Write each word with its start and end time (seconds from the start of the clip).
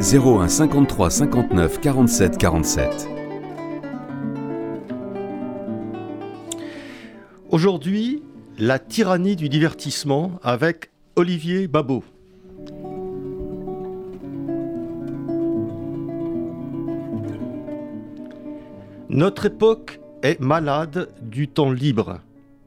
01 0.00 0.48
53 0.48 1.10
59 1.10 1.80
47 1.80 2.38
47. 2.38 3.08
Aujourd'hui, 7.50 8.22
la 8.58 8.78
tyrannie 8.78 9.36
du 9.36 9.48
divertissement 9.48 10.32
avec 10.42 10.90
Olivier 11.16 11.68
Babot. 11.68 12.04
Notre 19.08 19.46
époque 19.46 20.00
est 20.22 20.40
malade 20.40 21.08
du 21.22 21.46
temps 21.46 21.70
libre 21.70 22.20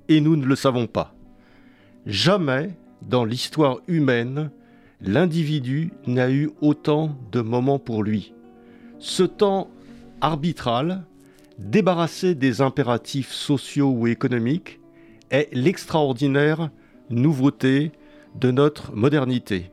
et 0.07 0.21
nous 0.21 0.35
ne 0.37 0.45
le 0.45 0.55
savons 0.55 0.87
pas. 0.87 1.13
Jamais 2.05 2.71
dans 3.01 3.25
l'histoire 3.25 3.79
humaine, 3.87 4.49
l'individu 5.01 5.91
n'a 6.05 6.31
eu 6.31 6.49
autant 6.61 7.15
de 7.31 7.41
moments 7.41 7.79
pour 7.79 8.03
lui. 8.03 8.33
Ce 8.99 9.23
temps 9.23 9.69
arbitral, 10.21 11.05
débarrassé 11.59 12.35
des 12.35 12.61
impératifs 12.61 13.31
sociaux 13.31 13.91
ou 13.91 14.07
économiques, 14.07 14.79
est 15.29 15.49
l'extraordinaire 15.53 16.69
nouveauté 17.09 17.91
de 18.39 18.51
notre 18.51 18.95
modernité. 18.95 19.71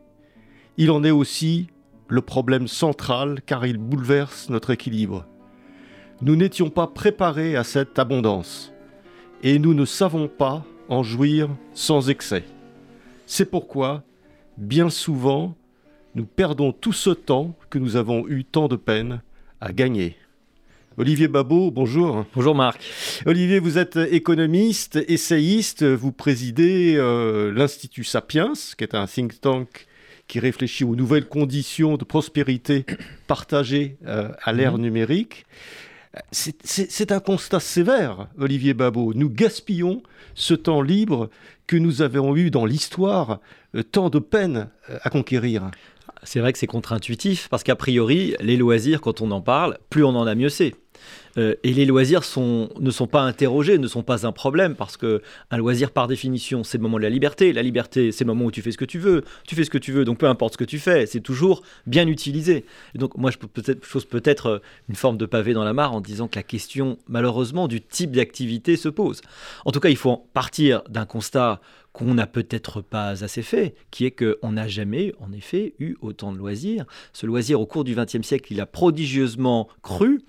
Il 0.76 0.90
en 0.90 1.04
est 1.04 1.10
aussi 1.10 1.68
le 2.08 2.20
problème 2.20 2.68
central 2.68 3.40
car 3.46 3.66
il 3.66 3.78
bouleverse 3.78 4.50
notre 4.50 4.70
équilibre. 4.70 5.26
Nous 6.20 6.36
n'étions 6.36 6.70
pas 6.70 6.86
préparés 6.86 7.56
à 7.56 7.64
cette 7.64 7.98
abondance 7.98 8.72
et 9.42 9.58
nous 9.58 9.74
ne 9.74 9.84
savons 9.84 10.28
pas 10.28 10.64
en 10.88 11.02
jouir 11.02 11.48
sans 11.72 12.10
excès. 12.10 12.44
C'est 13.26 13.50
pourquoi, 13.50 14.02
bien 14.56 14.90
souvent, 14.90 15.56
nous 16.14 16.26
perdons 16.26 16.72
tout 16.72 16.92
ce 16.92 17.10
temps 17.10 17.56
que 17.70 17.78
nous 17.78 17.96
avons 17.96 18.28
eu 18.28 18.44
tant 18.44 18.68
de 18.68 18.76
peine 18.76 19.22
à 19.60 19.72
gagner. 19.72 20.16
Olivier 20.96 21.26
Babot, 21.26 21.72
bonjour. 21.72 22.24
Bonjour 22.34 22.54
Marc. 22.54 22.80
Olivier, 23.26 23.58
vous 23.58 23.78
êtes 23.78 23.96
économiste, 23.96 24.96
essayiste, 25.08 25.82
vous 25.82 26.12
présidez 26.12 26.94
euh, 26.96 27.52
l'Institut 27.52 28.04
Sapiens, 28.04 28.52
qui 28.78 28.84
est 28.84 28.94
un 28.94 29.06
think 29.06 29.40
tank 29.40 29.86
qui 30.28 30.38
réfléchit 30.38 30.84
aux 30.84 30.94
nouvelles 30.94 31.26
conditions 31.26 31.96
de 31.96 32.04
prospérité 32.04 32.86
partagées 33.26 33.96
euh, 34.06 34.28
à 34.42 34.52
l'ère 34.52 34.74
mhm. 34.74 34.82
numérique. 34.82 35.46
C'est 36.30 37.12
un 37.12 37.20
constat 37.20 37.60
sévère, 37.60 38.28
Olivier 38.38 38.74
Babot. 38.74 39.14
Nous 39.14 39.28
gaspillons 39.28 40.02
ce 40.34 40.54
temps 40.54 40.82
libre 40.82 41.30
que 41.66 41.76
nous 41.76 42.02
avons 42.02 42.36
eu 42.36 42.50
dans 42.50 42.66
l'histoire 42.66 43.40
euh, 43.74 43.82
tant 43.82 44.10
de 44.10 44.18
peine 44.18 44.68
à 45.02 45.10
conquérir. 45.10 45.70
C'est 46.22 46.40
vrai 46.40 46.52
que 46.52 46.58
c'est 46.58 46.66
contre-intuitif, 46.66 47.48
parce 47.48 47.62
qu'a 47.62 47.76
priori, 47.76 48.34
les 48.40 48.56
loisirs, 48.56 49.00
quand 49.00 49.20
on 49.20 49.30
en 49.30 49.40
parle, 49.40 49.78
plus 49.90 50.04
on 50.04 50.14
en 50.16 50.26
a 50.26 50.34
mieux 50.34 50.48
c'est. 50.48 50.74
Euh, 51.36 51.54
et 51.62 51.72
les 51.72 51.84
loisirs 51.84 52.20
ne 52.20 52.90
sont 52.90 53.06
pas 53.06 53.22
interrogés, 53.22 53.78
ne 53.78 53.88
sont 53.88 54.02
pas 54.02 54.26
un 54.26 54.32
problème, 54.32 54.74
parce 54.74 54.96
que 54.96 55.22
un 55.50 55.56
loisir, 55.56 55.90
par 55.90 56.06
définition, 56.06 56.64
c'est 56.64 56.78
le 56.78 56.82
moment 56.82 56.98
de 56.98 57.02
la 57.02 57.10
liberté. 57.10 57.52
La 57.52 57.62
liberté, 57.62 58.12
c'est 58.12 58.24
le 58.24 58.28
moment 58.28 58.46
où 58.46 58.50
tu 58.50 58.62
fais 58.62 58.72
ce 58.72 58.78
que 58.78 58.84
tu 58.84 58.98
veux. 58.98 59.24
Tu 59.46 59.54
fais 59.54 59.64
ce 59.64 59.70
que 59.70 59.78
tu 59.78 59.92
veux, 59.92 60.04
donc 60.04 60.18
peu 60.18 60.26
importe 60.26 60.54
ce 60.54 60.58
que 60.58 60.64
tu 60.64 60.78
fais, 60.78 61.06
c'est 61.06 61.20
toujours 61.20 61.62
bien 61.86 62.06
utilisé. 62.06 62.64
donc 62.94 63.16
moi, 63.16 63.30
je 63.30 63.38
pose 63.38 64.04
peut-être 64.04 64.46
euh, 64.46 64.58
une 64.88 64.96
forme 64.96 65.16
de 65.16 65.26
pavé 65.26 65.52
dans 65.52 65.64
la 65.64 65.72
mare 65.72 65.92
en 65.92 66.00
disant 66.00 66.28
que 66.28 66.36
la 66.36 66.42
question, 66.42 66.98
malheureusement, 67.08 67.68
du 67.68 67.80
type 67.80 68.12
d'activité 68.12 68.76
se 68.76 68.88
pose. 68.88 69.20
En 69.64 69.72
tout 69.72 69.80
cas, 69.80 69.88
il 69.88 69.96
faut 69.96 70.28
partir 70.32 70.82
d'un 70.88 71.06
constat 71.06 71.60
qu'on 71.92 72.14
n'a 72.14 72.26
peut-être 72.26 72.80
pas 72.80 73.24
assez 73.24 73.42
fait, 73.42 73.76
qui 73.92 74.04
est 74.04 74.10
qu'on 74.10 74.52
n'a 74.52 74.66
jamais, 74.66 75.14
en 75.20 75.32
effet, 75.32 75.74
eu 75.78 75.94
autant 76.00 76.32
de 76.32 76.38
loisirs. 76.38 76.84
Ce 77.12 77.24
loisir, 77.24 77.60
au 77.60 77.66
cours 77.66 77.84
du 77.84 77.94
XXe 77.94 78.22
siècle, 78.22 78.52
il 78.52 78.60
a 78.60 78.66
prodigieusement 78.66 79.68
cru 79.80 80.20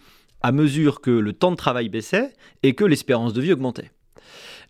à 0.45 0.51
mesure 0.51 1.01
que 1.01 1.09
le 1.09 1.33
temps 1.33 1.50
de 1.50 1.56
travail 1.56 1.89
baissait 1.89 2.31
et 2.61 2.75
que 2.75 2.85
l'espérance 2.85 3.33
de 3.33 3.41
vie 3.41 3.51
augmentait. 3.51 3.89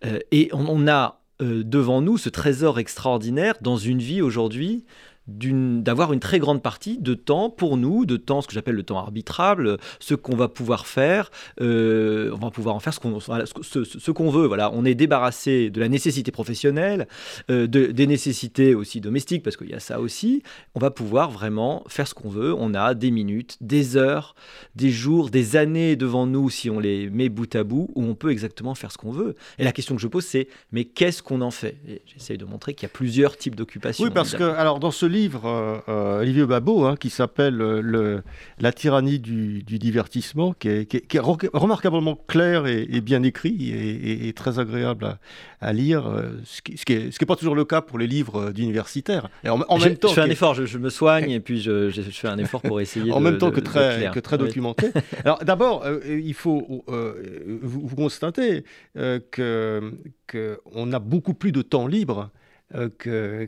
Euh, 0.06 0.20
et 0.32 0.48
on, 0.54 0.88
a 0.88 1.20
euh, 1.42 1.64
devant 1.64 2.00
nous 2.00 2.16
ce 2.16 2.30
trésor 2.30 2.78
extraordinaire 2.78 3.56
dans 3.60 3.76
une 3.76 3.98
vie 3.98 4.22
aujourd'hui 4.22 4.86
d'avoir 5.28 6.12
une 6.12 6.20
très 6.20 6.38
grande 6.38 6.62
partie 6.62 6.98
de 6.98 7.14
temps 7.14 7.50
pour 7.50 7.76
nous, 7.76 8.06
de 8.06 8.16
temps, 8.16 8.42
ce 8.42 8.46
que 8.46 8.54
j'appelle 8.54 8.76
le 8.76 8.82
temps 8.84 8.98
arbitrable, 8.98 9.78
ce 9.98 10.14
qu'on 10.14 10.36
va 10.36 10.48
pouvoir 10.48 10.86
faire, 10.86 11.30
euh, 11.60 12.30
on 12.32 12.38
va 12.38 12.50
pouvoir 12.50 12.76
en 12.76 12.80
faire 12.80 12.94
ce 12.94 13.00
qu'on 13.00 13.18
ce, 13.20 14.30
veut. 14.30 14.46
Voilà, 14.46 14.70
on 14.72 14.84
est 14.84 14.94
débarrassé 14.94 15.70
de 15.70 15.80
la 15.80 15.88
nécessité 15.88 16.30
professionnelle, 16.30 17.08
euh, 17.50 17.66
de, 17.66 17.86
des 17.86 18.06
nécessités 18.06 18.74
aussi 18.74 19.00
domestiques, 19.00 19.42
parce 19.42 19.56
qu'il 19.56 19.70
y 19.70 19.74
a 19.74 19.80
ça 19.80 20.00
aussi. 20.00 20.42
On 20.74 20.80
va 20.80 20.90
pouvoir 20.90 21.30
vraiment 21.30 21.82
faire 21.88 22.06
ce 22.06 22.14
qu'on 22.14 22.28
veut. 22.28 22.54
On 22.54 22.74
a 22.74 22.94
des 22.94 23.10
minutes, 23.10 23.56
des 23.60 23.96
heures, 23.96 24.34
des 24.76 24.90
jours, 24.90 25.30
des 25.30 25.56
années 25.56 25.96
devant 25.96 26.26
nous, 26.26 26.50
si 26.50 26.70
on 26.70 26.78
les 26.78 27.10
met 27.10 27.28
bout 27.28 27.52
à 27.56 27.64
bout, 27.64 27.90
où 27.96 28.04
on 28.04 28.14
peut 28.14 28.30
exactement 28.30 28.74
faire 28.74 28.92
ce 28.92 28.98
qu'on 28.98 29.10
veut. 29.10 29.34
Et 29.58 29.64
la 29.64 29.72
question 29.72 29.96
que 29.96 30.00
je 30.00 30.08
pose, 30.08 30.24
c'est 30.24 30.46
mais 30.70 30.84
qu'est-ce 30.84 31.22
qu'on 31.22 31.40
en 31.40 31.50
fait? 31.50 31.76
J'essaye 32.06 32.38
de 32.38 32.44
montrer 32.44 32.74
qu'il 32.74 32.84
y 32.84 32.90
a 32.90 32.94
plusieurs 32.94 33.36
types 33.36 33.56
d'occupations. 33.56 34.04
Oui, 34.04 34.10
parce 34.14 34.34
que 34.34 34.44
alors 34.44 34.78
dans 34.78 34.90
ce 34.92 35.06
livre, 35.06 35.15
euh, 35.16 35.78
euh, 35.88 36.20
Olivier 36.20 36.46
Babot, 36.46 36.84
hein, 36.84 36.96
qui 36.98 37.10
s'appelle 37.10 37.60
euh, 37.60 38.20
La 38.60 38.72
tyrannie 38.72 39.18
du, 39.18 39.62
divertissement, 39.62 40.52
qui 40.52 40.68
est, 40.68 41.18
remarquablement 41.18 42.16
clair 42.28 42.66
et, 42.66 43.00
bien 43.00 43.22
écrit 43.22 43.70
et, 43.70 44.32
très 44.32 44.58
agréable 44.58 45.18
à, 45.60 45.72
lire, 45.72 46.04
ce 46.44 46.60
qui 46.62 46.94
n'est 46.94 47.26
pas 47.26 47.36
toujours 47.36 47.54
le 47.54 47.64
cas 47.64 47.80
pour 47.80 47.98
les 47.98 48.06
livres 48.06 48.50
d'universitaires. 48.50 49.28
En, 49.46 49.60
en 49.68 49.78
même 49.78 49.96
temps, 49.96 50.08
je 50.08 50.14
fais 50.14 50.20
un 50.20 50.30
effort, 50.30 50.54
je, 50.54 50.78
me 50.78 50.90
soigne 50.90 51.30
et 51.30 51.40
puis 51.40 51.60
je, 51.60 51.90
fais 51.90 52.28
un 52.28 52.38
effort 52.38 52.60
pour 52.60 52.80
essayer. 52.80 53.12
en 53.16 53.20
même 53.20 53.38
temps 53.38 53.50
que 53.50 53.60
très, 53.60 54.10
que 54.12 54.20
très 54.20 54.38
documenté. 54.38 54.90
Alors 55.24 55.38
d'abord, 55.38 55.84
il 56.08 56.34
faut 56.34 56.84
vous, 56.86 57.86
vous, 57.86 57.96
constatez 57.96 58.64
que 58.94 59.92
qu'on 60.30 60.92
a 60.92 60.98
beaucoup 60.98 61.34
plus 61.34 61.52
de 61.52 61.62
temps 61.62 61.86
libre 61.86 62.30
euh, 62.74 63.46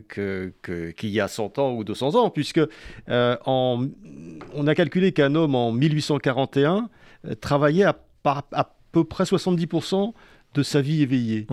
qu'il 0.93 1.09
y 1.09 1.19
a 1.19 1.27
100 1.27 1.59
ans 1.59 1.73
ou 1.73 1.83
200 1.83 2.15
ans, 2.15 2.29
puisque 2.29 2.61
euh, 3.09 3.35
on 3.45 3.87
a 4.65 4.75
calculé 4.75 5.11
qu'un 5.11 5.35
homme 5.35 5.55
en 5.55 5.73
1841 5.73 6.89
euh, 7.25 7.35
travaillait 7.35 7.83
à, 7.83 7.99
à, 8.23 8.75
peu 8.93 9.03
près 9.03 9.25
70% 9.25 10.13
de 10.53 10.63
sa 10.63 10.79
vie 10.79 11.01
éveillée. 11.01 11.47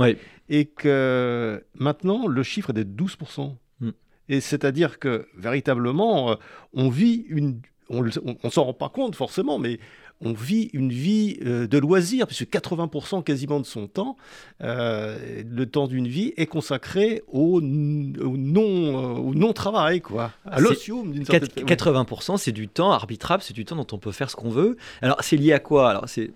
Et 0.49 0.67
que 0.67 1.65
maintenant, 1.75 2.29
le 2.29 2.43
chiffre 2.45 2.71
est 2.71 2.85
de 2.85 2.85
12%. 2.85 3.57
Mm. 3.81 3.91
Et 4.29 4.41
c'est-à-dire 4.41 5.01
que 5.01 5.27
véritablement, 5.37 6.37
on 6.73 6.89
vit 6.89 7.25
une... 7.29 7.61
On 7.89 8.03
ne 8.03 8.11
s'en 8.51 8.65
rend 8.65 8.75
pas 8.75 8.89
compte 8.89 9.15
forcément, 9.15 9.61
mais 9.61 9.79
on 10.21 10.33
vit 10.33 10.71
une 10.73 10.91
vie 10.91 11.39
euh, 11.45 11.67
de 11.67 11.79
loisirs, 11.79 12.27
puisque 12.27 12.49
80% 12.49 13.23
quasiment 13.23 13.61
de 13.61 13.67
son 13.67 13.87
temps, 13.87 14.17
euh, 14.63 15.43
le 15.49 15.67
temps 15.67 15.87
d'une 15.87 16.09
vie, 16.09 16.33
est 16.37 16.47
consacré 16.47 17.23
au, 17.29 17.61
non, 17.61 19.33
non 19.35 19.53
travail, 19.53 20.01
quoi, 20.01 20.33
à 20.47 20.61
l'osium 20.61 21.13
d'une 21.13 21.25
certaine 21.25 21.49
80%, 21.65 22.39
c'est 22.39 22.53
du 22.53 22.69
temps 22.69 22.93
arbitrable, 22.93 23.43
c'est 23.43 23.55
du 23.55 23.65
temps 23.65 23.77
dont 23.77 23.87
on 23.93 23.99
peut 23.99 24.13
faire 24.13 24.31
ce 24.31 24.37
qu'on 24.37 24.49
veut. 24.49 24.77
Alors, 25.03 25.19
c'est 25.21 25.37
lié 25.37 25.53
à 25.53 25.59
quoi? 25.59 25.91
Alors, 25.91 26.09
c'est, 26.09 26.33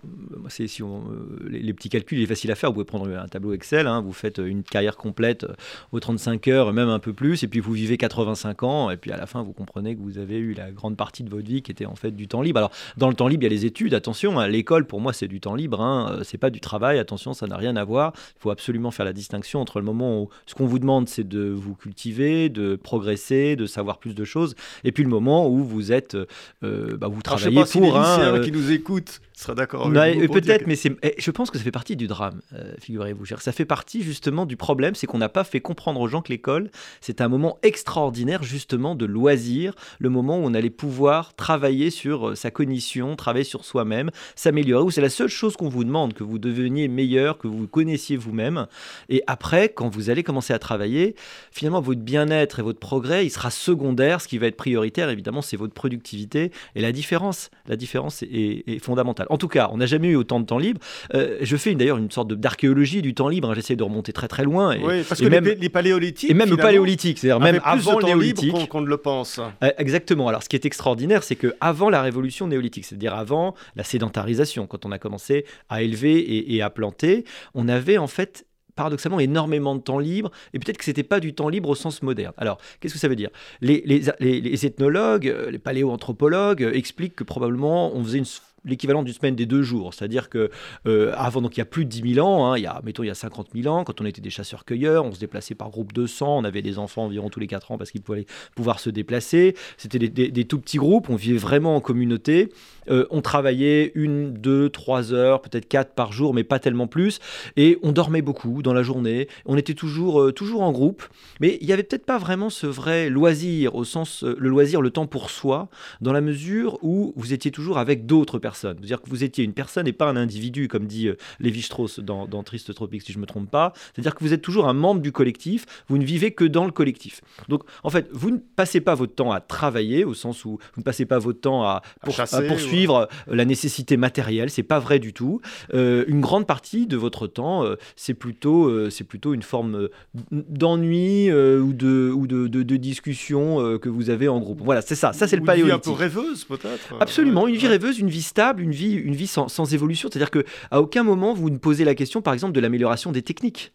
si 0.66 0.82
on, 0.82 1.04
euh, 1.10 1.48
les, 1.48 1.72
petits 1.72 1.88
calculs, 1.88 2.18
il 2.18 2.24
est 2.24 2.26
facile 2.26 2.50
à 2.50 2.54
faire. 2.54 2.70
Vous 2.70 2.74
pouvez 2.74 2.84
prendre 2.84 3.08
un 3.10 3.28
tableau 3.28 3.54
Excel, 3.54 3.86
hein, 3.86 4.02
vous 4.02 4.12
faites 4.12 4.38
une 4.38 4.62
carrière 4.62 4.96
complète 4.96 5.46
aux 5.92 6.00
35 6.00 6.48
heures, 6.48 6.72
même 6.72 6.88
un 6.88 6.98
peu 6.98 7.12
plus, 7.12 7.42
et 7.42 7.48
puis 7.48 7.60
vous 7.60 7.72
vivez 7.72 7.96
85 7.96 8.62
ans, 8.62 8.90
et 8.90 8.96
puis 8.98 9.10
à 9.10 9.16
la 9.16 9.26
fin, 9.26 9.42
vous 9.42 9.52
comprenez 9.52 9.96
que 9.96 10.00
vous 10.00 10.18
avez 10.18 10.36
eu 10.36 10.52
la 10.52 10.70
grande 10.70 10.96
partie 10.96 11.22
de 11.22 11.30
votre 11.30 11.46
vie 11.46 11.62
qui 11.62 11.70
était 11.70 11.86
en 11.86 11.94
fait 11.94 12.10
du 12.10 12.28
temps 12.28 12.42
libre. 12.42 12.58
Alors, 12.58 12.72
dans 12.98 13.08
le 13.08 13.14
temps 13.14 13.28
libre, 13.28 13.44
il 13.44 13.52
y 13.52 13.54
a 13.54 13.56
les 13.56 13.69
études. 13.70 13.94
Attention, 13.94 14.38
hein, 14.38 14.48
l'école 14.48 14.86
pour 14.86 15.00
moi 15.00 15.12
c'est 15.12 15.28
du 15.28 15.40
temps 15.40 15.54
libre, 15.54 15.80
hein, 15.80 16.12
euh, 16.12 16.24
c'est 16.24 16.38
pas 16.38 16.50
du 16.50 16.60
travail. 16.60 16.98
Attention, 16.98 17.32
ça 17.32 17.46
n'a 17.46 17.56
rien 17.56 17.76
à 17.76 17.84
voir. 17.84 18.12
Il 18.36 18.40
faut 18.40 18.50
absolument 18.50 18.90
faire 18.90 19.04
la 19.04 19.12
distinction 19.12 19.60
entre 19.60 19.78
le 19.78 19.84
moment 19.84 20.22
où 20.22 20.28
ce 20.46 20.54
qu'on 20.54 20.66
vous 20.66 20.78
demande 20.78 21.08
c'est 21.08 21.26
de 21.26 21.48
vous 21.48 21.74
cultiver, 21.74 22.48
de 22.48 22.76
progresser, 22.76 23.56
de 23.56 23.66
savoir 23.66 23.98
plus 23.98 24.14
de 24.14 24.24
choses, 24.24 24.54
et 24.84 24.92
puis 24.92 25.04
le 25.04 25.10
moment 25.10 25.48
où 25.48 25.64
vous 25.64 25.92
êtes, 25.92 26.16
euh, 26.64 26.96
bah, 26.96 27.08
vous 27.08 27.22
travaillez 27.22 27.56
Alors, 27.56 27.66
je 27.66 27.72
sais 27.72 27.78
pas 27.78 27.88
pour 27.88 28.04
si 28.04 28.20
les 28.20 28.26
lycéens 28.26 28.40
qui 28.44 28.52
nous 28.52 28.72
écoutent 28.72 29.20
sera 29.40 29.54
d'accord 29.54 29.86
avec 29.86 29.96
Ouais, 29.96 30.14
vous 30.14 30.22
et 30.22 30.26
pour 30.26 30.40
dire 30.40 30.54
peut-être, 30.54 30.66
mais 30.66 30.76
c'est, 30.76 30.96
eh, 31.02 31.14
je 31.18 31.30
pense 31.30 31.50
que 31.50 31.58
ça 31.58 31.64
fait 31.64 31.70
partie 31.70 31.96
du 31.96 32.06
drame, 32.06 32.40
euh, 32.54 32.72
figurez-vous. 32.80 33.26
Ça 33.26 33.52
fait 33.52 33.64
partie 33.64 34.02
justement 34.02 34.46
du 34.46 34.56
problème, 34.56 34.94
c'est 34.94 35.06
qu'on 35.06 35.18
n'a 35.18 35.28
pas 35.28 35.44
fait 35.44 35.60
comprendre 35.60 36.00
aux 36.00 36.08
gens 36.08 36.22
que 36.22 36.30
l'école, 36.30 36.70
c'est 37.00 37.20
un 37.20 37.28
moment 37.28 37.58
extraordinaire 37.62 38.42
justement 38.42 38.94
de 38.94 39.06
loisir, 39.06 39.74
le 39.98 40.08
moment 40.08 40.38
où 40.38 40.42
on 40.42 40.54
allait 40.54 40.70
pouvoir 40.70 41.34
travailler 41.34 41.90
sur 41.90 42.30
euh, 42.30 42.34
sa 42.34 42.50
cognition, 42.50 43.16
travailler 43.16 43.44
sur 43.44 43.64
soi-même, 43.64 44.10
s'améliorer, 44.36 44.84
où 44.84 44.90
c'est 44.90 45.00
la 45.00 45.10
seule 45.10 45.28
chose 45.28 45.56
qu'on 45.56 45.68
vous 45.68 45.84
demande, 45.84 46.14
que 46.14 46.24
vous 46.24 46.38
deveniez 46.38 46.88
meilleur, 46.88 47.38
que 47.38 47.48
vous 47.48 47.58
vous 47.58 47.68
connaissiez 47.68 48.16
vous-même. 48.16 48.66
Et 49.08 49.22
après, 49.26 49.68
quand 49.68 49.88
vous 49.88 50.10
allez 50.10 50.22
commencer 50.22 50.52
à 50.52 50.58
travailler, 50.58 51.14
finalement, 51.50 51.80
votre 51.80 52.00
bien-être 52.00 52.58
et 52.58 52.62
votre 52.62 52.80
progrès, 52.80 53.26
il 53.26 53.30
sera 53.30 53.50
secondaire. 53.50 54.20
Ce 54.20 54.28
qui 54.28 54.38
va 54.38 54.46
être 54.46 54.56
prioritaire, 54.56 55.08
évidemment, 55.10 55.42
c'est 55.42 55.56
votre 55.56 55.74
productivité. 55.74 56.50
Et 56.74 56.80
la 56.80 56.92
différence, 56.92 57.50
la 57.66 57.76
différence 57.76 58.22
est, 58.22 58.64
est 58.66 58.78
fondamentale. 58.78 59.26
En 59.30 59.38
tout 59.38 59.48
cas, 59.48 59.70
on 59.72 59.78
n'a 59.78 59.86
jamais 59.86 60.08
eu 60.08 60.16
autant 60.16 60.40
de 60.40 60.44
temps 60.46 60.58
libre. 60.58 60.80
Euh, 61.14 61.38
je 61.40 61.56
fais 61.56 61.74
d'ailleurs 61.74 61.96
une 61.98 62.10
sorte 62.10 62.32
d'archéologie 62.32 63.00
du 63.02 63.14
temps 63.14 63.28
libre. 63.28 63.50
hein. 63.50 63.54
J'essaie 63.54 63.76
de 63.76 63.82
remonter 63.82 64.12
très 64.12 64.28
très 64.28 64.44
loin. 64.44 64.72
Et, 64.72 64.78
Oui, 64.84 65.02
parce 65.08 65.20
et 65.20 65.24
que 65.24 65.30
même- 65.30 65.44
les, 65.44 65.54
les 65.54 65.68
paléolithiques. 65.68 66.30
et 66.30 66.34
même 66.34 66.50
le 66.50 66.56
paléolithique, 66.56 67.18
c'est-à-dire 67.18 67.40
même 67.40 67.60
avant 67.64 67.98
le 67.98 68.04
néolithique. 68.06 68.52
qu'on 68.52 68.66
qu'on 68.66 68.80
ne 68.82 68.88
le 68.88 68.96
pense. 68.98 69.38
Euh, 69.62 69.70
Exactement. 69.78 70.28
Alors, 70.28 70.42
ce 70.42 70.48
qui 70.48 70.56
est 70.56 70.66
extraordinaire, 70.66 71.22
c'est 71.22 71.36
que 71.36 71.54
avant 71.60 71.88
la 71.90 72.02
révolution 72.02 72.46
néolithique, 72.46 72.84
c'est-à-dire 72.84 73.14
avant 73.14 73.54
la 73.76 73.84
sédentarisation, 73.84 74.66
quand 74.66 74.84
on 74.84 74.92
a 74.92 74.98
commencé 74.98 75.44
à 75.68 75.82
élever 75.82 76.18
et, 76.18 76.54
et 76.56 76.62
à 76.62 76.70
planter, 76.70 77.24
on 77.54 77.68
avait 77.68 77.98
en 77.98 78.06
fait 78.06 78.46
paradoxalement 78.76 79.20
énormément 79.20 79.74
de 79.74 79.80
temps 79.82 79.98
libre 79.98 80.30
et 80.54 80.58
peut-être 80.58 80.78
que 80.78 80.84
c'était 80.84 81.02
pas 81.02 81.20
du 81.20 81.34
temps 81.34 81.48
libre 81.50 81.68
au 81.68 81.74
sens 81.74 82.02
moderne. 82.02 82.32
Alors, 82.38 82.58
qu'est-ce 82.80 82.94
que 82.94 83.00
ça 83.00 83.08
veut 83.08 83.16
dire? 83.16 83.28
Les, 83.60 83.82
les- 83.84 84.02
les- 84.40 84.64
ethnologues, 84.66 85.28
euh, 85.28 85.50
les 85.50 85.58
paléoanthropologues 85.58 86.62
expliquent 86.72 87.16
que 87.16 87.24
probablement 87.24 87.94
on 87.94 88.02
faisait 88.02 88.18
une 88.18 88.24
l'équivalent 88.64 89.02
d'une 89.02 89.14
semaine 89.14 89.36
des 89.36 89.46
deux 89.46 89.62
jours, 89.62 89.94
c'est-à-dire 89.94 90.28
que 90.28 90.50
euh, 90.86 91.12
avant 91.16 91.40
donc 91.40 91.56
il 91.56 91.60
y 91.60 91.62
a 91.62 91.66
plus 91.66 91.84
de 91.84 91.90
10 91.90 92.14
000 92.14 92.26
ans, 92.26 92.50
hein, 92.50 92.58
il 92.58 92.62
y 92.62 92.66
a 92.66 92.80
mettons 92.84 93.02
il 93.02 93.06
y 93.08 93.10
a 93.10 93.14
50 93.14 93.48
000 93.54 93.74
ans, 93.74 93.84
quand 93.84 94.00
on 94.00 94.04
était 94.04 94.20
des 94.20 94.30
chasseurs-cueilleurs, 94.30 95.04
on 95.04 95.12
se 95.12 95.20
déplaçait 95.20 95.54
par 95.54 95.70
groupe 95.70 95.92
de 95.92 96.06
100, 96.06 96.38
on 96.38 96.44
avait 96.44 96.62
des 96.62 96.78
enfants 96.78 97.04
environ 97.04 97.30
tous 97.30 97.40
les 97.40 97.46
4 97.46 97.72
ans 97.72 97.78
parce 97.78 97.90
qu'ils 97.90 98.02
pouvaient 98.02 98.26
pouvoir 98.54 98.80
se 98.80 98.90
déplacer, 98.90 99.54
c'était 99.76 99.98
des 100.08 100.44
tout 100.44 100.58
petits 100.58 100.78
groupes, 100.78 101.08
on 101.10 101.16
vivait 101.16 101.38
vraiment 101.38 101.76
en 101.76 101.80
communauté, 101.80 102.50
Euh, 102.90 103.06
on 103.10 103.20
travaillait 103.22 103.92
une, 103.94 104.32
deux, 104.32 104.68
trois 104.68 105.12
heures, 105.12 105.40
peut-être 105.42 105.68
quatre 105.68 105.94
par 105.94 106.12
jour, 106.12 106.34
mais 106.34 106.44
pas 106.44 106.58
tellement 106.58 106.86
plus, 106.86 107.20
et 107.56 107.78
on 107.82 107.92
dormait 107.92 108.22
beaucoup 108.22 108.62
dans 108.62 108.72
la 108.72 108.82
journée, 108.82 109.28
on 109.46 109.56
était 109.56 109.74
toujours, 109.74 110.20
euh, 110.20 110.32
toujours 110.32 110.62
en 110.62 110.72
groupe, 110.72 111.04
mais 111.40 111.58
il 111.60 111.66
n'y 111.66 111.72
avait 111.72 111.82
peut-être 111.82 112.06
pas 112.06 112.18
vraiment 112.18 112.50
ce 112.50 112.66
vrai 112.66 113.08
loisir, 113.10 113.74
au 113.74 113.84
sens, 113.84 114.24
euh, 114.24 114.34
le 114.38 114.48
loisir, 114.48 114.80
le 114.82 114.90
temps 114.90 115.06
pour 115.06 115.30
soi, 115.30 115.68
dans 116.00 116.12
la 116.12 116.20
mesure 116.20 116.78
où 116.82 117.12
vous 117.16 117.32
étiez 117.32 117.50
toujours 117.50 117.78
avec 117.78 118.06
d'autres 118.06 118.38
personnes. 118.38 118.76
C'est-à-dire 118.78 119.02
que 119.02 119.08
vous 119.10 119.24
étiez 119.24 119.44
une 119.44 119.52
personne 119.52 119.86
et 119.86 119.92
pas 119.92 120.08
un 120.08 120.16
individu, 120.16 120.68
comme 120.68 120.86
dit 120.86 121.08
Lévi-Strauss 121.38 122.00
dans, 122.00 122.26
dans 122.26 122.42
Triste 122.42 122.74
Tropique, 122.74 123.02
si 123.02 123.12
je 123.12 123.18
ne 123.18 123.22
me 123.22 123.26
trompe 123.26 123.50
pas. 123.50 123.72
C'est-à-dire 123.94 124.14
que 124.14 124.24
vous 124.24 124.32
êtes 124.32 124.42
toujours 124.42 124.68
un 124.68 124.72
membre 124.74 125.00
du 125.00 125.12
collectif, 125.12 125.66
vous 125.88 125.98
ne 125.98 126.04
vivez 126.04 126.32
que 126.32 126.44
dans 126.44 126.64
le 126.64 126.72
collectif. 126.72 127.20
Donc, 127.48 127.62
en 127.82 127.90
fait, 127.90 128.08
vous 128.12 128.30
ne 128.30 128.38
passez 128.38 128.80
pas 128.80 128.94
votre 128.94 129.14
temps 129.14 129.32
à 129.32 129.40
travailler, 129.40 130.04
au 130.04 130.14
sens 130.14 130.44
où 130.44 130.58
vous 130.74 130.80
ne 130.80 130.82
passez 130.82 131.06
pas 131.06 131.18
votre 131.18 131.40
temps 131.40 131.62
à, 131.62 131.82
pour- 132.02 132.14
chasser, 132.14 132.36
à 132.36 132.42
poursuivre 132.42 132.79
euh, 132.88 133.04
la 133.26 133.44
nécessité 133.44 133.96
matérielle, 133.96 134.50
c'est 134.50 134.62
pas 134.62 134.78
vrai 134.78 134.98
du 134.98 135.12
tout. 135.12 135.40
Euh, 135.74 136.04
une 136.08 136.20
grande 136.20 136.46
partie 136.46 136.86
de 136.86 136.96
votre 136.96 137.26
temps, 137.26 137.64
euh, 137.64 137.76
c'est 137.96 138.14
plutôt, 138.14 138.68
euh, 138.68 138.90
c'est 138.90 139.04
plutôt 139.04 139.34
une 139.34 139.42
forme 139.42 139.88
d'ennui 140.30 141.30
ou, 141.32 141.72
de, 141.72 142.10
ou 142.14 142.26
de, 142.26 142.46
de- 142.46 142.62
de 142.62 142.76
discussion 142.76 143.78
que 143.78 143.88
vous 143.88 144.10
avez 144.10 144.28
en 144.28 144.38
groupe. 144.40 144.60
Voilà, 144.62 144.82
c'est 144.82 144.94
ça. 144.94 145.12
Ça, 145.12 145.26
c'est 145.26 145.36
le 145.36 145.42
Ou 145.42 145.46
une 145.46 145.52
vie 145.54 145.60
un 145.60 145.64
paléolithique. 145.78 145.84
peu 145.84 145.98
rêveuse, 145.98 146.44
peut-être. 146.44 146.94
Absolument, 147.00 147.46
une 147.48 147.56
vie 147.56 147.66
rêveuse, 147.66 147.98
une 147.98 148.08
vie 148.10 148.22
stable, 148.22 148.62
une 148.62 148.70
vie, 148.72 148.92
une 148.94 149.14
vie 149.14 149.26
sans, 149.26 149.48
sans 149.48 149.72
évolution. 149.74 150.08
C'est-à-dire 150.10 150.30
que 150.30 150.44
à 150.70 150.80
aucun 150.80 151.02
moment 151.02 151.34
vous 151.34 151.50
ne 151.50 151.58
posez 151.58 151.84
la 151.84 151.94
question, 151.94 152.22
par 152.22 152.34
exemple, 152.34 152.52
de 152.52 152.60
l'amélioration 152.60 153.12
des 153.12 153.22
techniques. 153.22 153.72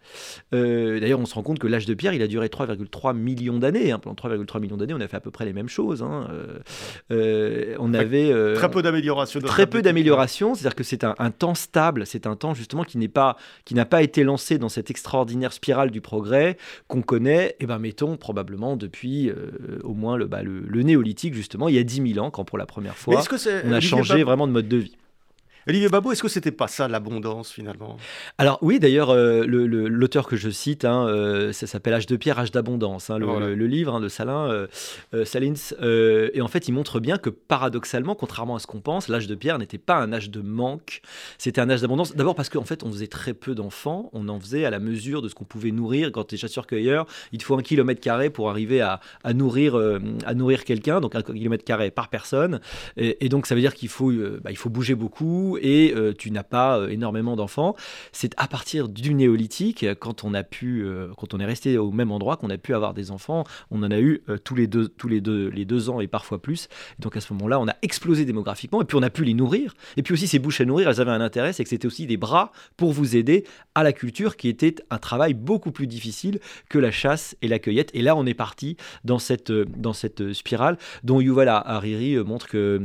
D'ailleurs, 0.52 1.20
on 1.20 1.26
se 1.26 1.34
rend 1.36 1.44
compte 1.44 1.60
que 1.60 1.68
l'âge 1.68 1.86
de 1.86 1.94
pierre, 1.94 2.14
il 2.14 2.22
a 2.22 2.28
duré 2.28 2.48
3,3 2.48 3.16
millions 3.16 3.60
d'années. 3.60 3.92
hein. 3.92 4.00
Pendant 4.00 4.16
3,3 4.16 4.60
millions 4.60 4.78
d'années, 4.78 4.94
on 4.94 5.02
a 5.02 5.08
fait 5.08 5.18
à 5.18 5.22
peu 5.22 5.32
près 5.32 5.46
les 5.46 5.54
mêmes 5.54 5.70
choses. 5.70 6.02
hein. 6.04 6.28
On 7.10 7.94
avait 7.94 8.32
Très 8.56 8.72
peu 8.72 8.82
d'amélioration. 8.82 8.95
Très 9.48 9.68
peu 9.68 9.82
d'amélioration, 9.82 10.56
c'est-à-dire 10.56 10.76
que 10.76 10.84
c'est 10.84 11.04
un, 11.04 11.16
un 11.20 11.32
temps 11.32 11.56
stable, 11.56 12.06
c'est 12.06 12.28
un 12.28 12.36
temps 12.36 12.54
justement 12.54 12.84
qui 12.84 12.98
n'est 12.98 13.08
pas, 13.08 13.38
qui 13.66 13.74
n'a 13.76 13.86
pas 13.86 14.02
été 14.02 14.24
lancé 14.24 14.58
dans 14.58 14.70
cette 14.70 14.90
extraordinaire 14.90 15.54
spirale 15.54 15.92
du 15.92 16.02
progrès 16.02 16.58
qu'on 16.88 17.02
connaît, 17.02 17.56
et 17.60 17.66
ben 17.66 17.80
mettons 17.80 18.18
probablement 18.18 18.76
depuis 18.76 19.30
euh, 19.30 19.80
au 19.84 19.94
moins 19.94 20.18
le, 20.18 20.28
bah, 20.28 20.44
le, 20.44 20.62
le 20.62 20.84
néolithique 20.84 21.34
justement, 21.34 21.70
il 21.70 21.76
y 21.76 21.80
a 21.80 21.84
10 21.84 22.14
000 22.14 22.26
ans, 22.26 22.32
quand 22.32 22.44
pour 22.44 22.58
la 22.58 22.66
première 22.66 22.96
fois 22.96 23.16
on 23.66 23.72
a 23.72 23.80
changé 23.80 24.24
vraiment 24.24 24.48
de 24.48 24.52
mode 24.54 24.68
de 24.68 24.78
vie. 24.78 24.98
Olivier 25.68 25.90
Babot, 25.90 26.12
est-ce 26.12 26.22
que 26.22 26.28
c'était 26.30 26.52
pas 26.52 26.68
ça 26.68 26.88
l'abondance 26.88 27.52
finalement? 27.52 27.98
Alors 28.38 28.60
oui, 28.62 28.80
d'ailleurs, 28.80 29.10
euh, 29.10 29.46
l'auteur 29.48 30.28
que 30.28 30.36
je 30.36 30.50
cite, 30.52 30.86
hein, 30.86 31.08
euh, 31.08 31.54
ça 31.54 31.66
s'appelle 31.66 31.94
Âge 31.96 32.06
de 32.06 32.16
pierre, 32.18 32.38
âge 32.38 32.52
d'abondance, 32.52 33.10
hein, 33.10 33.18
le, 33.18 33.26
Voilà. 33.26 33.48
le- 33.48 33.56
le 33.56 33.66
livre 33.68 33.96
hein, 33.96 34.00
de 34.00 34.08
Salin, 34.08 34.48
euh, 35.14 35.26
Salins, 35.26 35.54
et 36.34 36.42
en 36.42 36.48
fait, 36.48 36.68
il 36.68 36.72
montre 36.72 37.00
bien 37.00 37.18
que 37.18 37.32
paradoxalement, 37.32 38.14
contrairement 38.14 38.56
à 38.56 38.60
ce 38.60 38.68
qu'on 38.68 38.80
pense, 38.80 39.08
l'âge 39.08 39.26
de 39.26 39.34
pierre 39.34 39.58
n'était 39.58 39.80
pas 39.80 39.96
un 39.96 40.14
âge 40.14 40.30
de 40.30 40.42
manque, 40.42 41.02
c'était 41.40 41.62
un 41.62 41.70
âge 41.72 41.82
d'abondance. 41.82 42.16
D'abord 42.16 42.36
parce 42.36 42.50
qu'en 42.50 42.64
fait, 42.64 42.84
on 42.84 42.92
faisait 42.92 43.08
très 43.08 43.34
peu 43.34 43.56
d'enfants, 43.56 44.12
on 44.14 44.30
en 44.30 44.40
faisait 44.40 44.66
à 44.66 44.70
la 44.70 44.80
mesure 44.80 45.24
de 45.24 45.30
ce 45.30 45.34
qu'on 45.36 45.46
pouvait 45.46 45.72
nourrir. 45.72 46.12
Quand 46.12 46.26
tu 46.26 46.36
es 46.36 46.38
chasseur-cueilleur, 46.38 47.08
il 47.32 47.40
te 47.40 47.44
faut 47.44 47.58
un 47.58 47.64
kilomètre 47.64 48.02
carré 48.02 48.30
pour 48.30 48.52
arriver 48.52 48.82
à, 48.82 49.00
à 49.24 49.34
nourrir, 49.34 49.76
à 50.26 50.34
nourrir 50.36 50.64
quelqu'un, 50.64 51.02
donc 51.02 51.16
un 51.16 51.24
kilomètre 51.24 51.64
carré 51.64 51.90
par 51.90 52.10
personne, 52.10 52.60
et, 52.98 53.26
et 53.26 53.30
donc 53.30 53.48
ça 53.48 53.56
veut 53.56 53.62
dire 53.62 53.74
qu'il 53.74 53.90
faut, 53.90 54.12
bah, 54.44 54.52
il 54.52 54.58
faut 54.58 54.70
bouger 54.70 54.94
beaucoup 54.94 55.55
et 55.62 55.94
euh, 55.96 56.14
tu 56.18 56.32
n'as 56.32 56.44
pas 56.44 56.78
euh, 56.78 56.90
énormément 56.90 57.36
d'enfants. 57.36 57.76
C'est 58.12 58.34
à 58.38 58.48
partir 58.48 58.90
du 58.90 59.14
néolithique, 59.14 59.86
quand 60.00 60.24
on 60.24 60.34
a 60.34 60.44
pu, 60.44 60.84
euh, 60.84 61.10
quand 61.18 61.34
on 61.34 61.40
est 61.40 61.46
resté 61.46 61.78
au 61.78 61.92
même 61.92 62.12
endroit, 62.12 62.38
qu'on 62.38 62.50
a 62.50 62.58
pu 62.58 62.74
avoir 62.74 62.94
des 62.94 63.12
enfants. 63.12 63.44
On 63.72 63.84
en 63.84 63.92
a 63.92 64.00
eu 64.00 64.24
tous 64.44 64.56
les 64.56 64.68
deux, 64.68 64.88
tous 64.88 65.08
les 65.08 65.22
deux, 65.22 65.50
les 65.50 65.66
deux 65.66 65.90
ans 65.90 66.00
et 66.00 66.08
parfois 66.08 66.42
plus. 66.42 66.68
Donc 67.00 67.18
à 67.18 67.22
ce 67.22 67.34
moment-là, 67.34 67.60
on 67.60 67.68
a 67.68 67.76
explosé 67.82 68.26
démographiquement 68.26 68.82
et 68.82 68.86
puis 68.86 68.98
on 68.98 69.04
a 69.04 69.10
pu 69.10 69.24
les 69.24 69.34
nourrir. 69.34 69.74
Et 69.98 70.04
puis 70.04 70.14
aussi 70.14 70.28
ces 70.28 70.40
bouches 70.40 70.62
à 70.62 70.66
nourrir, 70.66 70.90
elles 70.90 71.02
avaient 71.02 71.12
un 71.12 71.22
intérêt, 71.22 71.54
c'est 71.54 71.64
que 71.64 71.70
c'était 71.70 71.88
aussi 71.88 72.06
des 72.08 72.18
bras 72.18 72.52
pour 72.78 72.92
vous 72.92 73.16
aider 73.16 73.46
à 73.74 73.84
la 73.84 73.94
culture, 73.94 74.38
qui 74.38 74.48
était 74.48 74.76
un 74.90 74.98
travail 74.98 75.34
beaucoup 75.34 75.72
plus 75.72 75.88
difficile 75.88 76.40
que 76.70 76.80
la 76.80 76.92
chasse 76.92 77.36
et 77.42 77.48
la 77.48 77.60
cueillette. 77.60 77.92
Et 77.94 78.02
là, 78.02 78.16
on 78.16 78.26
est 78.26 78.34
parti 78.34 78.78
dans 79.04 79.20
cette, 79.20 79.52
dans 79.52 79.94
cette 79.94 80.34
spirale 80.34 80.78
dont 81.04 81.22
Yuval 81.22 81.50
Harari 81.50 82.16
euh, 82.16 82.24
montre 82.24 82.48
que 82.48 82.82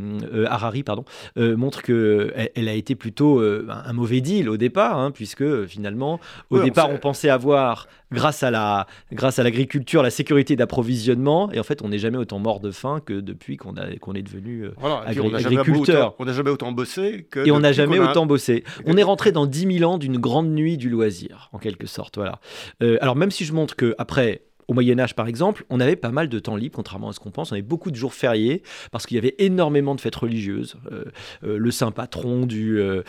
Harari 0.46 0.82
pardon 0.82 1.04
montre 1.36 1.82
que 1.82 2.32
elle 2.60 2.68
a 2.68 2.74
été 2.74 2.94
plutôt 2.94 3.40
euh, 3.40 3.66
un 3.68 3.90
un 3.90 3.92
mauvais 3.92 4.20
deal 4.20 4.48
au 4.48 4.56
départ, 4.56 4.98
hein, 4.98 5.10
puisque 5.10 5.66
finalement, 5.66 6.20
au 6.50 6.58
Ouais, 6.58 6.64
départ, 6.64 6.90
on, 6.90 6.98
pensait 6.98 7.28
avoir, 7.28 7.88
grâce 8.12 8.42
à 8.44 8.50
la, 8.52 8.86
grâce 9.12 9.38
à 9.38 9.42
l'agriculture, 9.42 10.02
la 10.02 10.10
sécurité 10.10 10.54
d'approvisionnement, 10.56 11.50
et 11.52 11.58
en 11.58 11.62
fait, 11.64 11.82
on 11.82 11.88
n'est 11.88 11.98
jamais 11.98 12.18
autant 12.18 12.38
mort 12.38 12.60
de 12.60 12.70
faim 12.70 13.00
que 13.04 13.14
depuis 13.14 13.56
qu'on 13.56 13.76
a, 13.76 13.96
qu'on 14.00 14.14
est 14.14 14.22
devenu. 14.22 14.64
euh, 14.66 14.70
Voilà, 14.78 15.02
Agri- 15.06 15.20
on 15.20 15.34
agriculteur. 15.34 16.14
on 16.18 16.24
n'a 16.24 16.32
jamais 16.32 16.50
autant 16.50 16.72
bossé 16.72 17.26
que. 17.30 17.46
et 17.46 17.50
on 17.50 17.60
n'a 17.60 17.72
jamais 17.72 17.98
a- 17.98 18.10
autant 18.10 18.26
bossé. 18.26 18.64
On 18.86 18.96
est 18.96 19.02
rentré 19.02 19.32
dans 19.32 19.46
10 19.46 19.78
000 19.78 19.90
ans 19.90 19.98
d'une 19.98 20.18
grande 20.18 20.48
nuit 20.50 20.76
du 20.76 20.88
loisir, 20.88 21.48
en 21.52 21.58
quelque 21.58 21.86
sorte. 21.86 22.16
Voilà. 22.16 22.38
Euh, 22.82 22.96
alors, 23.00 23.16
même 23.16 23.30
si 23.30 23.44
je 23.44 23.52
montre 23.52 23.76
que 23.76 23.94
après. 23.98 24.42
Au 24.70 24.72
Moyen 24.72 25.00
Âge, 25.00 25.16
par 25.16 25.26
exemple, 25.26 25.64
on 25.68 25.80
avait 25.80 25.96
pas 25.96 26.12
mal 26.12 26.28
de 26.28 26.38
temps 26.38 26.54
libre, 26.54 26.76
contrairement 26.76 27.08
à 27.08 27.12
ce 27.12 27.18
qu'on 27.18 27.32
pense. 27.32 27.50
On 27.50 27.54
avait 27.54 27.62
beaucoup 27.62 27.90
de 27.90 27.96
jours 27.96 28.14
fériés 28.14 28.62
parce 28.92 29.04
qu'il 29.04 29.16
y 29.16 29.18
avait 29.18 29.34
énormément 29.38 29.96
de 29.96 30.00
fêtes 30.00 30.14
religieuses. 30.14 30.76
Euh, 30.92 31.06
euh, 31.42 31.58
le 31.58 31.70
saint 31.72 31.90
patron 31.90 32.46
de, 32.46 33.02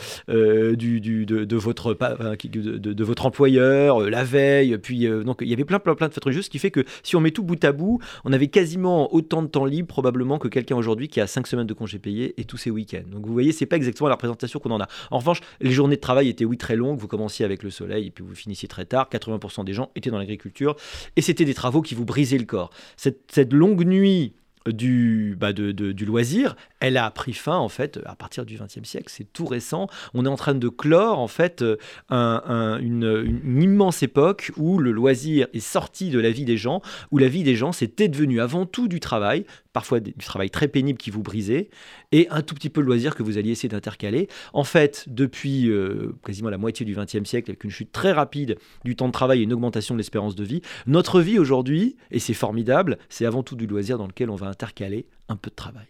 votre, 1.53 3.25
employeur, 3.27 4.01
euh, 4.01 4.09
la 4.09 4.23
veille. 4.23 4.75
Puis 4.79 5.07
donc 5.07 5.41
il 5.41 5.49
y 5.49 5.53
avait 5.53 5.63
plein, 5.63 5.77
plein, 5.77 5.93
plein 5.93 6.07
de 6.07 6.13
fêtes 6.15 6.23
religieuses, 6.23 6.45
ce 6.45 6.49
qui 6.49 6.57
fait 6.57 6.71
que 6.71 6.83
si 7.03 7.15
on 7.15 7.19
met 7.19 7.29
tout 7.29 7.43
bout 7.43 7.63
à 7.63 7.71
bout, 7.73 7.99
on 8.25 8.33
avait 8.33 8.47
quasiment 8.47 9.13
autant 9.13 9.43
de 9.43 9.47
temps 9.47 9.65
libre 9.65 9.87
probablement 9.87 10.39
que 10.39 10.47
quelqu'un 10.47 10.77
aujourd'hui 10.77 11.09
qui 11.09 11.21
a 11.21 11.27
5 11.27 11.45
semaines 11.45 11.67
de 11.67 11.75
congés 11.75 11.99
payés 11.99 12.33
et 12.41 12.43
tous 12.43 12.57
ses 12.57 12.71
week-ends. 12.71 13.07
Donc 13.07 13.27
vous 13.27 13.33
voyez, 13.33 13.51
c'est 13.51 13.67
pas 13.67 13.75
exactement 13.75 14.07
la 14.07 14.15
représentation 14.15 14.59
qu'on 14.59 14.71
en 14.71 14.81
a. 14.81 14.87
En 15.11 15.19
revanche, 15.19 15.41
les 15.59 15.69
journées 15.69 15.97
de 15.97 16.01
travail 16.01 16.27
étaient 16.27 16.43
oui 16.43 16.57
très 16.57 16.75
longues. 16.75 16.97
Vous 16.97 17.07
commenciez 17.07 17.45
avec 17.45 17.61
le 17.61 17.69
soleil 17.69 18.07
et 18.07 18.09
puis 18.09 18.23
vous 18.27 18.33
finissiez 18.33 18.67
très 18.67 18.85
tard. 18.85 19.09
80% 19.11 19.63
des 19.63 19.75
gens 19.75 19.91
étaient 19.95 20.09
dans 20.09 20.17
l'agriculture 20.17 20.75
et 21.15 21.21
c'était 21.21 21.50
travaux 21.53 21.81
qui 21.81 21.95
vous 21.95 22.05
brisaient 22.05 22.37
le 22.37 22.45
corps. 22.45 22.69
Cette, 22.97 23.53
longue 23.53 23.85
nuit 23.85 24.33
du, 24.67 25.35
bah, 25.39 25.53
du 25.53 26.05
loisir, 26.05 26.55
elle 26.79 26.97
a 26.97 27.09
pris 27.09 27.33
fin 27.33 27.57
en 27.57 27.69
fait 27.69 27.99
à 28.05 28.15
partir 28.15 28.45
du 28.45 28.57
XXe 28.57 28.87
siècle. 28.87 29.07
C'est 29.07 29.31
tout 29.33 29.45
récent. 29.45 29.87
On 30.13 30.25
est 30.25 30.29
en 30.29 30.35
train 30.35 30.53
de 30.53 30.69
clore 30.69 31.17
en 31.19 31.27
fait 31.27 31.61
euh, 31.63 31.77
un- 32.09 32.43
un- 32.45 32.79
une, 32.79 33.61
immense 33.61 34.03
époque 34.03 34.51
où 34.57 34.77
le 34.77 34.91
loisir 34.91 35.47
est 35.53 35.59
sorti 35.59 36.09
de 36.09 36.19
la 36.19 36.29
vie 36.31 36.45
des 36.45 36.57
gens, 36.57 36.81
où 37.11 37.17
la 37.17 37.27
vie 37.27 37.43
des 37.43 37.55
gens 37.55 37.71
c'était 37.71 38.07
devenu 38.07 38.39
avant 38.39 38.65
tout 38.67 38.87
du 38.87 38.99
travail, 38.99 39.45
parfois 39.73 39.99
du 39.99 40.13
travail 40.13 40.49
très 40.49 40.67
pénible 40.67 40.97
qui 40.97 41.11
vous 41.11 41.23
brisait, 41.23 41.69
et 42.11 42.27
un 42.29 42.41
tout 42.41 42.55
petit 42.55 42.69
peu 42.69 42.81
de 42.81 42.85
loisir 42.87 43.15
que 43.15 43.23
vous 43.23 43.37
alliez 43.37 43.51
essayer 43.51 43.69
d'intercaler. 43.69 44.27
En 44.53 44.63
fait, 44.63 45.05
depuis 45.07 45.69
euh, 45.69 46.13
quasiment 46.25 46.49
la 46.49 46.57
moitié 46.57 46.85
du 46.85 46.95
XXe 46.95 47.23
siècle, 47.23 47.51
avec 47.51 47.63
une 47.63 47.69
chute 47.69 47.91
très 47.91 48.11
rapide 48.11 48.57
du 48.83 48.95
temps 48.95 49.07
de 49.07 49.13
travail 49.13 49.39
et 49.39 49.43
une 49.43 49.53
augmentation 49.53 49.95
de 49.95 49.99
l'espérance 49.99 50.35
de 50.35 50.43
vie, 50.43 50.61
notre 50.87 51.21
vie 51.21 51.39
aujourd'hui, 51.39 51.95
et 52.11 52.19
c'est 52.19 52.33
formidable, 52.33 52.97
c'est 53.09 53.25
avant 53.25 53.43
tout 53.43 53.55
du 53.55 53.67
loisir 53.67 53.97
dans 53.97 54.07
lequel 54.07 54.29
on 54.29 54.35
va 54.35 54.47
intercaler 54.47 55.05
un 55.29 55.35
peu 55.35 55.49
de 55.49 55.55
travail. 55.55 55.87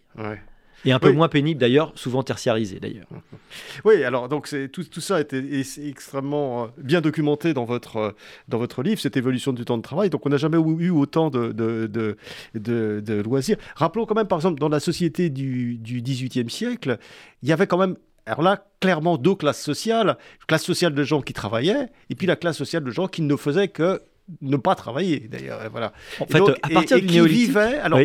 Et 0.86 0.92
un 0.92 1.00
peu 1.00 1.12
moins 1.12 1.30
pénible 1.30 1.60
d'ailleurs, 1.60 1.92
souvent 1.96 2.24
tertiarisé 2.24 2.80
d'ailleurs. 2.80 3.08
Oui, 3.86 4.04
alors 4.04 4.30
donc 4.30 4.50
tout, 4.72 4.84
tout 4.84 5.02
ça 5.02 5.20
est, 5.20 5.34
extrêmement 5.34 6.64
euh, 6.64 6.68
bien 6.78 7.02
documenté 7.02 7.54
dans 7.54 7.66
votre, 7.66 7.98
euh, 7.98 8.12
dans 8.48 8.58
votre 8.58 8.82
livre, 8.82 9.00
cette 9.00 9.18
évolution 9.18 9.54
du 9.54 9.66
temps 9.66 9.78
de 9.78 9.84
travail. 9.84 10.10
Donc 10.10 10.26
on 10.26 10.30
n'a 10.30 10.38
jamais 10.38 10.58
eu 10.58 10.90
autant 10.90 11.30
de, 11.30 11.52
de, 11.52 11.88
de, 11.88 12.18
de, 12.54 13.22
loisirs. 13.22 13.58
Rappelons 13.76 14.06
quand 14.06 14.16
même, 14.16 14.28
par 14.28 14.40
exemple, 14.40 14.60
dans 14.60 14.70
la 14.70 14.80
société 14.80 15.30
du, 15.30 15.78
du 15.78 16.02
XVIIIe 16.02 16.50
siècle, 16.50 16.98
il 17.44 17.50
y 17.50 17.52
avait 17.52 17.68
quand 17.68 17.78
même 17.78 17.96
alors 18.28 18.44
là, 18.44 18.68
clairement, 18.80 19.18
deux 19.18 19.34
classes 19.34 19.62
sociales. 19.62 20.18
Classe 20.48 20.64
sociale 20.64 20.94
de 20.94 21.04
gens 21.04 21.22
qui 21.22 21.34
travaillaient, 21.34 21.88
et 22.10 22.16
puis 22.16 22.28
la 22.28 22.36
classe 22.36 22.56
sociale 22.56 22.84
de 22.84 22.92
gens 22.92 23.08
qui 23.08 23.24
ne 23.24 23.36
faisaient 23.36 23.68
que 23.68 24.00
ne 24.42 24.58
pas 24.58 24.76
travailler, 24.76 25.28
d'ailleurs. 25.28 25.60
Voilà. 25.72 25.92
En 26.20 26.28
fait, 26.28 26.40
à 26.62 26.70
partir 26.70 27.00
du 27.00 27.08
néolithique... 27.08 27.56
alors, 27.56 28.00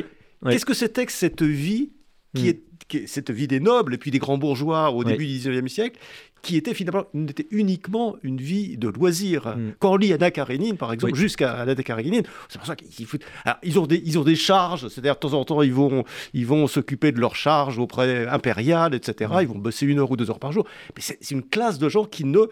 qu'est-ce 0.49 0.65
que 0.65 0.75
c'était 0.75 1.07
que 1.07 1.13
cette 1.13 1.43
vie 1.43 1.91
qui 2.35 2.45
hmm. 2.45 2.49
est 2.49 3.07
cette 3.07 3.31
vie 3.31 3.49
des 3.49 3.61
nobles 3.61 3.95
et 3.95 3.99
puis 3.99 4.11
des 4.11 4.19
grands 4.19 4.39
bourgeois 4.39 4.91
au 4.91 5.03
début 5.03 5.27
du 5.27 5.39
XIXe 5.39 5.73
siècle, 5.73 5.99
qui 6.47 6.57
était 6.57 6.75
finalement 6.75 7.07
était 7.29 7.49
uniquement 7.51 8.17
une 8.23 8.37
vie 8.37 8.77
de 8.77 8.89
loisir. 8.89 9.49
Mm. 9.49 9.73
Quand 9.81 9.95
on 9.95 9.97
lit 9.97 10.13
Anna 10.13 10.31
Karenine, 10.31 10.77
par 10.77 10.93
exemple, 10.93 11.17
jusqu'à 11.17 11.55
Anna 11.55 11.75
Karenine, 11.75 12.23
c'est 12.49 12.59
pour 12.59 12.67
ça 12.67 12.77
qu'ils 12.77 13.07
ils 13.65 13.79
ont 13.81 13.87
des 13.87 14.01
ils 14.05 14.19
ont 14.19 14.23
des 14.23 14.37
charges, 14.37 14.87
c'est-à-dire 14.89 15.15
de 15.15 15.19
temps 15.19 15.33
en 15.33 15.45
temps 15.45 15.63
ils 15.63 15.75
vont 15.75 16.05
ils 16.35 16.47
vont 16.47 16.69
s'occuper 16.69 17.11
de 17.11 17.19
leurs 17.19 17.35
charges 17.35 17.79
auprès 17.79 18.29
impériales, 18.29 18.95
etc. 18.95 19.33
Mm. 19.35 19.43
Ils 19.43 19.49
vont 19.49 19.59
bosser 19.59 19.87
une 19.87 19.99
heure 19.99 20.11
ou 20.11 20.17
deux 20.17 20.31
heures 20.31 20.39
par 20.39 20.53
jour. 20.53 20.65
Mais 20.95 21.03
c'est 21.03 21.31
une 21.33 21.43
classe 21.43 21.81
de 21.81 21.89
gens 21.89 22.05
qui 22.05 22.25
ne 22.25 22.47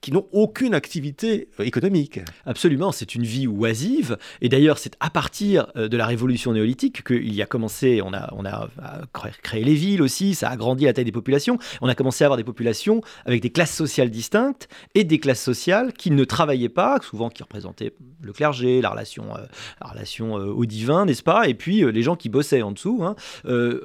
qui 0.00 0.12
n'ont 0.12 0.26
aucune 0.32 0.74
activité 0.74 1.48
euh, 1.58 1.64
économique. 1.64 2.20
Absolument, 2.46 2.92
c'est 2.92 3.14
une 3.14 3.24
vie 3.24 3.46
oisive. 3.46 4.16
Et 4.40 4.48
d'ailleurs, 4.48 4.78
c'est 4.78 4.94
à 5.00 5.10
partir 5.10 5.66
euh, 5.76 5.88
de 5.88 5.96
la 5.96 6.06
révolution 6.06 6.52
néolithique 6.52 7.04
qu'il 7.04 7.34
y 7.34 7.42
a 7.42 7.46
commencé, 7.46 8.00
on 8.02 8.12
a, 8.12 8.32
on 8.36 8.44
a 8.44 8.68
créé 9.42 9.64
les 9.64 9.74
villes 9.74 10.02
aussi, 10.02 10.34
ça 10.34 10.48
a 10.48 10.52
agrandi 10.52 10.84
la 10.84 10.92
taille 10.92 11.04
des 11.04 11.12
populations. 11.12 11.58
On 11.80 11.88
a 11.88 11.94
commencé 11.94 12.24
à 12.24 12.26
avoir 12.26 12.36
des 12.36 12.44
populations 12.44 13.00
avec 13.24 13.42
des 13.42 13.50
classes 13.50 13.74
sociales 13.74 14.10
distinctes 14.10 14.68
et 14.94 15.04
des 15.04 15.18
classes 15.18 15.42
sociales 15.42 15.92
qui 15.92 16.10
ne 16.10 16.24
travaillaient 16.24 16.68
pas, 16.68 16.98
souvent 17.02 17.28
qui 17.28 17.42
représentaient 17.42 17.92
le 18.20 18.32
clergé, 18.32 18.80
la 18.80 18.90
relation, 18.90 19.34
euh, 19.36 19.40
la 19.80 19.88
relation 19.88 20.34
au 20.34 20.66
divin, 20.66 21.04
n'est-ce 21.04 21.22
pas? 21.22 21.48
Et 21.48 21.54
puis 21.54 21.80
les 21.90 22.02
gens 22.02 22.16
qui 22.16 22.28
bossaient 22.28 22.62
en 22.62 22.72
dessous. 22.72 23.02
Hein. 23.02 23.16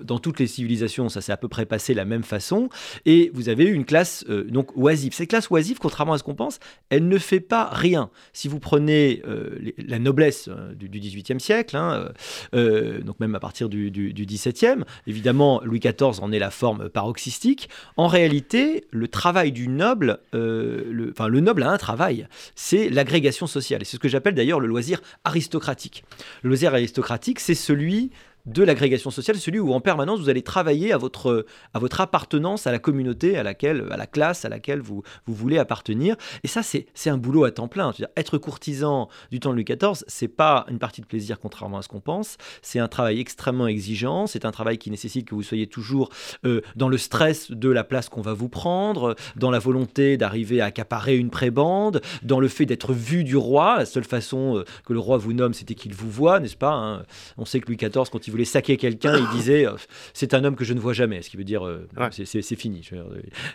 dans 0.01 0.19
toutes 0.19 0.39
les 0.39 0.47
civilisations, 0.47 1.09
ça 1.09 1.21
s'est 1.21 1.31
à 1.31 1.37
peu 1.37 1.47
près 1.47 1.65
passé 1.65 1.93
la 1.93 2.05
même 2.05 2.23
façon. 2.23 2.69
Et 3.05 3.31
vous 3.33 3.49
avez 3.49 3.65
eu 3.65 3.73
une 3.73 3.85
classe 3.85 4.25
donc 4.25 4.75
oisive. 4.75 5.13
Ces 5.13 5.27
classes 5.27 5.49
oisives, 5.49 5.77
contrairement 5.79 6.13
à 6.13 6.17
ce 6.17 6.23
qu'on 6.23 6.35
pense, 6.35 6.59
elle 6.89 7.07
ne 7.07 7.17
fait 7.17 7.39
pas 7.39 7.69
rien. 7.71 8.09
Si 8.33 8.47
vous 8.47 8.59
prenez 8.59 9.21
euh, 9.27 9.71
la 9.77 9.99
noblesse 9.99 10.47
euh, 10.49 10.73
du, 10.73 10.87
XVIIIe 10.87 11.39
siècle, 11.39 11.75
hein, 11.75 12.11
euh, 12.55 13.01
donc 13.01 13.19
même 13.19 13.35
à 13.35 13.39
partir 13.39 13.69
du, 13.69 13.91
XVIIe, 13.91 14.83
évidemment 15.07 15.61
Louis 15.63 15.79
XIV 15.79 16.21
en 16.21 16.31
est 16.31 16.39
la 16.39 16.51
forme 16.51 16.89
paroxystique. 16.89 17.69
En 17.97 18.07
réalité, 18.07 18.85
le 18.91 19.07
travail 19.07 19.51
du 19.51 19.67
noble, 19.67 20.19
le, 20.33 21.09
enfin 21.11 21.27
le 21.27 21.39
noble 21.39 21.63
a 21.63 21.69
un 21.69 21.77
travail, 21.77 22.27
c'est 22.55 22.89
l'agrégation 22.89 23.47
sociale. 23.47 23.81
Et 23.81 23.85
c'est 23.85 23.97
ce 23.97 23.99
que 23.99 24.07
j'appelle 24.07 24.23
d'ailleurs 24.32 24.60
le 24.60 24.68
loisir 24.68 25.01
aristocratique. 25.24 26.03
Le 26.42 26.50
loisir 26.50 26.74
aristocratique, 26.74 27.39
c'est 27.39 27.56
celui 27.56 28.12
de 28.45 28.62
l'agrégation 28.62 29.09
sociale, 29.09 29.38
celui 29.38 29.59
où 29.59 29.73
en 29.73 29.79
permanence 29.79 30.19
vous 30.19 30.29
allez 30.29 30.41
travailler 30.41 30.91
à 30.91 30.97
votre, 30.97 31.45
à 31.73 31.79
votre 31.79 32.01
appartenance 32.01 32.67
à 32.67 32.71
la 32.73 32.79
communauté, 32.79 33.38
à 33.38 33.43
laquelle, 33.43 33.88
à 33.89 33.95
la 33.95 34.05
classe 34.05 34.43
à 34.43 34.50
laquelle 34.50 34.81
vous, 34.81 35.01
vous 35.25 35.33
voulez 35.33 35.57
appartenir. 35.57 36.17
Et 36.43 36.50
ça, 36.50 36.62
c'est 36.62 37.09
un 37.09 37.17
boulot 37.17 37.45
à 37.45 37.51
temps 37.51 37.69
plein. 37.69 37.93
être 38.17 38.38
courtisan 38.38 39.07
du 39.31 39.39
temps 39.39 39.51
de 39.51 39.55
Louis 39.55 39.63
XIV, 39.63 40.03
c'est 40.07 40.27
pas 40.27 40.65
une 40.69 40.79
partie 40.79 41.00
de 41.00 41.05
plaisir 41.05 41.39
contrairement 41.39 41.77
à 41.77 41.81
ce 41.83 41.88
qu'on 41.88 42.01
pense. 42.01 42.38
C'est 42.62 42.79
un 42.79 42.89
travail 42.89 43.19
extrêmement 43.19 43.67
exigeant. 43.67 44.27
C'est 44.27 44.43
un 44.43 44.51
travail 44.51 44.77
qui 44.77 44.91
nécessite 44.91 45.25
que 45.25 45.35
vous 45.35 45.43
soyez 45.43 45.67
toujours 45.67 46.09
euh, 46.45 46.62
dans 46.75 46.89
le 46.89 46.97
stress 46.97 47.50
de 47.50 47.69
la 47.69 47.85
place 47.85 48.09
qu'on 48.09 48.21
va 48.21 48.33
vous 48.33 48.50
prendre, 48.50 49.15
dans 49.38 49.51
la 49.51 49.59
volonté 49.59 50.17
d'arriver 50.17 50.59
à 50.59 50.65
accaparer 50.65 51.15
une 51.15 51.29
prébande, 51.29 52.01
dans 52.23 52.41
le 52.41 52.50
fait 52.50 52.65
d'être 52.65 52.91
vu 52.91 53.23
du 53.23 53.38
roi. 53.38 53.77
La 53.77 53.85
seule 53.85 54.03
façon 54.03 54.57
euh, 54.57 54.65
que 54.85 54.91
le 54.91 55.00
roi 55.00 55.17
vous 55.17 55.31
nomme, 55.31 55.53
c'était 55.53 55.75
qu'il 55.75 55.93
vous 55.93 56.12
voit, 56.12 56.41
n'est-ce 56.41 56.57
pas 56.57 56.73
hein? 56.73 57.03
On 57.38 57.45
sait 57.45 57.62
que 57.62 57.67
Louis 57.67 57.77
XIV, 57.77 58.09
quand 58.12 58.27
il 58.27 58.32
voulait 58.33 58.45
saquer 58.45 58.77
quelqu'un, 58.77 59.17
il 59.17 59.27
disait 59.37 59.65
euh, 59.65 59.75
c'est 60.13 60.33
un 60.33 60.43
homme 60.43 60.55
que 60.55 60.65
je 60.65 60.73
ne 60.73 60.79
vois 60.79 60.93
jamais, 60.93 61.21
ce 61.21 61.29
qui 61.29 61.37
veut 61.37 61.43
dire 61.43 61.65
euh, 61.65 61.87
c'est 62.11 62.55
fini. 62.55 62.87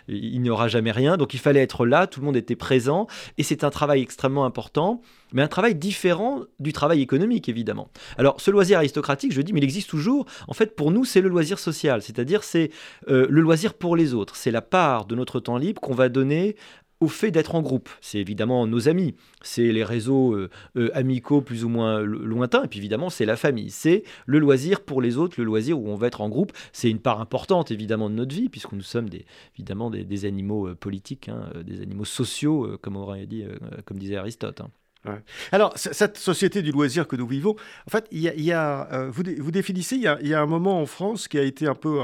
il 0.07 0.41
n'y 0.41 0.49
aura 0.49 0.67
jamais 0.67 0.91
rien. 0.91 1.17
Donc 1.17 1.33
il 1.33 1.39
fallait 1.39 1.61
être 1.61 1.85
là, 1.85 2.07
tout 2.07 2.19
le 2.19 2.25
monde 2.25 2.37
était 2.37 2.55
présent, 2.55 3.07
et 3.37 3.43
c'est 3.43 3.63
un 3.63 3.69
travail 3.69 4.01
extrêmement 4.01 4.45
important, 4.45 5.01
mais 5.33 5.41
un 5.41 5.47
travail 5.47 5.75
différent 5.75 6.41
du 6.59 6.73
travail 6.73 7.01
économique 7.01 7.49
évidemment. 7.49 7.89
Alors 8.17 8.41
ce 8.41 8.51
loisir 8.51 8.77
aristocratique, 8.77 9.31
je 9.31 9.41
dis, 9.41 9.53
mais 9.53 9.59
il 9.59 9.63
existe 9.63 9.89
toujours. 9.89 10.25
En 10.47 10.53
fait, 10.53 10.75
pour 10.75 10.91
nous, 10.91 11.05
c'est 11.05 11.21
le 11.21 11.29
loisir 11.29 11.59
social, 11.59 12.01
c'est-à-dire 12.01 12.43
c'est 12.43 12.71
euh, 13.09 13.27
le 13.29 13.41
loisir 13.41 13.73
pour 13.73 13.95
les 13.95 14.13
autres. 14.13 14.35
C'est 14.35 14.51
la 14.51 14.61
part 14.61 15.05
de 15.05 15.15
notre 15.15 15.39
temps 15.39 15.57
libre 15.57 15.81
qu'on 15.81 15.93
va 15.93 16.09
donner 16.09 16.55
au 16.99 17.07
fait 17.07 17.31
d'être 17.31 17.55
en 17.55 17.61
groupe. 17.61 17.89
C'est 18.01 18.19
évidemment 18.19 18.67
nos 18.67 18.89
amis, 18.89 19.15
c'est 19.41 19.71
les 19.71 19.83
réseaux 19.83 20.33
euh, 20.33 20.49
euh, 20.77 20.89
amicaux 20.93 21.41
plus 21.41 21.63
ou 21.63 21.69
moins 21.69 21.99
lointains, 22.01 22.63
et 22.63 22.67
puis 22.67 22.79
évidemment 22.79 23.09
c'est 23.09 23.25
la 23.25 23.35
famille. 23.35 23.69
C'est 23.69 24.03
le 24.25 24.39
loisir 24.39 24.81
pour 24.81 25.01
les 25.01 25.17
autres, 25.17 25.35
le 25.37 25.45
loisir 25.45 25.79
où 25.79 25.87
on 25.89 25.95
va 25.95 26.07
être 26.07 26.21
en 26.21 26.29
groupe. 26.29 26.51
C'est 26.73 26.89
une 26.89 26.99
part 26.99 27.21
importante 27.21 27.71
évidemment 27.71 28.09
de 28.09 28.15
notre 28.15 28.35
vie, 28.35 28.49
puisque 28.49 28.73
nous 28.73 28.81
sommes 28.81 29.09
des, 29.09 29.25
évidemment 29.55 29.89
des, 29.89 30.25
animaux 30.25 30.67
euh, 30.67 30.75
politiques, 30.75 31.29
hein, 31.29 31.49
des 31.65 31.81
animaux 31.81 32.05
sociaux, 32.05 32.77
comme, 32.81 32.97
aurait 32.97 33.25
dit, 33.25 33.45
comme 33.85 33.97
disait 33.97 34.17
Aristote. 34.17 34.61
Hein. 35.05 35.21
Alors, 35.53 35.71
cette 35.77 36.17
société 36.17 36.61
du 36.61 36.71
loisir 36.71 37.07
que 37.07 37.15
nous 37.15 37.25
vivons, 37.25 37.55
en 37.87 37.89
fait, 37.89 38.05
il 38.11 38.19
y 38.21 38.51
a, 38.51 39.07
vous, 39.09 39.51
définissez, 39.51 39.95
il 39.95 40.01
y, 40.01 40.33
a, 40.33 40.41
un 40.41 40.45
moment 40.45 40.81
en 40.81 40.85
France 40.85 41.29
qui 41.29 41.39
a 41.39 41.43
été 41.43 41.67
un 41.67 41.75
peu 41.75 42.01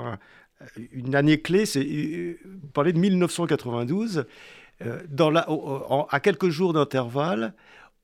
une 0.92 1.16
année 1.16 1.40
clé, 1.42 1.66
c'est, 1.66 1.84
vous 1.84 2.68
parlez 2.74 2.94
de 2.94 3.00
1992, 3.00 4.20
euh, 4.20 4.24
dans 5.10 5.30
la, 5.30 5.48
à 6.10 6.20
quelques 6.20 6.50
jours 6.50 6.74
d'intervalle, 6.74 7.54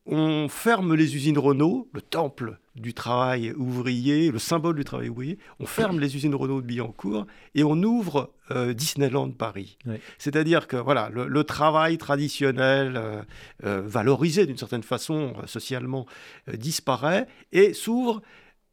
on 0.05 0.49
ferme 0.49 0.95
les 0.95 1.15
usines 1.15 1.37
Renault, 1.37 1.87
le 1.93 2.01
temple 2.01 2.57
du 2.75 2.93
travail 2.93 3.51
ouvrier, 3.53 4.31
le 4.31 4.39
symbole 4.39 4.75
du 4.75 4.83
travail 4.83 5.09
ouvrier. 5.09 5.37
On 5.59 5.65
ferme 5.65 5.99
les 5.99 6.15
usines 6.15 6.33
Renault 6.33 6.61
de 6.61 6.65
Billancourt 6.65 7.27
et 7.53 7.63
on 7.63 7.81
ouvre 7.83 8.33
euh, 8.49 8.73
Disneyland 8.73 9.29
Paris. 9.31 9.77
C'est-à-dire 10.17 10.67
que 10.67 10.77
voilà, 10.77 11.09
le, 11.09 11.43
travail 11.43 11.97
traditionnel, 11.97 13.25
euh, 13.63 13.81
valorisé 13.81 14.45
d'une 14.45 14.57
certaine 14.57 14.83
façon 14.83 15.33
socialement, 15.45 16.07
disparaît 16.51 17.27
et 17.51 17.73
s'ouvre 17.73 18.21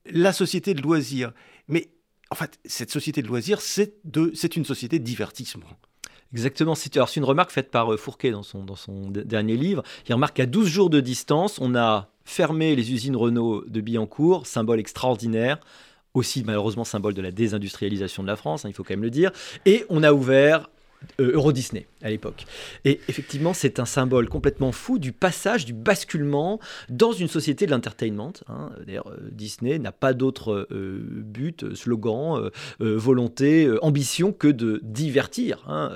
la 0.06 0.32
société 0.32 0.72
de 0.72 0.80
loisirs. 0.80 1.32
Mais 1.66 1.90
en 2.30 2.36
fait, 2.36 2.58
cette 2.64 2.90
société 2.90 3.20
de 3.20 3.28
loisirs, 3.28 3.60
c'est 3.60 4.56
une 4.56 4.64
société 4.64 4.98
de 4.98 5.04
divertissement. 5.04 5.68
Exactement. 6.32 6.75
C'est 6.75 6.94
une 7.16 7.25
remarque 7.25 7.50
faite 7.50 7.70
par 7.70 7.92
euh, 7.92 7.97
Fourquet 7.97 8.30
dans 8.30 8.42
son, 8.42 8.64
dans 8.64 8.76
son 8.76 9.11
dernier 9.11 9.56
livre. 9.56 9.82
Il 10.08 10.12
remarque 10.12 10.37
qu'à 10.37 10.47
12 10.47 10.68
jours 10.68 10.90
de 10.90 11.00
distance, 11.00 11.58
on 11.61 11.75
a 11.75 12.11
fermé 12.25 12.76
les 12.76 12.92
usines 12.92 13.16
Renault 13.16 13.64
de 13.66 13.80
Billancourt, 13.80 14.47
symbole 14.47 14.80
extraordinaire, 14.80 15.58
aussi 16.12 16.44
malheureusement 16.44 16.85
symbole 16.85 17.14
de 17.14 17.23
la 17.23 17.30
désindustrialisation 17.30 18.23
de 18.23 18.28
la 18.28 18.37
France, 18.37 18.64
hein, 18.64 18.68
il 18.68 18.75
faut 18.75 18.82
quand 18.82 18.92
même 18.92 19.02
le 19.02 19.11
dire, 19.11 19.32
et 19.64 19.87
on 19.88 20.02
a 20.02 20.12
ouvert 20.12 20.68
euh, 21.20 21.32
Euro 21.32 21.52
Disney 21.52 21.86
à 22.02 22.10
l'époque. 22.10 22.46
Et 22.84 23.00
effectivement, 23.08 23.52
c'est 23.52 23.80
un 23.80 23.84
symbole 23.84 24.28
complètement 24.28 24.72
fou 24.72 24.98
du 24.98 25.12
passage, 25.12 25.64
du 25.64 25.72
basculement 25.72 26.60
dans 26.88 27.12
une 27.12 27.28
société 27.28 27.66
de 27.66 27.72
l'entertainment. 27.72 28.32
Hein. 28.48 28.70
D'ailleurs, 28.86 29.08
euh, 29.08 29.28
Disney 29.32 29.78
n'a 29.78 29.92
pas 29.92 30.12
d'autre 30.12 30.68
euh, 30.70 31.00
but, 31.08 31.74
slogan, 31.74 32.50
volonté, 32.78 33.68
ambition 33.82 34.32
que 34.32 34.48
de 34.48 34.80
divertir. 34.82 35.64
Hein, 35.66 35.90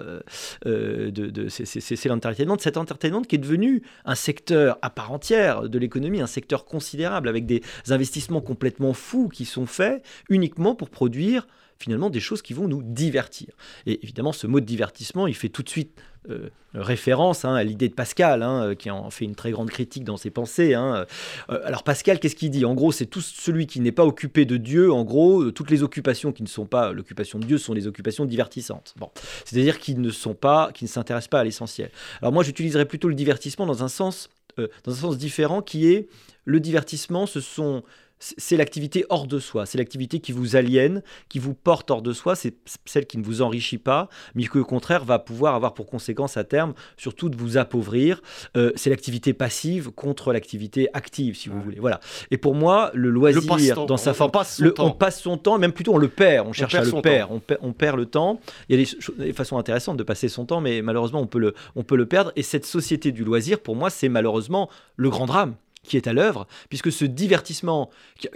c'est 0.64 2.06
l'entertainment. 2.06 2.56
Cet 2.58 2.76
entertainment 2.76 3.22
qui 3.22 3.36
est 3.36 3.38
devenu 3.38 3.82
un 4.04 4.14
secteur 4.14 4.78
à 4.82 4.90
part 4.90 5.12
entière 5.12 5.68
de 5.68 5.78
l'économie, 5.78 6.20
un 6.20 6.26
secteur 6.26 6.64
considérable 6.64 7.28
avec 7.28 7.46
des 7.46 7.62
investissements 7.88 8.40
complètement 8.40 8.92
fous 8.92 9.28
qui 9.28 9.44
sont 9.44 9.66
faits 9.66 10.04
uniquement 10.28 10.74
pour 10.74 10.90
produire 10.90 11.46
finalement 11.78 12.10
des 12.10 12.20
choses 12.20 12.42
qui 12.42 12.52
vont 12.52 12.68
nous 12.68 12.82
divertir. 12.82 13.48
Et 13.86 14.02
évidemment, 14.02 14.32
ce 14.32 14.46
mot 14.46 14.60
de 14.60 14.66
divertissement, 14.66 15.26
il 15.26 15.34
fait 15.34 15.48
tout 15.48 15.62
de 15.62 15.68
suite 15.68 16.00
euh, 16.30 16.50
référence 16.74 17.44
hein, 17.44 17.52
à 17.54 17.64
l'idée 17.64 17.88
de 17.88 17.94
Pascal, 17.94 18.44
hein, 18.44 18.68
euh, 18.68 18.74
qui 18.76 18.90
en 18.90 19.10
fait 19.10 19.24
une 19.24 19.34
très 19.34 19.50
grande 19.50 19.68
critique 19.68 20.04
dans 20.04 20.16
ses 20.16 20.30
pensées. 20.30 20.72
Hein. 20.72 21.04
Euh, 21.50 21.60
alors 21.64 21.82
Pascal, 21.82 22.20
qu'est-ce 22.20 22.36
qu'il 22.36 22.50
dit? 22.50 22.64
En 22.64 22.74
gros, 22.74 22.92
c'est 22.92 23.06
tout 23.06 23.20
celui 23.20 23.66
qui 23.66 23.80
n'est 23.80 23.92
pas 23.92 24.04
occupé 24.04 24.44
de 24.44 24.56
Dieu. 24.56 24.92
En 24.92 25.02
gros, 25.02 25.50
toutes 25.50 25.70
les 25.70 25.82
occupations 25.82 26.30
qui 26.30 26.44
ne 26.44 26.48
sont 26.48 26.64
pas 26.64 26.92
l'occupation 26.92 27.40
de 27.40 27.44
Dieu 27.44 27.58
sont 27.58 27.74
les 27.74 27.88
occupations 27.88 28.24
divertissantes. 28.24 28.94
Bon, 28.98 29.10
c'est-à-dire 29.44 29.80
qui 29.80 29.96
ne 29.96 30.10
sont 30.10 30.34
pas, 30.34 30.70
qui 30.72 30.84
ne 30.84 30.88
s'intéressent 30.88 31.28
pas 31.28 31.40
à 31.40 31.44
l'essentiel. 31.44 31.90
Alors 32.20 32.32
moi, 32.32 32.44
j'utiliserais 32.44 32.86
plutôt 32.86 33.08
le 33.08 33.16
divertissement 33.16 33.66
dans 33.66 33.82
un 33.82 33.88
sens, 33.88 34.30
dans 34.56 34.92
un 34.92 34.96
sens 34.96 35.18
différent, 35.18 35.60
qui 35.60 35.88
est 35.88 36.08
le 36.44 36.60
divertissement. 36.60 37.26
Ce 37.26 37.40
sont 37.40 37.82
c'est 38.22 38.56
l'activité 38.56 39.04
hors 39.08 39.26
de 39.26 39.38
soi, 39.40 39.66
c'est 39.66 39.78
l'activité 39.78 40.20
qui 40.20 40.30
vous 40.30 40.54
aliène, 40.54 41.02
qui 41.28 41.40
vous 41.40 41.54
porte 41.54 41.90
hors 41.90 42.02
de 42.02 42.12
soi, 42.12 42.36
c'est 42.36 42.54
celle 42.84 43.06
qui 43.06 43.18
ne 43.18 43.24
vous 43.24 43.42
enrichit 43.42 43.78
pas, 43.78 44.08
mais 44.34 44.46
qui 44.46 44.58
au 44.58 44.64
contraire 44.64 45.04
va 45.04 45.18
pouvoir 45.18 45.54
avoir 45.56 45.74
pour 45.74 45.86
conséquence 45.86 46.36
à 46.36 46.44
terme 46.44 46.74
surtout 46.96 47.28
de 47.28 47.36
vous 47.36 47.56
appauvrir. 47.56 48.22
Euh, 48.56 48.70
c'est 48.76 48.90
l'activité 48.90 49.32
passive 49.32 49.90
contre 49.90 50.32
l'activité 50.32 50.88
active, 50.92 51.36
si 51.36 51.48
vous 51.48 51.60
voulez. 51.60 51.80
Voilà. 51.80 51.98
Et 52.30 52.36
pour 52.36 52.54
moi, 52.54 52.90
le 52.94 53.10
loisir 53.10 53.86
dans 53.86 53.96
sa 53.96 54.14
forme, 54.14 54.28
on 54.28 54.30
passe, 54.30 54.56
son 54.56 54.70
temps. 54.70 54.86
on 54.86 54.90
passe 54.92 55.20
son 55.20 55.36
temps, 55.36 55.58
même 55.58 55.72
plutôt 55.72 55.94
on 55.94 55.98
le 55.98 56.08
perd, 56.08 56.46
on 56.46 56.52
cherche 56.52 56.74
à 56.74 56.84
le 56.84 57.02
perdre, 57.02 57.40
on, 57.60 57.72
perd 57.72 57.96
le 57.96 58.06
temps. 58.06 58.40
Il 58.68 58.78
y 58.78 58.82
a 58.82 58.86
des, 59.18 59.32
façons 59.32 59.58
intéressantes 59.58 59.96
de 59.96 60.02
passer 60.04 60.28
son 60.28 60.46
temps, 60.46 60.60
mais 60.60 60.80
malheureusement 60.82 61.20
on 61.20 61.26
peut 61.26 61.40
le, 61.40 61.54
on 61.74 61.82
peut 61.82 61.96
le 61.96 62.06
perdre. 62.06 62.32
Et 62.36 62.42
cette 62.42 62.66
société 62.66 63.10
du 63.10 63.24
loisir, 63.24 63.58
pour 63.58 63.74
moi, 63.74 63.90
c'est 63.90 64.08
malheureusement 64.08 64.70
le 64.96 65.10
grand 65.10 65.26
drame 65.26 65.54
qui 65.86 65.96
est 65.96 66.06
à 66.06 66.12
l'œuvre, 66.12 66.46
puisque 66.68 66.92
ce 66.92 67.04
divertissement, 67.04 67.90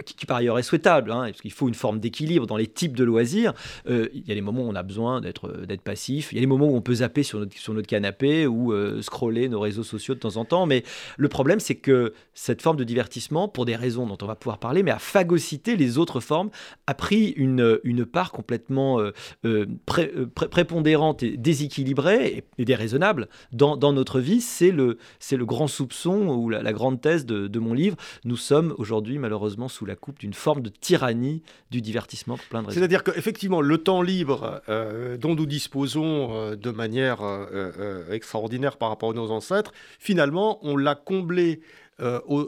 qui, 0.05 0.25
par 0.25 0.37
ailleurs 0.37 0.59
est 0.59 0.63
souhaitable, 0.63 1.11
hein, 1.11 1.27
parce 1.27 1.41
qu'il 1.41 1.51
faut 1.51 1.69
une 1.69 1.75
forme 1.75 1.99
d'équilibre 1.99 2.45
dans 2.45 2.57
les 2.57 2.67
types 2.67 2.95
de 2.95 3.05
loisirs, 3.05 3.53
euh, 3.89 4.09
il 4.13 4.27
y 4.27 4.31
a 4.33 4.35
des 4.35 4.41
moments 4.41 4.63
où 4.63 4.69
on 4.69 4.75
a 4.75 4.83
besoin 4.83 5.21
d'être 5.21 5.47
euh, 5.47 5.65
d'être 5.65 5.81
passif, 5.81 6.33
il 6.33 6.35
y 6.35 6.39
a 6.39 6.41
des 6.41 6.47
moments 6.47 6.67
où 6.67 6.75
on 6.75 6.81
peut 6.81 6.95
zapper 6.95 7.23
sur 7.23 7.39
notre, 7.39 7.87
canapé 7.87 8.47
ou 8.47 8.73
euh, 8.73 9.01
scroller 9.01 9.47
nos 9.47 9.61
réseaux 9.61 9.83
sociaux 9.83 10.13
de 10.13 10.19
temps 10.19 10.35
en 10.35 10.43
temps, 10.43 10.65
mais 10.65 10.83
le 11.15 11.29
problème 11.29 11.61
c'est 11.61 11.75
que 11.75 12.13
cette 12.33 12.61
forme 12.61 12.75
de 12.75 12.83
divertissement, 12.83 13.47
pour 13.47 13.65
des 13.65 13.77
raisons 13.77 14.05
dont 14.05 14.17
on 14.21 14.25
va 14.25 14.35
pouvoir 14.35 14.57
parler, 14.57 14.83
mais 14.83 14.91
a 14.91 14.99
phagocyté 14.99 15.77
les 15.77 15.97
autres 15.97 16.19
formes, 16.19 16.49
a 16.85 16.93
pris 16.93 17.29
une, 17.37 17.79
part 18.05 18.31
complètement 18.31 18.99
prépondérante 20.51 21.23
et 21.23 21.37
déséquilibrée 21.37 22.43
et, 22.57 22.65
déraisonnable 22.65 23.29
dans, 23.53 23.93
notre 23.93 24.19
vie, 24.19 24.41
c'est 24.41 24.71
le 24.71 24.97
grand 25.45 25.67
soupçon 25.67 26.27
ou 26.27 26.49
la 26.49 26.73
grande 26.73 26.99
thèse 26.99 27.25
de 27.25 27.36
de, 27.47 27.59
mon 27.59 27.73
livre, 27.73 27.97
nous 28.25 28.37
sommes 28.37 28.73
aujourd'hui 28.77 29.17
malheureusement 29.17 29.67
sous 29.67 29.85
la 29.85 29.95
coupe 29.95 30.19
d'une 30.19 30.33
forme 30.33 30.61
de 30.61 30.69
tyrannie 30.69 31.43
du 31.71 31.81
divertissement 31.81 32.37
pour 32.37 32.45
plein 32.45 32.61
de 32.61 32.67
raisons. 32.67 32.79
C'est-à-dire 32.79 33.03
qu'effectivement, 33.03 33.61
le 33.61 33.77
temps 33.77 34.01
libre 34.01 34.61
euh, 34.69 35.17
dont 35.17 35.35
nous 35.35 35.45
disposons 35.45 36.33
euh, 36.33 36.55
de 36.55 36.71
manière 36.71 37.19
euh, 37.21 38.11
extraordinaire 38.11 38.77
par 38.77 38.89
rapport 38.89 39.11
à 39.11 39.13
nos 39.13 39.31
ancêtres, 39.31 39.71
finalement, 39.99 40.59
on 40.61 40.77
l'a 40.77 40.95
comblé 40.95 41.61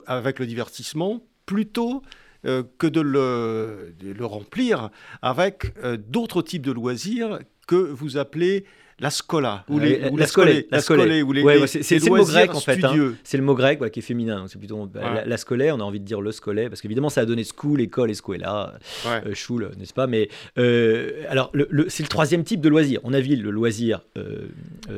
avec 0.05 0.38
le 0.38 0.46
divertissement 0.46 1.24
plutôt 1.48 2.03
que 2.43 2.86
de 2.88 3.01
le, 3.01 3.96
de 4.00 4.12
le, 4.13 4.25
remplir 4.25 4.91
avec 5.24 5.74
d'autres 6.08 6.43
types 6.43 6.62
de 6.62 6.72
loisirs 6.72 7.39
que 7.67 7.75
vous 7.75 8.17
appelez 8.17 8.65
la 9.00 9.10
scola 9.10 9.63
ou 9.70 9.79
les, 9.79 10.10
ou 10.10 10.18
la, 10.18 10.27
scolée, 10.27 10.68
la 10.72 10.82
scolée, 10.82 11.22
ou 11.22 11.32
les, 11.32 11.41
ouais, 11.41 11.68
c'est 11.68 12.00
le 12.00 12.10
mot 12.10 12.25
grec 12.25 12.53
en 12.53 12.60
fait. 12.60 12.84
Hein. 12.84 13.13
C'est 13.24 13.38
le 13.38 13.44
mot 13.44 13.56
grec 13.56 13.79
qui 13.91 14.00
est 14.00 14.03
féminin. 14.03 14.46
C'est 14.48 14.60
plutôt 14.60 14.86
bah, 14.86 15.24
la, 15.25 15.38
scolée. 15.38 15.72
On 15.72 15.79
a 15.79 15.84
envie 15.84 16.00
de 16.00 16.06
dire 16.06 16.22
le 16.22 16.32
scolé 16.32 16.70
parce 16.70 16.82
qu'évidemment 16.82 17.10
ça 17.10 17.22
a 17.22 17.25
donné 17.25 17.44
school, 17.44 17.82
école, 17.82 18.12
escuela, 18.12 18.74
euh, 19.06 19.34
schule, 19.34 19.72
n'est-ce 19.77 19.94
pas 19.94 20.08
Mais 20.08 20.29
euh, 20.58 21.24
alors 21.29 21.51
c'est 21.88 22.03
le 22.03 22.10
troisième 22.10 22.44
type 22.44 22.62
de 22.62 22.70
loisir. 22.70 23.00
On 23.03 23.13
a 23.13 23.20
vu 23.20 23.36
le 23.36 23.51
loisir 23.51 24.01
euh, 24.18 24.50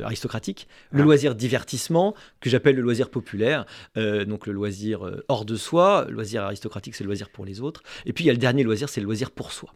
aristocratique, 0.04 0.68
le 0.92 1.04
loisir 1.04 1.36
divertissement 1.36 2.16
que 2.40 2.50
j'appelle 2.50 2.76
le 2.76 2.82
loisir 2.82 3.10
populaire. 3.10 3.66
donc 3.96 4.48
le 4.48 4.54
loisir 4.54 5.10
hors 5.28 5.46
de 5.46 5.56
soi, 5.56 6.06
le 6.08 6.14
loisir 6.14 6.44
aristocratique 6.44 6.96
c'est 6.96 7.04
le 7.04 7.10
loisir 7.10 7.30
pour 7.30 7.46
les 7.46 7.62
autres. 7.62 7.84
Et 8.06 8.14
puis 8.14 8.24
il 8.24 8.28
y 8.28 8.30
a 8.30 8.34
le 8.34 8.40
dernier 8.40 8.64
loisir, 8.64 8.90
c'est 8.90 9.02
le 9.02 9.06
loisir 9.06 9.32
pour 9.32 9.52
soi. 9.52 9.74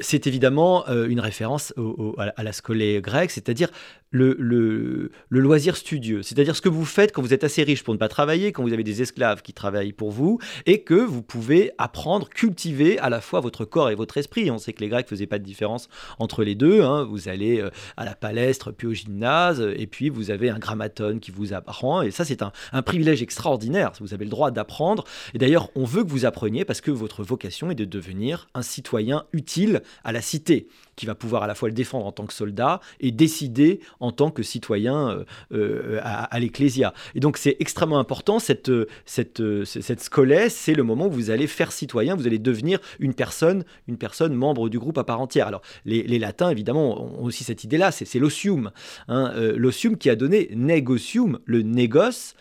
C'est 0.00 0.26
évidemment 0.26 0.86
une 0.88 1.20
référence 1.20 1.74
à 2.18 2.42
la 2.42 2.52
scolée 2.52 3.00
grecque 3.00 3.30
c'est-à-dire 3.30 3.68
le, 4.14 5.10
loisir 5.30 5.76
studieux, 5.76 6.22
c'est-à-dire 6.22 6.56
ce 6.56 6.60
que 6.60 6.68
vous 6.68 6.84
faites 6.84 7.12
quand 7.12 7.22
vous 7.22 7.34
êtes 7.34 7.44
assez 7.44 7.62
riche 7.62 7.82
pour 7.82 7.94
ne 7.94 7.98
pas 7.98 8.08
travailler, 8.08 8.52
quand 8.52 8.62
vous 8.62 8.72
avez 8.72 8.84
des 8.84 9.02
esclaves 9.02 9.42
qui 9.42 9.52
travaillent 9.52 9.92
pour 9.92 10.10
vous, 10.10 10.38
et 10.66 10.82
que 10.82 10.94
vous 10.94 11.22
pouvez 11.22 11.72
apprendre, 11.78 12.28
cultiver 12.28 12.98
à 12.98 13.10
la 13.10 13.20
fois 13.20 13.40
votre 13.40 13.64
corps 13.64 13.90
et 13.90 13.94
votre 13.94 14.16
esprit. 14.16 14.50
On 14.50 14.58
sait 14.58 14.72
que 14.72 14.80
les 14.80 14.88
Grecs 14.88 15.08
faisaient 15.08 15.26
pas 15.26 15.38
de 15.38 15.44
différence 15.44 15.88
entre 16.18 16.44
les 16.44 16.54
deux. 16.54 16.82
Hein. 16.82 17.04
Vous 17.04 17.28
allez 17.28 17.60
euh, 17.60 17.70
à 17.96 18.04
la 18.04 18.14
palestre, 18.14 18.70
puis 18.70 18.86
au 18.86 18.92
gymnase, 18.92 19.60
et 19.76 19.86
puis 19.86 20.08
vous 20.08 20.30
avez 20.30 20.50
un 20.50 20.58
grammaton 20.58 21.18
qui 21.18 21.30
vous 21.30 21.52
apprend, 21.52 22.02
et 22.02 22.10
ça 22.10 22.24
c'est 22.24 22.42
un, 22.42 22.52
un 22.72 22.82
privilège 22.82 23.22
extraordinaire. 23.22 23.92
Vous 24.00 24.14
avez 24.14 24.24
le 24.24 24.30
droit 24.30 24.50
d'apprendre, 24.50 25.04
et 25.34 25.38
d'ailleurs 25.38 25.70
on 25.74 25.84
veut 25.84 26.04
que 26.04 26.10
vous 26.10 26.24
appreniez 26.24 26.64
parce 26.64 26.80
que 26.80 26.90
votre 26.90 27.22
vocation 27.22 27.70
est 27.70 27.74
de 27.74 27.84
devenir 27.84 28.48
un 28.54 28.62
citoyen 28.62 29.23
utile 29.32 29.82
à 30.04 30.12
la 30.12 30.22
cité 30.22 30.68
qui 30.96 31.06
va 31.06 31.14
pouvoir 31.14 31.42
à 31.42 31.46
la 31.46 31.54
fois 31.54 31.68
le 31.68 31.74
défendre 31.74 32.06
en 32.06 32.12
tant 32.12 32.26
que 32.26 32.32
soldat 32.32 32.80
et 33.00 33.10
décider 33.10 33.80
en 34.00 34.12
tant 34.12 34.30
que 34.30 34.42
citoyen 34.42 35.10
euh, 35.10 35.24
euh, 35.52 36.00
à, 36.02 36.38
l'Ecclésia. 36.38 36.94
Et 37.14 37.20
donc 37.20 37.36
c'est 37.36 37.56
extrêmement 37.58 37.98
important, 37.98 38.38
cette, 38.38 38.70
cette, 39.04 39.42
cette 39.64 40.00
scolaire, 40.00 40.50
c'est 40.50 40.74
le 40.74 40.82
moment 40.82 41.06
où 41.06 41.10
vous 41.10 41.30
allez 41.30 41.46
faire 41.46 41.72
citoyen, 41.72 42.14
vous 42.14 42.26
allez 42.26 42.38
devenir 42.38 42.78
une 43.00 43.14
personne, 43.14 43.64
une 43.88 43.96
personne 43.96 44.34
membre 44.34 44.68
du 44.68 44.78
groupe 44.78 44.98
à 44.98 45.04
part 45.04 45.20
entière. 45.20 45.46
Alors 45.46 45.62
les, 45.84 46.18
latins, 46.18 46.50
évidemment, 46.50 47.02
ont 47.02 47.24
aussi 47.24 47.44
cette 47.44 47.64
idée-là, 47.64 47.90
c'est 47.90 48.18
l'osium. 48.18 48.70
Hein, 49.08 49.32
euh, 49.36 49.54
l'osium 49.56 49.96
qui 49.96 50.10
a 50.10 50.16
donné 50.16 50.50
negocium, 50.54 51.38
le 51.44 51.62
négoce, 51.62 52.34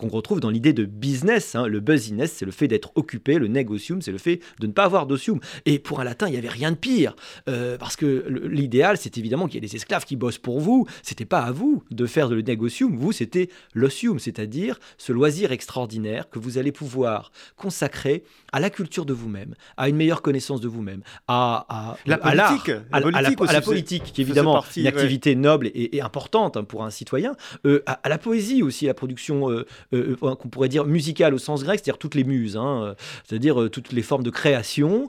qu'on 0.00 0.08
retrouve 0.08 0.40
dans 0.40 0.48
l'idée 0.48 0.72
de 0.72 0.86
business. 0.86 1.54
Hein. 1.54 1.66
Le 1.66 1.80
business, 1.80 2.32
c'est 2.32 2.46
le 2.46 2.52
fait 2.52 2.68
d'être 2.68 2.90
occupé, 2.94 3.38
le 3.38 3.48
negocium, 3.48 4.00
c'est 4.00 4.12
le 4.12 4.18
fait 4.18 4.40
de 4.58 4.66
ne 4.66 4.72
pas 4.72 4.84
avoir 4.84 5.06
d'osium. 5.06 5.40
Et 5.66 5.78
pour 5.78 6.00
un 6.00 6.04
latin, 6.04 6.26
il 6.26 6.32
n'y 6.32 6.38
avait 6.38 6.48
rien 6.48 6.70
de 6.70 6.76
pire, 6.76 7.14
euh, 7.48 7.76
parce 7.76 7.96
que 7.96 8.26
l'idéal, 8.48 8.96
c'est 8.96 9.18
évidemment 9.18 9.46
qu'il 9.46 9.56
y 9.56 9.58
ait 9.58 9.68
des 9.68 9.76
esclaves 9.76 10.06
qui 10.06 10.16
bossent 10.16 10.38
pour 10.38 10.58
vous. 10.60 10.86
C'était 11.02 11.26
pas 11.26 11.40
à 11.40 11.52
vous 11.52 11.82
de 11.90 12.06
faire 12.06 12.28
le 12.28 12.40
negocium, 12.40 12.96
vous, 12.96 13.12
c'était 13.12 13.50
l'osium, 13.74 14.18
c'est-à-dire 14.18 14.80
ce 14.96 15.12
loisir 15.12 15.52
extraordinaire 15.52 16.30
que 16.30 16.38
vous 16.38 16.56
allez 16.56 16.72
pouvoir 16.72 17.30
consacrer 17.56 18.24
à 18.52 18.60
la 18.60 18.70
culture 18.70 19.04
de 19.04 19.12
vous-même, 19.12 19.54
à 19.76 19.88
une 19.90 19.96
meilleure 19.96 20.22
connaissance 20.22 20.62
de 20.62 20.68
vous-même, 20.68 21.02
à, 21.28 21.96
la 22.06 22.16
politique, 22.16 22.70
à, 22.90 23.00
la, 23.00 23.60
politique, 23.60 24.04
qui 24.04 24.22
est 24.22 24.24
évidemment 24.24 24.64
une 24.76 24.86
activité 24.86 25.34
noble 25.34 25.70
et, 25.74 26.00
importante 26.00 26.56
hein, 26.56 26.64
pour 26.64 26.84
un 26.84 26.90
citoyen, 26.90 27.36
euh, 27.66 27.82
à, 27.86 28.08
la 28.08 28.16
poésie 28.16 28.62
aussi, 28.62 28.86
la 28.86 28.94
production 28.94 29.50
euh, 29.50 29.66
euh, 29.92 30.16
euh, 30.22 30.34
qu'on 30.34 30.48
pourrait 30.48 30.68
dire 30.68 30.84
musicale 30.84 31.34
au 31.34 31.38
sens 31.38 31.64
grec, 31.64 31.80
c'est-à-dire 31.80 31.98
toutes 31.98 32.14
les 32.14 32.24
muses, 32.24 32.56
hein, 32.56 32.82
euh, 32.82 32.94
c'est-à-dire 33.24 33.68
toutes 33.70 33.92
les 33.92 34.02
formes 34.02 34.22
de 34.22 34.30
création, 34.30 35.08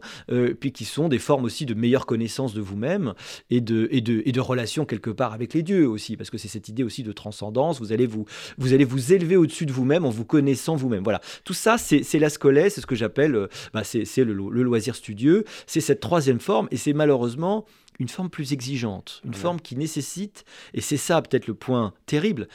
puis 0.59 0.71
qui 0.71 0.85
sont 0.85 1.09
des 1.09 1.19
formes 1.19 1.43
aussi 1.43 1.65
de 1.65 1.73
meilleure 1.73 2.05
connaissance 2.05 2.53
de 2.53 2.61
vous-même 2.61 3.13
et 3.49 3.61
de, 3.61 3.87
et, 3.91 4.01
de, 4.01 4.21
et 4.25 4.31
de 4.31 4.39
relation 4.39 4.85
quelque 4.85 5.09
part 5.09 5.33
avec 5.33 5.53
les 5.53 5.63
dieux 5.63 5.87
aussi, 5.87 6.17
parce 6.17 6.29
que 6.29 6.37
c'est 6.37 6.47
cette 6.47 6.69
idée 6.69 6.83
aussi 6.83 7.03
de 7.03 7.11
transcendance, 7.11 7.79
vous 7.79 7.91
allez 7.93 8.07
vous, 8.07 8.25
vous, 8.57 8.73
allez 8.73 8.85
vous 8.85 9.13
élever 9.13 9.35
au-dessus 9.35 9.65
de 9.65 9.71
vous-même 9.71 10.05
en 10.05 10.09
vous 10.09 10.25
connaissant 10.25 10.75
vous-même. 10.75 11.03
Voilà, 11.03 11.21
tout 11.43 11.53
ça, 11.53 11.77
c'est 11.77 12.19
la 12.19 12.29
scolée, 12.29 12.69
c'est 12.69 12.81
ce 12.81 12.87
que 12.87 12.95
j'appelle, 12.95 13.47
bah, 13.73 13.83
c'est 13.83 14.05
le, 14.17 14.33
le 14.33 14.63
loisir 14.63 14.95
studieux, 14.95 15.45
c'est 15.67 15.81
cette 15.81 15.99
troisième 15.99 16.39
forme, 16.39 16.67
et 16.71 16.77
c'est 16.77 16.93
malheureusement 16.93 17.65
une 17.99 18.07
forme 18.07 18.29
plus 18.29 18.51
exigeante, 18.51 19.21
une 19.25 19.33
forme 19.33 19.59
qui 19.59 19.75
nécessite, 19.75 20.43
et 20.73 20.81
c'est 20.81 20.97
ça 20.97 21.21
peut-être 21.21 21.47
le 21.47 21.53
point 21.53 21.93
terrible, 22.07 22.47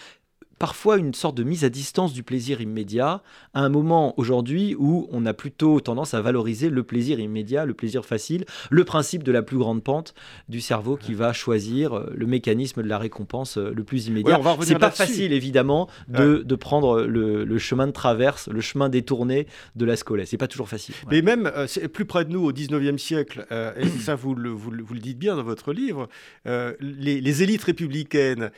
parfois 0.58 0.96
une 0.96 1.14
sorte 1.14 1.36
de 1.36 1.42
mise 1.42 1.64
à 1.64 1.68
distance 1.68 2.12
du 2.12 2.22
plaisir 2.22 2.60
immédiat, 2.60 3.22
à 3.54 3.60
un 3.60 3.68
moment 3.68 4.14
aujourd'hui 4.18 4.74
où 4.78 5.08
on 5.12 5.26
a 5.26 5.34
plutôt 5.34 5.80
tendance 5.80 6.14
à 6.14 6.20
valoriser 6.20 6.70
le 6.70 6.82
plaisir 6.82 7.20
immédiat, 7.20 7.64
le 7.64 7.74
plaisir 7.74 8.04
facile, 8.04 8.44
le 8.70 8.84
principe 8.84 9.22
de 9.22 9.32
la 9.32 9.42
plus 9.42 9.58
grande 9.58 9.82
pente 9.82 10.14
du 10.48 10.60
cerveau 10.60 10.96
qui 10.96 11.14
va 11.14 11.32
choisir 11.32 11.96
euh, 11.96 12.12
le 12.14 12.26
mécanisme 12.26 12.82
de 12.82 12.88
la 12.88 12.98
récompense 12.98 13.58
euh, 13.58 13.72
le 13.74 13.84
plus 13.84 14.06
immédiat. 14.06 14.40
c'est 14.62 14.78
pas 14.78 14.90
facile 14.90 15.32
évidemment 15.32 15.88
de, 16.08 16.42
prendre 16.56 17.02
le, 17.02 17.58
chemin 17.58 17.86
de 17.86 17.92
traverse, 17.92 18.48
le 18.48 18.60
chemin 18.60 18.88
détourné 18.88 19.46
de 19.76 19.84
la 19.84 19.96
scolée. 19.96 20.26
C'est 20.26 20.36
pas 20.36 20.48
toujours 20.48 20.68
facile. 20.68 20.94
Mais 21.10 21.22
même 21.22 21.50
euh, 21.54 21.66
plus 21.92 22.04
près 22.04 22.24
de 22.24 22.30
nous 22.30 22.44
au 22.44 22.52
19e 22.52 22.98
siècle, 22.98 23.46
et 23.50 23.86
ça 24.00 24.14
vous 24.14 24.34
le, 24.34 24.50
vous, 24.50 24.70
le, 24.70 24.84
dites 24.98 25.18
bien 25.18 25.36
dans 25.36 25.42
votre 25.42 25.72
livre, 25.72 26.08
les, 26.44 27.20
les, 27.20 27.42
élites 27.42 27.64
républicaines 27.64 28.50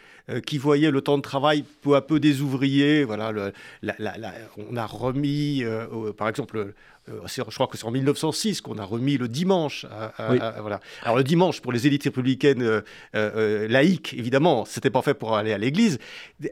qui 0.46 0.58
voyaient 0.58 0.90
le 0.90 1.00
temps 1.00 1.16
de 1.16 1.22
travail 1.22 1.64
peu 1.88 1.96
à 1.96 2.02
peu 2.02 2.20
des 2.20 2.40
ouvriers. 2.40 3.04
Voilà, 3.04 3.32
le, 3.32 3.52
on 4.70 4.76
a 4.76 4.86
remis, 4.86 5.62
euh, 5.62 6.12
par 6.12 6.28
exemple, 6.28 6.74
euh, 7.08 7.20
je 7.26 7.42
crois 7.42 7.66
que 7.66 7.78
c'est 7.78 7.86
en 7.86 7.90
1906 7.90 8.60
qu'on 8.60 8.78
a 8.78 8.84
remis 8.84 9.16
le 9.16 9.28
dimanche. 9.28 9.86
voilà. 10.18 10.80
Alors 11.02 11.16
le 11.16 11.24
dimanche, 11.24 11.60
pour 11.60 11.72
les 11.72 11.86
élites 11.86 12.04
républicaines 12.04 12.82
euh, 13.14 13.68
laïques, 13.68 14.14
évidemment, 14.14 14.64
c'était 14.64 14.90
pas 14.90 15.02
fait 15.02 15.14
pour 15.14 15.36
aller 15.36 15.52
à 15.52 15.58
l'église. 15.58 15.98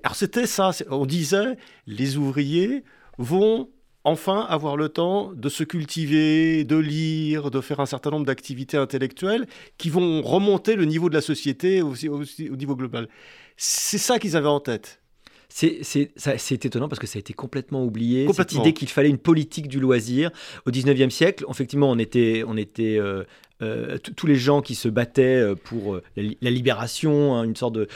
Alors 0.02 0.16
c'était 0.16 0.46
ça, 0.46 0.70
on 0.90 1.06
disait, 1.06 1.56
les 1.86 2.16
ouvriers 2.16 2.84
vont 3.18 3.68
enfin 4.04 4.46
avoir 4.48 4.76
le 4.76 4.88
temps 4.88 5.32
de 5.34 5.48
se 5.48 5.64
cultiver, 5.64 6.62
de 6.62 6.76
lire, 6.76 7.50
de 7.50 7.60
faire 7.60 7.80
un 7.80 7.86
certain 7.86 8.10
nombre 8.10 8.24
d'activités 8.24 8.76
intellectuelles 8.76 9.46
qui 9.78 9.90
vont 9.90 10.22
remonter 10.22 10.76
le 10.76 10.84
niveau 10.84 11.08
de 11.08 11.14
la 11.14 11.20
société 11.20 11.82
aussi, 11.82 12.08
aussi 12.08 12.48
au 12.48 12.54
niveau 12.54 12.76
global. 12.76 13.08
C'est 13.56 13.98
ça 13.98 14.18
qu'ils 14.18 14.36
avaient 14.36 14.46
en 14.46 14.60
tête. 14.60 15.00
C'est 15.48 16.64
étonnant 16.64 16.88
parce 16.88 16.98
que 16.98 17.06
ça 17.06 17.18
a 17.18 17.20
été 17.20 17.32
complètement 17.32 17.84
oublié. 17.84 18.26
Cette 18.32 18.52
idée 18.52 18.72
qu'il 18.72 18.88
fallait 18.88 19.08
une 19.08 19.18
politique 19.18 19.68
du 19.68 19.80
loisir. 19.80 20.30
Au 20.66 20.70
19e 20.70 21.10
siècle, 21.10 21.44
effectivement, 21.48 21.90
on 21.90 21.98
était, 21.98 22.44
on 22.46 22.56
était 22.56 22.98
euh, 22.98 23.24
euh, 23.62 23.96
tous 23.98 24.26
les 24.26 24.36
gens 24.36 24.60
qui 24.60 24.74
se 24.74 24.88
battaient 24.88 25.40
euh, 25.40 25.54
pour 25.54 25.98
la, 26.16 26.50
libération, 26.50 27.34
hein, 27.34 27.44
une 27.44 27.56
sorte 27.56 27.74
de, 27.74 27.88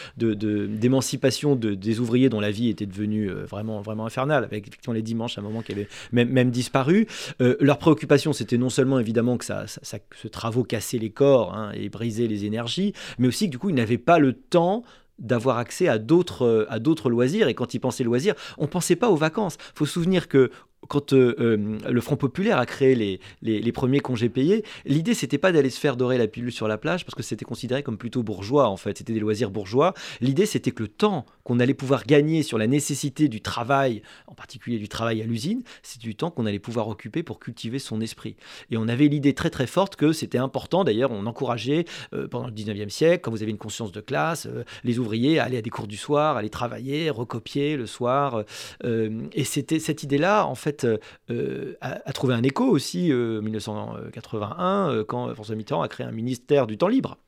d'émancipation 0.66 1.56
de, 1.56 1.74
des 1.74 2.00
ouvriers 2.00 2.28
dont 2.28 2.40
la 2.40 2.50
vie 2.50 2.68
était 2.68 2.86
devenue 2.86 3.30
vraiment, 3.30 3.82
vraiment 3.82 4.06
infernale, 4.06 4.44
avec 4.44 4.68
effectivement 4.68 4.94
les 4.94 5.02
dimanches 5.02 5.36
à 5.36 5.40
un 5.40 5.44
moment 5.44 5.62
qui 5.62 5.72
avaient 5.72 5.88
même, 6.12 6.30
même 6.30 6.50
disparu. 6.50 7.06
leur 7.38 7.78
préoccupation, 7.78 8.32
c'était 8.32 8.58
non 8.58 8.70
seulement 8.70 8.98
évidemment 8.98 9.36
que 9.36 9.44
ça, 9.44 9.66
ça, 9.66 9.98
ce 10.14 10.28
travaux 10.28 10.64
cassait 10.64 10.98
les 10.98 11.10
corps 11.10 11.54
hein, 11.54 11.72
et 11.74 11.88
brisait 11.88 12.26
les 12.26 12.44
énergies, 12.44 12.94
mais 13.18 13.28
aussi 13.28 13.46
que 13.46 13.50
du 13.50 13.58
coup, 13.58 13.70
ils 13.70 13.74
n'avaient 13.74 13.98
pas 13.98 14.18
le 14.18 14.32
temps 14.32 14.84
d'avoir 15.20 15.58
accès 15.58 15.88
à 15.88 15.98
d'autres 15.98 16.66
à 16.68 16.78
d'autres 16.78 17.10
loisirs. 17.10 17.48
Et 17.48 17.54
quand 17.54 17.74
ils 17.74 17.80
pensaient 17.80 18.04
loisirs 18.04 18.34
on 18.58 18.66
pensait 18.66 18.96
pas 18.96 19.10
aux 19.10 19.16
vacances. 19.16 19.56
Faut 19.74 19.86
se 19.86 19.92
souvenir 19.92 20.28
que 20.28 20.50
quand 20.90 21.12
euh, 21.12 21.36
euh, 21.38 21.78
le 21.88 22.00
Front 22.00 22.16
populaire 22.16 22.58
a 22.58 22.66
créé 22.66 22.96
les, 22.96 23.20
les, 23.42 23.72
premiers 23.72 24.00
congés 24.00 24.28
payés, 24.28 24.64
l'idée 24.84 25.14
c'était 25.14 25.38
pas 25.38 25.52
d'aller 25.52 25.70
se 25.70 25.78
faire 25.78 25.96
dorer 25.96 26.18
la 26.18 26.26
pilule 26.26 26.50
sur 26.50 26.66
la 26.66 26.78
plage 26.78 27.04
parce 27.04 27.14
que 27.14 27.22
c'était 27.22 27.44
considéré 27.44 27.84
comme 27.84 27.96
plutôt 27.96 28.24
bourgeois 28.24 28.68
en 28.68 28.76
fait, 28.76 28.98
c'était 28.98 29.12
des 29.12 29.20
loisirs 29.20 29.52
bourgeois. 29.52 29.94
L'idée 30.20 30.46
c'était 30.46 30.72
que 30.72 30.82
le 30.82 30.88
temps 30.88 31.26
qu'on 31.44 31.60
allait 31.60 31.74
pouvoir 31.74 32.04
gagner 32.04 32.42
sur 32.42 32.58
la 32.58 32.66
nécessité 32.66 33.28
du 33.28 33.40
travail, 33.40 34.02
en 34.26 34.34
particulier 34.34 34.78
du 34.78 34.88
travail 34.88 35.22
à 35.22 35.24
l'usine, 35.24 35.62
c'est 35.84 36.00
du 36.00 36.16
temps 36.16 36.32
qu'on 36.32 36.44
allait 36.44 36.58
pouvoir 36.58 36.88
occuper 36.88 37.22
pour 37.22 37.38
cultiver 37.38 37.78
son 37.78 38.00
esprit. 38.00 38.34
Et 38.72 38.76
on 38.76 38.88
avait 38.88 39.06
l'idée 39.06 39.32
très 39.32 39.50
très 39.50 39.68
forte 39.68 39.94
que 39.94 40.12
c'était 40.12 40.38
important, 40.38 40.82
d'ailleurs 40.82 41.12
on 41.12 41.24
encourageait 41.26 41.84
euh, 42.14 42.26
pendant 42.26 42.48
le 42.48 42.52
19e 42.52 42.88
siècle, 42.88 43.20
quand 43.22 43.30
vous 43.30 43.42
avez 43.42 43.52
une 43.52 43.58
conscience 43.58 43.92
de 43.92 44.00
classe, 44.00 44.48
les 44.82 44.98
ouvriers 44.98 45.38
à 45.38 45.44
aller 45.44 45.58
à 45.58 45.62
des 45.62 45.70
cours 45.70 45.86
du 45.86 45.96
soir, 45.96 46.34
à 46.34 46.40
aller 46.40 46.50
travailler, 46.50 47.10
recopier 47.10 47.76
le 47.76 47.86
soir. 47.86 48.42
et 48.82 49.44
c'était 49.44 49.78
cette 49.78 50.02
idée-là 50.02 50.46
en 50.46 50.56
fait 50.56 50.79
euh, 50.84 50.98
euh, 51.30 51.74
a, 51.80 52.12
trouvé 52.12 52.34
un 52.34 52.42
écho 52.42 52.64
aussi 52.64 53.10
en 53.12 53.16
euh, 53.16 53.40
1981 53.40 55.04
quand 55.06 55.34
François 55.34 55.54
Mitterrand 55.54 55.82
a 55.82 55.88
créé 55.88 56.06
un 56.06 56.12
ministère 56.12 56.66
du 56.66 56.76
temps 56.76 56.88
libre. 56.88 57.18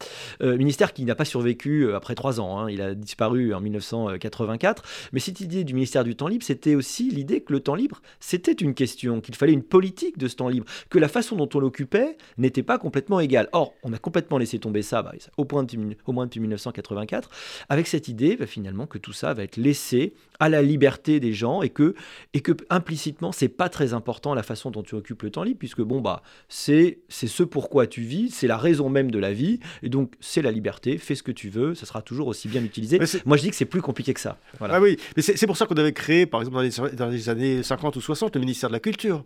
ministère 0.40 0.92
qui 0.92 1.04
n'a 1.04 1.14
pas 1.14 1.24
survécu 1.24 1.92
après 1.94 2.14
trois 2.14 2.40
ans. 2.40 2.58
Hein. 2.58 2.70
il 2.70 2.80
a 2.80 2.94
disparu 2.94 3.54
en 3.54 3.60
1984. 3.60 4.82
Mais 5.12 5.20
cette 5.20 5.40
idée 5.40 5.64
du 5.64 5.74
ministère 5.74 6.04
du 6.04 6.16
temps 6.16 6.28
libre, 6.28 6.44
c'était 6.44 6.74
aussi 6.74 7.10
l'idée 7.10 7.40
que 7.40 7.52
le 7.52 7.60
temps 7.60 7.74
libre, 7.74 8.00
c'était 8.20 8.52
une 8.52 8.74
question, 8.74 9.20
qu'il 9.20 9.34
fallait 9.34 9.52
une 9.52 9.62
politique 9.62 10.18
de 10.18 10.28
ce 10.28 10.36
temps 10.36 10.48
libre, 10.48 10.66
que 10.90 10.98
la 10.98 11.08
façon 11.08 11.36
dont 11.36 11.48
on 11.54 11.60
l'occupait 11.60 12.16
n'était 12.38 12.62
pas 12.62 12.78
complètement 12.78 13.20
égale. 13.20 13.48
Or, 13.52 13.74
on 13.82 13.92
a 13.92 13.98
complètement 13.98 14.38
laissé 14.38 14.58
tomber 14.58 14.82
ça, 14.82 15.02
bah, 15.02 15.12
au, 15.36 15.44
point 15.44 15.66
au 16.06 16.12
moins 16.12 16.26
depuis 16.26 16.40
1984, 16.40 17.30
avec 17.68 17.86
cette 17.86 18.08
idée 18.08 18.36
bah, 18.36 18.46
finalement 18.46 18.86
que 18.86 18.98
tout 18.98 19.12
ça 19.12 19.34
va 19.34 19.42
être 19.42 19.56
laissé 19.56 20.14
à 20.40 20.48
la 20.48 20.62
liberté 20.62 21.20
des 21.20 21.32
gens 21.32 21.62
et 21.62 21.70
que, 21.70 21.94
et 22.34 22.40
que 22.40 22.52
implicitement, 22.70 23.31
c'est 23.32 23.48
pas 23.48 23.68
très 23.68 23.94
important 23.94 24.34
la 24.34 24.42
façon 24.42 24.70
dont 24.70 24.82
tu 24.82 24.94
occupes 24.94 25.22
le 25.22 25.30
temps 25.30 25.42
libre, 25.42 25.58
puisque 25.58 25.82
bon, 25.82 26.00
bah, 26.00 26.22
c'est 26.48 26.98
ce 27.10 27.42
pourquoi 27.42 27.86
tu 27.86 28.02
vis, 28.02 28.30
c'est 28.30 28.46
la 28.46 28.56
raison 28.56 28.88
même 28.88 29.10
de 29.10 29.18
la 29.18 29.32
vie, 29.32 29.60
et 29.82 29.88
donc 29.88 30.12
c'est 30.20 30.42
la 30.42 30.50
liberté, 30.50 30.98
fais 30.98 31.14
ce 31.14 31.22
que 31.22 31.32
tu 31.32 31.48
veux, 31.48 31.74
ça 31.74 31.86
sera 31.86 32.02
toujours 32.02 32.28
aussi 32.28 32.48
bien 32.48 32.62
utilisé. 32.62 32.98
Moi, 33.26 33.36
je 33.36 33.42
dis 33.42 33.50
que 33.50 33.56
c'est 33.56 33.64
plus 33.64 33.82
compliqué 33.82 34.14
que 34.14 34.20
ça. 34.20 34.38
Ah 34.60 34.80
oui, 34.80 34.96
mais 35.16 35.22
c'est 35.22 35.46
pour 35.46 35.56
ça 35.56 35.66
qu'on 35.66 35.74
avait 35.74 35.92
créé, 35.92 36.26
par 36.26 36.40
exemple, 36.40 36.56
dans 36.56 36.62
les, 36.62 36.96
dans 36.96 37.08
les, 37.08 37.28
années 37.28 37.62
50 37.62 37.96
ou 37.96 38.00
60, 38.00 38.34
le 38.34 38.40
ministère 38.40 38.68
de 38.68 38.74
la 38.74 38.80
Culture. 38.80 39.24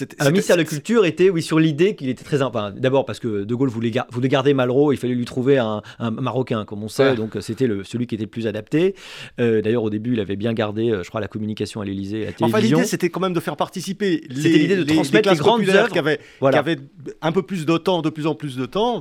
Le 0.00 0.30
ministère 0.30 0.56
de 0.56 0.62
la 0.62 0.68
Culture 0.68 1.04
était, 1.04 1.30
oui, 1.30 1.42
sur 1.42 1.58
l'idée 1.58 1.94
qu'il 1.94 2.08
était 2.08 2.24
très. 2.24 2.42
Enfin, 2.42 2.72
D'abord 2.76 3.04
parce 3.04 3.20
que 3.20 3.44
De 3.44 3.54
Gaulle 3.54 3.68
voulait, 3.68 3.92
voulait 4.10 4.28
garder 4.28 4.54
Malraux, 4.54 4.92
il 4.92 4.98
fallait 4.98 5.14
lui 5.14 5.24
trouver 5.24 5.58
un, 5.58 5.82
Marocain, 5.98 6.64
comme 6.64 6.82
on 6.82 6.88
sait, 6.88 7.14
donc 7.14 7.36
c'était 7.40 7.68
celui 7.84 8.06
qui 8.06 8.14
était 8.14 8.24
le 8.24 8.30
plus 8.30 8.46
adapté. 8.46 8.94
Euh, 9.40 9.62
d'ailleurs, 9.62 9.82
au 9.82 9.90
début, 9.90 10.12
il 10.12 10.20
avait 10.20 10.36
bien 10.36 10.52
gardé, 10.52 10.90
euh, 10.90 11.02
je 11.02 11.08
crois, 11.08 11.20
la 11.20 11.28
communication 11.28 11.80
à 11.80 11.84
l'Élysée, 11.84 12.24
la 12.24 12.32
télévision. 12.32 12.46
Enfin, 12.46 12.60
l'idée, 12.60 12.84
c'était 12.84 13.08
quand 13.08 13.20
même 13.20 13.32
de 13.32 13.37
faire 13.40 13.56
participer 13.56 14.22
les, 14.28 14.50
l'idée 14.50 14.76
de 14.76 14.84
transmettre 14.84 15.30
les, 15.30 15.36
grandes 15.36 15.68
œuvres 15.68 15.88
qui 15.88 15.98
avaient, 15.98 16.18
qui 16.40 16.46
avaient, 16.46 16.78
un 17.22 17.32
peu 17.32 17.42
plus 17.42 17.66
de 17.66 17.76
temps, 17.76 18.02
de 18.02 18.10
plus 18.10 18.26
en 18.26 18.34
plus 18.34 18.56
de 18.56 18.66
temps. 18.66 19.00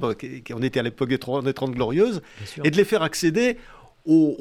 On 0.53 0.61
était 0.61 0.79
à 0.79 0.83
l'époque 0.83 1.09
des 1.09 1.17
30 1.17 1.71
glorieuses, 1.71 2.21
et 2.63 2.71
de 2.71 2.77
les 2.77 2.85
faire 2.85 3.01
accéder 3.03 3.57
aux, 4.07 4.35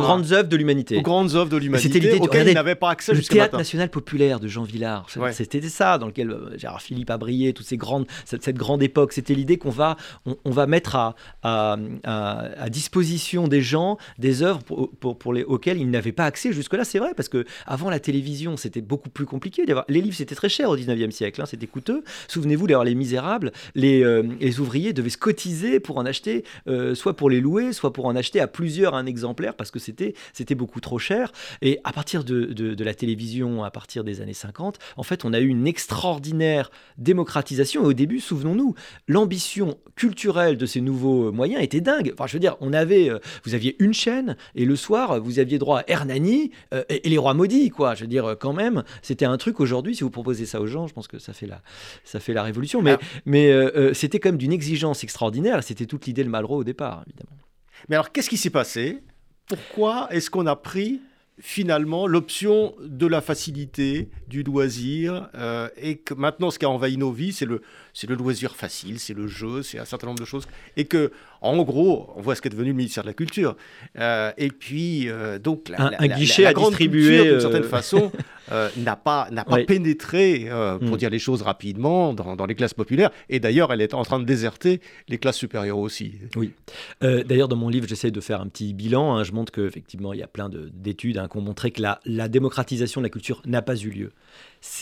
grandes 0.00 0.32
œuvres 0.32 0.48
de 0.48 0.56
l'humanité. 0.56 0.98
Aux 0.98 1.02
grandes 1.02 1.34
œuvres 1.34 1.50
de 1.50 1.56
l'humanité 1.56 1.88
c'était 1.88 2.06
l'idée 2.06 2.20
auxquelles 2.20 2.48
il 2.48 2.54
n'avait 2.54 2.74
pas 2.74 2.90
accès 2.90 3.14
Le 3.14 3.22
théâtre 3.22 3.56
national 3.56 3.88
populaire 3.88 4.40
de 4.40 4.48
Jean 4.48 4.64
Villard, 4.64 5.06
c'était 5.32 5.60
ça 5.62 5.98
dans 5.98 6.06
lequel 6.06 6.30
euh, 6.30 6.56
Gérard 6.58 6.82
Philippe 6.82 7.10
a 7.10 7.18
brillé, 7.18 7.52
toutes 7.52 7.66
ces 7.66 7.76
grandes, 7.76 8.06
cette, 8.24 8.56
grande 8.56 8.82
époque. 8.82 9.12
C'était 9.12 9.34
l'idée 9.34 9.58
qu'on 9.58 9.70
va, 9.70 9.96
on, 10.44 10.50
va 10.50 10.66
mettre 10.66 10.96
à, 10.96 11.16
à, 11.42 11.76
à, 12.04 12.70
disposition 12.70 13.48
des 13.48 13.62
gens 13.62 13.98
des 14.18 14.42
œuvres 14.42 14.62
pour, 14.62 14.90
pour, 14.90 15.18
pour 15.18 15.32
les, 15.32 15.44
auxquelles 15.44 15.78
ils 15.78 15.90
n'avaient 15.90 16.12
pas 16.12 16.24
accès 16.24 16.52
jusque-là. 16.52 16.84
C'est 16.84 16.98
vrai, 16.98 17.12
parce 17.14 17.28
que 17.28 17.44
avant 17.66 17.90
la 17.90 18.00
télévision, 18.00 18.56
c'était 18.56 18.80
beaucoup 18.80 19.10
plus 19.10 19.26
compliqué. 19.26 19.64
Les 19.88 20.00
livres, 20.00 20.16
c'était 20.16 20.34
très 20.34 20.48
cher 20.48 20.70
au 20.70 20.76
19e 20.76 21.10
siècle, 21.10 21.40
hein, 21.40 21.46
c'était 21.46 21.66
coûteux. 21.66 22.02
Souvenez-vous 22.28 22.66
d'ailleurs, 22.66 22.84
les 22.84 22.94
misérables, 22.94 23.52
les, 23.74 24.02
euh, 24.02 24.22
les, 24.40 24.60
ouvriers 24.60 24.92
devaient 24.92 25.10
se 25.10 25.18
cotiser 25.18 25.80
pour 25.80 25.98
en 25.98 26.06
acheter, 26.06 26.44
euh, 26.68 26.94
soit 26.94 27.16
pour 27.16 27.30
les 27.30 27.40
louer, 27.40 27.72
soit 27.72 27.92
pour 27.92 28.06
en 28.06 28.16
acheter 28.16 28.40
à 28.40 28.46
plusieurs 28.46 28.94
exemplaires 29.06 29.54
parce 29.54 29.70
que 29.70 29.78
c'était 29.78 30.14
c'était 30.32 30.54
beaucoup 30.54 30.80
trop 30.80 30.98
cher. 30.98 31.32
Et 31.62 31.80
à 31.84 31.92
partir 31.92 32.24
de, 32.24 32.44
de, 32.44 32.84
la 32.84 32.94
télévision, 32.94 33.64
à 33.64 33.70
partir 33.70 34.04
des 34.04 34.20
années 34.20 34.34
50, 34.34 34.78
en 34.96 35.02
fait, 35.02 35.24
on 35.24 35.32
a 35.32 35.40
eu 35.40 35.48
une 35.48 35.66
extraordinaire 35.66 36.70
démocratisation. 36.98 37.84
Et 37.84 37.86
au 37.86 37.92
début, 37.92 38.20
souvenons-nous, 38.20 38.74
l'ambition 39.08 39.78
culturelle 39.96 40.56
de 40.56 40.66
ces 40.66 40.80
nouveaux 40.80 41.32
moyens 41.32 41.62
était 41.62 41.80
dingue. 41.80 42.12
Enfin, 42.14 42.26
je 42.26 42.34
veux 42.34 42.38
dire, 42.38 42.56
on 42.60 42.72
avait, 42.72 43.08
euh, 43.08 43.18
vous 43.44 43.54
aviez 43.54 43.76
une 43.78 43.94
chaîne 43.94 44.36
et 44.54 44.64
le 44.64 44.76
soir, 44.76 45.20
vous 45.20 45.38
aviez 45.38 45.58
droit 45.58 45.80
à 45.80 45.84
Hernani 45.88 46.50
euh, 46.74 46.84
et, 46.88 47.08
les 47.08 47.18
rois 47.18 47.34
maudits, 47.34 47.70
quoi. 47.70 47.94
Je 47.94 48.02
veux 48.02 48.06
dire, 48.08 48.36
quand 48.38 48.52
même, 48.52 48.84
c'était 49.02 49.24
un 49.24 49.36
truc 49.36 49.60
aujourd'hui. 49.60 49.96
Si 49.96 50.04
vous 50.04 50.10
proposez 50.10 50.46
ça 50.46 50.60
aux 50.60 50.66
gens, 50.66 50.86
je 50.86 50.92
pense 50.92 51.08
que 51.08 51.18
ça 51.18 51.32
fait 51.32 51.46
la, 51.46 51.62
ça 52.04 52.20
fait 52.20 52.34
la 52.34 52.42
révolution. 52.42 52.82
Mais, 52.82 52.92
ah. 52.92 52.98
mais 53.24 53.50
euh, 53.50 53.94
c'était 53.94 54.20
comme 54.20 54.36
d'une 54.36 54.52
exigence 54.52 55.04
extraordinaire. 55.04 55.62
C'était 55.62 55.86
toute 55.86 56.06
l'idée 56.06 56.24
de 56.24 56.28
Malraux 56.28 56.58
au 56.58 56.64
départ, 56.64 57.04
évidemment. 57.06 57.45
Mais 57.88 57.96
alors, 57.96 58.12
qu'est-ce 58.12 58.30
qui 58.30 58.36
s'est 58.36 58.50
passé? 58.50 59.02
Pourquoi 59.46 60.08
est-ce 60.10 60.30
qu'on 60.30 60.46
a 60.46 60.56
pris 60.56 61.00
finalement 61.38 62.06
l'option 62.06 62.74
de 62.80 63.06
la 63.06 63.20
facilité, 63.20 64.08
du 64.26 64.42
loisir, 64.42 65.28
euh, 65.34 65.68
et 65.76 65.98
que 65.98 66.14
maintenant 66.14 66.50
ce 66.50 66.58
qui 66.58 66.64
a 66.64 66.70
envahi 66.70 66.96
nos 66.96 67.12
vies, 67.12 67.32
c'est 67.32 67.44
le, 67.44 67.60
c'est 67.96 68.10
le 68.10 68.14
loisir 68.14 68.54
facile, 68.54 68.98
c'est 68.98 69.14
le 69.14 69.26
jeu, 69.26 69.62
c'est 69.62 69.78
un 69.78 69.86
certain 69.86 70.08
nombre 70.08 70.20
de 70.20 70.26
choses, 70.26 70.46
et 70.76 70.84
que 70.84 71.10
en 71.40 71.62
gros, 71.62 72.12
on 72.14 72.20
voit 72.20 72.34
ce 72.34 72.42
qu'est 72.42 72.50
devenu 72.50 72.68
le 72.68 72.76
ministère 72.76 73.02
de 73.04 73.08
la 73.08 73.14
Culture, 73.14 73.56
euh, 73.98 74.32
et 74.36 74.50
puis 74.50 75.08
euh, 75.08 75.38
donc 75.38 75.70
la, 75.70 75.92
un, 75.98 76.06
guichet 76.06 76.44
à 76.44 76.52
distribuer 76.52 77.24
d'une 77.24 77.40
certaine 77.40 77.62
façon 77.62 78.12
n'a 78.76 78.96
pas 78.96 79.28
n'a 79.30 79.46
pas 79.46 79.64
pénétré, 79.64 80.46
pour 80.80 80.90
hmm. 80.90 80.96
dire 80.98 81.08
les 81.08 81.18
choses 81.18 81.40
rapidement, 81.40 82.12
dans, 82.12 82.36
dans, 82.36 82.44
les 82.44 82.54
classes 82.54 82.74
populaires, 82.74 83.10
et 83.30 83.40
d'ailleurs 83.40 83.72
elle 83.72 83.80
est 83.80 83.94
en 83.94 84.04
train 84.04 84.20
de 84.20 84.26
déserter 84.26 84.82
les 85.08 85.16
classes 85.16 85.38
supérieures 85.38 85.78
aussi. 85.78 86.16
Oui. 86.36 86.52
d'ailleurs 87.00 87.48
dans 87.48 87.56
mon 87.56 87.70
livre 87.70 87.88
j'essaie 87.88 88.10
de 88.10 88.20
faire 88.20 88.42
un 88.42 88.48
petit 88.48 88.74
bilan, 88.74 89.16
hein. 89.16 89.24
je 89.24 89.32
montre 89.32 89.52
qu'effectivement 89.52 90.12
il 90.12 90.20
y 90.20 90.22
a 90.22 90.28
plein 90.28 90.50
d'études 90.50 91.26
qui 91.30 91.36
ont 91.38 91.40
montré 91.40 91.70
que 91.70 91.80
la, 91.80 91.98
la 92.04 92.28
démocratisation 92.28 93.00
de 93.00 93.06
la 93.06 93.10
culture 93.10 93.40
n'a 93.46 93.62
pas 93.62 93.76
eu 93.76 93.88
lieu 93.88 94.12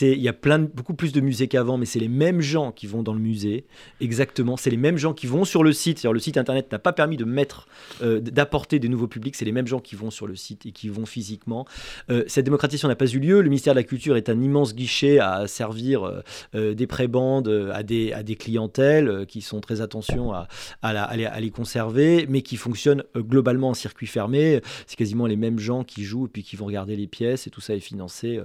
il 0.01 0.21
y 0.21 0.29
a 0.29 0.33
beaucoup 0.73 0.93
plus 0.93 1.11
de 1.11 1.21
musées 1.21 1.47
qu'avant, 1.47 1.77
mais 1.77 1.85
c'est 1.85 1.99
les 1.99 2.07
mêmes 2.07 2.41
gens 2.41 2.71
qui 2.71 2.87
vont 2.87 3.03
dans 3.03 3.13
le 3.13 3.19
musée, 3.19 3.65
exactement. 4.01 4.57
C'est 4.57 4.69
les 4.69 4.77
mêmes 4.77 4.97
gens 4.97 5.13
qui 5.13 5.27
vont 5.27 5.45
sur 5.45 5.63
le 5.63 5.73
site. 5.73 6.03
le 6.03 6.19
site 6.19 6.37
internet 6.37 6.71
n'a 6.71 6.79
pas 6.79 6.93
permis 6.93 7.17
de 7.17 7.25
mettre, 7.25 7.67
euh, 8.01 8.19
d'apporter 8.19 8.79
des 8.79 8.89
nouveaux 8.89 9.07
publics. 9.07 9.35
C'est 9.35 9.45
les 9.45 9.51
mêmes 9.51 9.67
gens 9.67 9.79
qui 9.79 9.95
vont 9.95 10.11
sur 10.11 10.27
le 10.27 10.35
site 10.35 10.65
et 10.65 10.71
qui 10.71 10.89
vont 10.89 11.05
physiquement. 11.05 11.65
Euh, 12.09 12.23
cette 12.27 12.45
démocratisation 12.45 12.87
n'a 12.87 12.95
pas 12.95 13.07
eu 13.07 13.19
lieu. 13.19 13.41
Le 13.41 13.49
ministère 13.49 13.73
de 13.73 13.79
la 13.79 13.83
Culture 13.83 14.17
est 14.17 14.29
un 14.29 14.41
immense 14.41 14.75
guichet 14.75 15.19
à 15.19 15.47
servir 15.47 16.23
euh, 16.55 16.73
des 16.73 16.87
prébandes 16.87 17.47
à 17.73 17.83
des, 17.83 18.11
à 18.11 18.23
des 18.23 18.35
clientèles 18.35 19.25
qui 19.27 19.41
sont 19.41 19.61
très 19.61 19.81
attention 19.81 20.33
à, 20.33 20.47
à, 20.81 21.15
les, 21.15 21.25
à, 21.25 21.39
les, 21.39 21.51
conserver, 21.51 22.25
mais 22.29 22.41
qui 22.41 22.57
fonctionnent 22.57 23.03
globalement 23.15 23.69
en 23.69 23.73
circuit 23.73 24.07
fermé. 24.07 24.61
C'est 24.87 24.95
quasiment 24.95 25.25
les 25.25 25.35
mêmes 25.35 25.59
gens 25.59 25.83
qui 25.83 26.03
jouent 26.03 26.25
et 26.25 26.29
puis 26.29 26.43
qui 26.43 26.55
vont 26.55 26.65
regarder 26.65 26.95
les 26.95 27.07
pièces 27.07 27.47
et 27.47 27.49
tout 27.49 27.61
ça 27.61 27.75
est 27.75 27.79
financé 27.79 28.39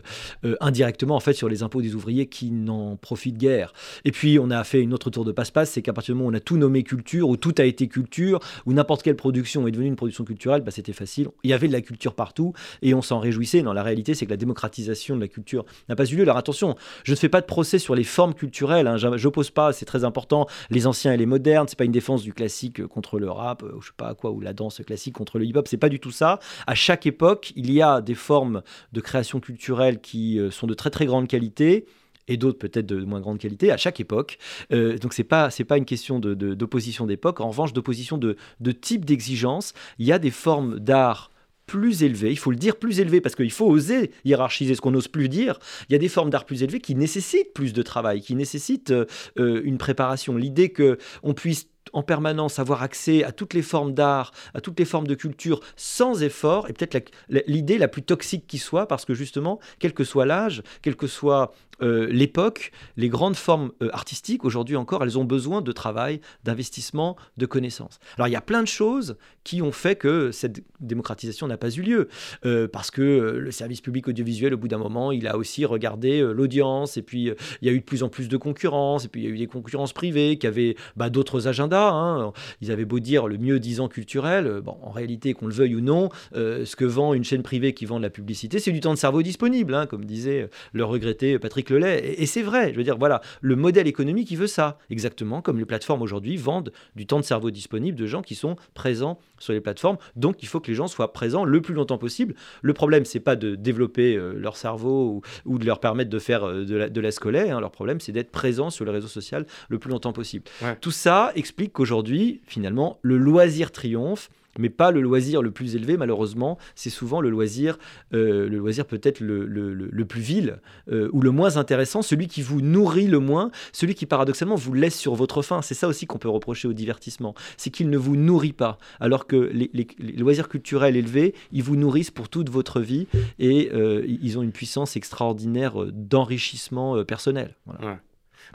indirectement 0.61 1.17
en 1.17 1.21
fait 1.21 1.30
sur 1.33 1.49
les 1.49 1.63
impôts 1.63 1.83
des 1.83 1.95
ouvriers 1.95 2.27
qui 2.27 2.51
n'en 2.51 2.97
profitent 2.97 3.39
guère. 3.39 3.73
Et 4.05 4.13
puis 4.13 4.39
on 4.39 4.51
a 4.51 4.63
fait 4.65 4.81
une 4.81 4.95
autre 4.95 5.11
tour 5.11 5.25
de 5.25 5.33
passe-passe, 5.33 5.71
c'est 5.73 5.83
qu'à 5.83 5.93
partir 5.93 6.15
du 6.15 6.19
moment 6.19 6.31
où 6.31 6.33
on 6.33 6.37
a 6.37 6.41
tout 6.41 6.57
nommé 6.57 6.83
culture, 6.83 7.29
où 7.29 7.37
tout 7.37 7.55
a 7.59 7.65
été 7.65 7.89
culture, 7.89 8.41
où 8.67 8.73
n'importe 8.73 9.03
quelle 9.03 9.17
production 9.17 9.67
est 9.67 9.71
devenue 9.71 9.89
une 9.89 9.97
production 9.97 10.25
culturelle, 10.25 10.63
bah, 10.63 10.71
c'était 10.71 10.93
facile. 10.93 11.29
Il 11.43 11.51
y 11.51 11.53
avait 11.53 11.69
de 11.69 11.73
la 11.73 11.81
culture 11.81 12.15
partout 12.15 12.53
et 12.83 12.95
on 12.95 13.03
s'en 13.03 13.19
réjouissait. 13.19 13.63
Non, 13.63 13.73
la 13.73 13.83
réalité 13.83 14.15
c'est 14.15 14.27
que 14.27 14.31
la 14.31 14.37
démocratisation 14.37 15.17
de 15.17 15.21
la 15.21 15.29
culture 15.29 15.65
n'a 15.89 15.97
pas 15.97 16.05
eu 16.05 16.17
lieu. 16.17 16.23
Alors 16.23 16.37
attention, 16.37 16.77
je 17.05 17.13
ne 17.13 17.17
fais 17.17 17.29
pas 17.29 17.41
de 17.41 17.47
procès 17.47 17.79
sur 17.79 17.95
les 17.95 18.05
formes 18.05 18.35
culturelles, 18.35 18.87
hein. 18.87 18.97
j'oppose 19.17 19.51
pas, 19.51 19.73
c'est 19.73 19.85
très 19.85 20.05
important, 20.05 20.47
les 20.71 20.87
anciens 20.87 21.13
et 21.13 21.17
les 21.17 21.27
modernes, 21.27 21.67
c'est 21.69 21.79
pas 21.79 21.85
une 21.85 21.93
défense 21.93 22.23
du 22.23 22.33
classique 22.33 22.87
contre 22.87 23.19
le 23.19 23.31
rap, 23.31 23.63
ou 23.63 23.81
je 23.81 23.89
sais 23.89 23.93
pas 23.97 24.15
quoi, 24.15 24.31
ou 24.31 24.41
la 24.41 24.53
danse 24.53 24.81
classique 24.85 25.15
contre 25.15 25.39
le 25.39 25.45
hip-hop, 25.45 25.69
c'est 25.69 25.77
pas 25.77 25.89
du 25.89 26.01
tout 26.01 26.11
ça. 26.11 26.39
À 26.67 26.75
chaque 26.75 27.07
époque, 27.07 27.53
il 27.57 27.73
y 27.73 27.83
a 27.83 28.01
des 28.01 28.15
formes 28.15 28.63
de 28.93 29.01
création 29.01 29.41
culturelle 29.41 30.01
qui 30.01 30.39
euh, 30.39 30.51
sont 30.51 30.67
de 30.67 30.75
très 30.75 30.91
très 30.91 31.07
grande 31.07 31.20
qualité 31.29 31.87
et 32.29 32.37
d'autres 32.37 32.59
peut-être 32.59 32.87
de 32.87 33.05
moins 33.05 33.21
grande 33.21 33.39
qualité 33.39 33.71
à 33.73 33.77
chaque 33.77 34.01
époque. 34.01 34.39
Euh, 34.73 34.97
donc 34.99 35.13
c'est 35.13 35.25
pas 35.25 35.51
c'est 35.51 35.65
pas 35.65 35.77
une 35.77 35.85
question 35.85 36.19
d'opposition 36.21 37.05
de, 37.05 37.11
d'époque, 37.11 37.41
en 37.41 37.49
revanche 37.49 37.73
d'opposition 37.73 38.19
de, 38.19 38.37
de 38.61 38.73
type 38.73 39.05
d'exigence. 39.05 39.75
Il 39.99 40.07
y 40.07 40.13
a 40.13 40.19
des 40.19 40.31
formes 40.31 40.79
d'art 40.79 41.31
plus 41.67 42.03
élevées, 42.03 42.33
il 42.33 42.39
faut 42.39 42.51
le 42.51 42.57
dire 42.57 42.75
plus 42.75 42.99
élevées 42.99 43.21
parce 43.21 43.37
qu'il 43.37 43.53
faut 43.53 43.67
oser 43.67 44.11
hiérarchiser 44.25 44.75
ce 44.75 44.81
qu'on 44.81 44.91
n'ose 44.91 45.07
plus 45.07 45.29
dire. 45.29 45.61
Il 45.89 45.93
y 45.93 45.95
a 45.95 45.99
des 45.99 46.09
formes 46.09 46.29
d'art 46.29 46.45
plus 46.45 46.65
élevées 46.65 46.81
qui 46.81 46.97
nécessitent 46.97 47.53
plus 47.55 47.73
de 47.73 47.83
travail, 47.83 48.23
qui 48.23 48.35
nécessitent 48.35 48.91
euh, 48.91 49.05
euh, 49.39 49.61
une 49.65 49.79
préparation. 49.79 50.37
L'idée 50.37 50.73
qu'on 50.73 51.33
puisse 51.33 51.69
en 51.93 52.03
permanence 52.03 52.59
avoir 52.59 52.83
accès 52.83 53.25
à 53.25 53.33
toutes 53.33 53.55
les 53.55 53.63
formes 53.63 53.95
d'art, 53.95 54.33
à 54.55 54.61
toutes 54.61 54.79
les 54.79 54.85
formes 54.85 55.07
de 55.07 55.15
culture 55.15 55.61
sans 55.77 56.23
effort, 56.23 56.69
est 56.69 56.73
peut-être 56.73 57.11
l'idée 57.29 57.79
la, 57.79 57.89
plus 57.89 58.03
toxique 58.03 58.47
qui 58.47 58.59
soit, 58.59 58.87
parce 58.87 59.05
que 59.05 59.15
justement, 59.15 59.59
quel 59.79 59.95
que 59.95 60.05
soit 60.05 60.27
l'âge, 60.27 60.63
quel 60.83 60.97
que 60.97 61.07
soit 61.07 61.53
euh, 61.83 62.07
l'époque, 62.11 62.73
les 62.97 63.09
grandes 63.09 63.37
formes 63.37 63.73
euh, 63.83 63.89
artistiques, 63.93 64.45
aujourd'hui 64.45 64.77
encore, 64.77 65.03
elles 65.03 65.19
ont 65.19 65.25
besoin 65.25 65.63
de 65.63 65.73
travail, 65.73 66.21
d'investissement, 66.45 67.17
de 67.37 67.47
connaissances. 67.47 67.99
Alors 68.17 68.29
il 68.29 68.33
y 68.33 68.37
a 68.37 68.41
plein 68.41 68.63
de 68.63 68.69
choses 68.69 69.17
qui 69.45 69.63
ont 69.63 69.73
fait 69.73 69.97
que 69.97 70.31
cette 70.33 70.63
démocratisation 70.81 71.47
n'a 71.47 71.57
pas 71.57 71.71
eu 71.71 71.83
lieu, 71.83 72.09
euh, 72.45 72.69
parce 72.69 72.91
que 72.91 73.03
le 73.03 73.51
service 73.51 73.81
public 73.81 74.09
audiovisuel, 74.09 74.55
au 74.55 74.59
bout 74.59 74.69
d'un 74.69 74.79
moment, 74.79 75.13
il 75.13 75.27
a 75.27 75.37
aussi 75.37 75.65
regardé 75.65 76.21
l'audience, 76.21 76.97
et 76.97 77.03
puis 77.03 77.31
il 77.63 77.67
y 77.67 77.69
a 77.69 77.73
eu 77.73 77.81
de 77.81 77.85
plus 77.85 78.03
en 78.03 78.09
plus 78.09 78.29
de 78.29 78.37
concurrence, 78.37 79.07
et 79.07 79.09
puis 79.09 79.23
il 79.23 79.25
y 79.25 79.31
a 79.31 79.35
eu 79.35 79.39
des 79.39 79.47
concurrences 79.47 79.93
privées 79.93 80.37
qui 80.37 80.47
avaient 80.47 80.77
bah, 80.97 81.11
d'autres 81.11 81.49
agendas. 81.49 81.91
Hein. 81.91 82.33
Ils 82.61 82.71
avaient 82.71 82.85
beau 82.85 83.01
dire 83.01 83.27
le 83.27 83.39
mieux 83.39 83.59
disant 83.59 83.89
culturel, 83.89 84.61
bon, 84.63 84.77
en 84.83 84.91
réalité, 84.91 85.33
qu'on 85.33 85.47
le 85.47 85.55
veuille 85.55 85.77
ou 85.77 85.81
non, 85.81 86.11
ce 86.35 86.77
que 86.77 86.85
vend 86.85 87.15
une 87.15 87.25
chaîne 87.25 87.43
privée 87.43 87.73
qui 87.73 87.87
vend 87.87 87.99
de 87.99 88.03
la 88.03 88.11
publicité, 88.11 88.59
c'est 88.59 88.73
du 88.73 88.81
temps 88.81 88.93
de 88.93 88.99
cerveau 88.99 89.23
disponible, 89.23 89.75
hein, 89.75 89.87
comme 89.87 90.05
disait 90.05 90.51
le 90.73 90.85
regretté 90.85 91.39
Patrick 91.39 91.70
et, 91.79 92.27
c'est 92.27 92.43
vrai, 92.43 92.73
je 92.73 92.77
veux 92.77 92.85
dire, 92.85 92.99
voilà, 92.99 93.21
le 93.41 93.57
modèle 93.57 93.87
économique, 93.87 94.31
il 94.31 94.37
veut 94.37 94.47
ça. 94.47 94.79
Exactement 94.91 95.43
comme 95.43 95.59
les 95.59 95.65
plateformes 95.65 96.03
aujourd'hui 96.03 96.37
vendent 96.37 96.73
du 96.97 97.07
temps 97.07 97.19
de 97.19 97.25
cerveau 97.25 97.51
disponible 97.51 97.99
de 97.99 98.07
gens 98.07 98.23
qui 98.23 98.35
sont 98.35 98.57
présents 98.75 99.19
sur 99.39 99.53
les 99.53 99.61
plateformes. 99.61 99.97
Donc, 100.17 100.43
il 100.43 100.49
faut 100.49 100.61
que 100.61 100.69
les 100.69 100.75
gens 100.75 100.87
soient 100.87 101.13
présents 101.13 101.45
le 101.45 101.61
plus 101.61 101.75
longtemps 101.75 101.99
possible. 101.99 102.35
Le 102.63 102.73
problème, 102.73 103.05
c'est 103.05 103.21
pas 103.21 103.37
de 103.37 103.55
développer 103.55 104.17
euh, 104.17 104.35
leur 104.35 104.57
cerveau 104.57 105.23
ou, 105.45 105.59
de 105.59 105.65
leur 105.65 105.81
permettre 105.81 106.11
de 106.11 106.19
faire 106.19 106.45
euh, 106.45 106.65
de, 106.65 106.77
la, 106.77 106.89
de 106.89 107.01
la 107.01 107.11
scolaire. 107.11 107.57
Hein. 107.57 107.61
Leur 107.61 107.71
problème, 107.71 108.01
c'est 108.01 108.13
d'être 108.13 108.31
présent 108.31 108.71
sur 108.71 108.85
le 108.85 108.91
réseau 108.91 109.09
social 109.09 109.47
le 109.69 109.79
plus 109.79 109.91
longtemps 109.91 110.13
possible. 110.13 110.45
Tout 110.81 110.91
ça 110.91 111.33
explique 111.35 111.73
qu'aujourd'hui, 111.73 112.41
finalement, 112.47 112.99
le 113.03 113.17
loisir 113.17 113.73
triomphe 113.73 114.31
mais 114.59 114.71
pas 114.71 114.91
le 114.91 115.01
loisir 115.01 115.43
le 115.43 115.51
plus 115.51 115.77
élevé, 115.77 115.97
malheureusement. 115.97 116.59
C'est 116.75 116.91
souvent 116.91 117.21
le 117.21 117.31
loisir, 117.31 117.79
euh, 118.15 118.49
le 118.49 118.59
loisir 118.59 118.87
peut-être 118.87 119.21
le, 119.21 119.47
le, 119.47 120.05
plus 120.05 120.21
vil 120.21 120.61
euh, 120.91 121.09
ou 121.13 121.21
le 121.21 121.31
moins 121.31 121.57
intéressant, 121.57 122.03
celui 122.03 122.27
qui 122.27 122.43
vous 122.43 122.61
nourrit 122.61 123.07
le 123.07 123.19
moins, 123.19 123.51
celui 123.73 123.95
qui 123.95 124.07
paradoxalement 124.07 124.57
vous 124.57 124.75
laisse 124.75 124.99
sur 124.99 125.15
votre 125.15 125.43
faim. 125.43 125.63
C'est 125.63 125.75
ça 125.75 125.89
aussi 125.89 126.07
qu'on 126.07 126.19
peut 126.19 126.29
reprocher 126.29 126.69
au 126.69 126.73
divertissement, 126.73 127.35
c'est 127.57 127.71
qu'il 127.71 127.91
ne 127.91 127.99
vous 127.99 128.17
nourrit 128.17 128.53
pas, 128.53 128.79
alors 128.99 129.27
que 129.27 129.37
les, 129.37 129.87
loisirs 130.19 130.49
culturels 130.49 130.97
élevés, 130.97 131.35
ils 131.53 131.63
vous 131.63 131.77
nourrissent 131.77 132.11
pour 132.11 132.29
toute 132.29 132.51
votre 132.51 132.81
vie 132.81 133.07
et 133.39 133.71
euh, 133.73 134.05
ils 134.07 134.39
ont 134.39 134.43
une 134.43 134.53
puissance 134.53 134.97
extraordinaire 134.97 135.75
d'enrichissement 135.93 137.05
personnel. 137.05 137.55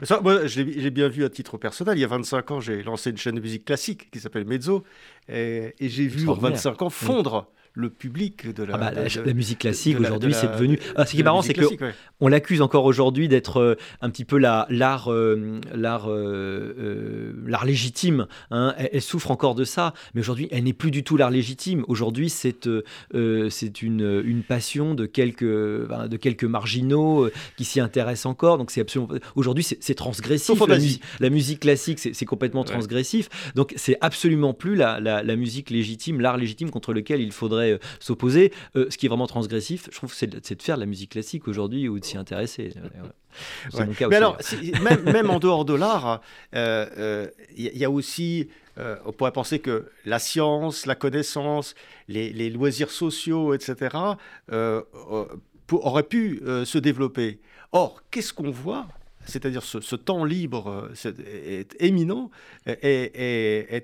Ça, 0.02 0.20
moi, 0.20 0.46
j'ai 0.46 0.90
bien 0.90 1.08
vu 1.08 1.24
à 1.24 1.30
titre 1.30 1.56
personnel. 1.56 1.96
Il 1.96 2.00
y 2.00 2.04
a 2.04 2.08
25 2.08 2.50
ans, 2.50 2.60
j'ai 2.60 2.82
lancé 2.82 3.10
une 3.10 3.16
chaîne 3.16 3.34
de 3.34 3.40
musique 3.40 3.64
classique 3.64 4.10
qui 4.10 4.20
s'appelle 4.20 4.44
Mezzo. 4.44 4.84
Et, 5.28 5.74
et 5.78 5.88
j'ai 5.88 6.06
vu 6.06 6.28
en 6.28 6.34
25 6.34 6.82
ans 6.82 6.90
fondre 6.90 7.50
le 7.76 7.90
public 7.90 8.52
de 8.54 8.64
la, 8.64 8.74
ah 8.74 8.78
bah, 8.78 8.90
la, 9.24 9.34
musique 9.34 9.58
classique 9.58 10.00
aujourd'hui 10.00 10.32
c'est 10.32 10.50
devenu 10.50 10.80
ah, 10.96 11.04
ce 11.04 11.12
qui 11.12 11.20
est 11.20 11.22
marrant 11.22 11.42
c'est 11.42 11.52
que 11.52 11.66
on 12.20 12.28
l'accuse 12.28 12.62
encore 12.62 12.86
aujourd'hui 12.86 13.28
d'être 13.28 13.60
euh, 13.60 13.76
un 14.00 14.08
petit 14.08 14.24
peu 14.24 14.38
l'art 14.38 14.66
euh, 15.12 15.60
l'art 15.74 16.06
euh, 16.08 17.34
l'art 17.44 17.66
légitime 17.66 18.28
hein. 18.50 18.74
elle, 18.78 19.02
souffre 19.02 19.30
encore 19.30 19.54
de 19.54 19.64
ça 19.64 19.92
mais 20.14 20.22
aujourd'hui 20.22 20.48
elle 20.50 20.64
n'est 20.64 20.72
plus 20.72 20.90
du 20.90 21.04
tout 21.04 21.18
l'art 21.18 21.30
légitime. 21.30 21.84
Aujourd'hui 21.86 22.30
c'est 22.30 22.66
c'est 23.50 23.82
une, 23.82 24.22
une 24.24 24.42
passion 24.42 24.94
de 24.94 25.04
quelques 25.04 25.44
de 25.44 26.16
quelques 26.16 26.44
marginaux 26.44 27.28
qui 27.56 27.64
s'y 27.64 27.80
intéressent 27.80 28.26
encore. 28.26 28.56
Donc 28.56 28.70
c'est 28.70 28.80
absolument 28.80 29.12
aujourd'hui 29.34 29.64
c'est 29.64 29.94
transgressif. 29.94 30.58
La, 30.66 30.78
la, 31.20 31.30
musique 31.30 31.60
classique 31.60 31.98
c'est 31.98 32.24
complètement 32.24 32.64
transgressif. 32.64 33.28
Donc 33.54 33.74
c'est 33.76 33.98
absolument 34.00 34.54
plus 34.54 34.76
la, 34.76 34.98
la 35.00 35.36
musique 35.36 35.68
légitime 35.68 36.22
l'art 36.22 36.38
légitime 36.38 36.70
contre 36.70 36.94
lequel 36.94 37.20
il 37.20 37.32
faudrait 37.32 37.65
euh, 37.72 37.78
s'opposer. 38.00 38.52
Euh, 38.76 38.86
ce 38.90 38.98
qui 38.98 39.06
est 39.06 39.08
vraiment 39.08 39.26
transgressif, 39.26 39.88
je 39.90 39.96
trouve, 39.96 40.12
c'est 40.12 40.26
de, 40.26 40.62
faire 40.62 40.76
de 40.76 40.80
la 40.80 40.86
musique 40.86 41.12
classique 41.12 41.48
aujourd'hui 41.48 41.88
ou 41.88 41.98
de 41.98 42.04
s'y 42.04 42.16
intéresser. 42.16 42.72
C'est 43.70 43.86
mon 43.86 43.92
cas 43.92 44.08
Mais 44.08 44.16
alors, 44.16 44.38
même, 44.82 45.02
même, 45.12 45.30
en 45.30 45.38
dehors 45.38 45.64
de 45.64 45.74
l'art, 45.74 46.20
il 46.52 46.58
euh, 46.58 47.26
y, 47.56 47.84
a 47.84 47.90
aussi 47.90 48.48
on 49.06 49.12
pourrait 49.12 49.32
penser 49.32 49.58
que 49.58 49.86
la 50.04 50.18
science, 50.18 50.84
la 50.84 50.94
connaissance, 50.94 51.74
les, 52.08 52.50
loisirs 52.50 52.90
sociaux, 52.90 53.54
etc., 53.54 53.96
auraient 55.72 56.02
pu 56.02 56.42
se 56.64 56.76
développer. 56.76 57.40
Or, 57.72 58.02
qu'est-ce 58.10 58.34
qu'on 58.34 58.50
voit? 58.50 58.86
C'est-à-dire 59.24 59.62
ce, 59.62 59.80
ce, 59.80 59.96
temps 59.96 60.24
libre 60.24 60.90
est, 61.24 61.74
éminent, 61.80 62.30
et 62.66 63.82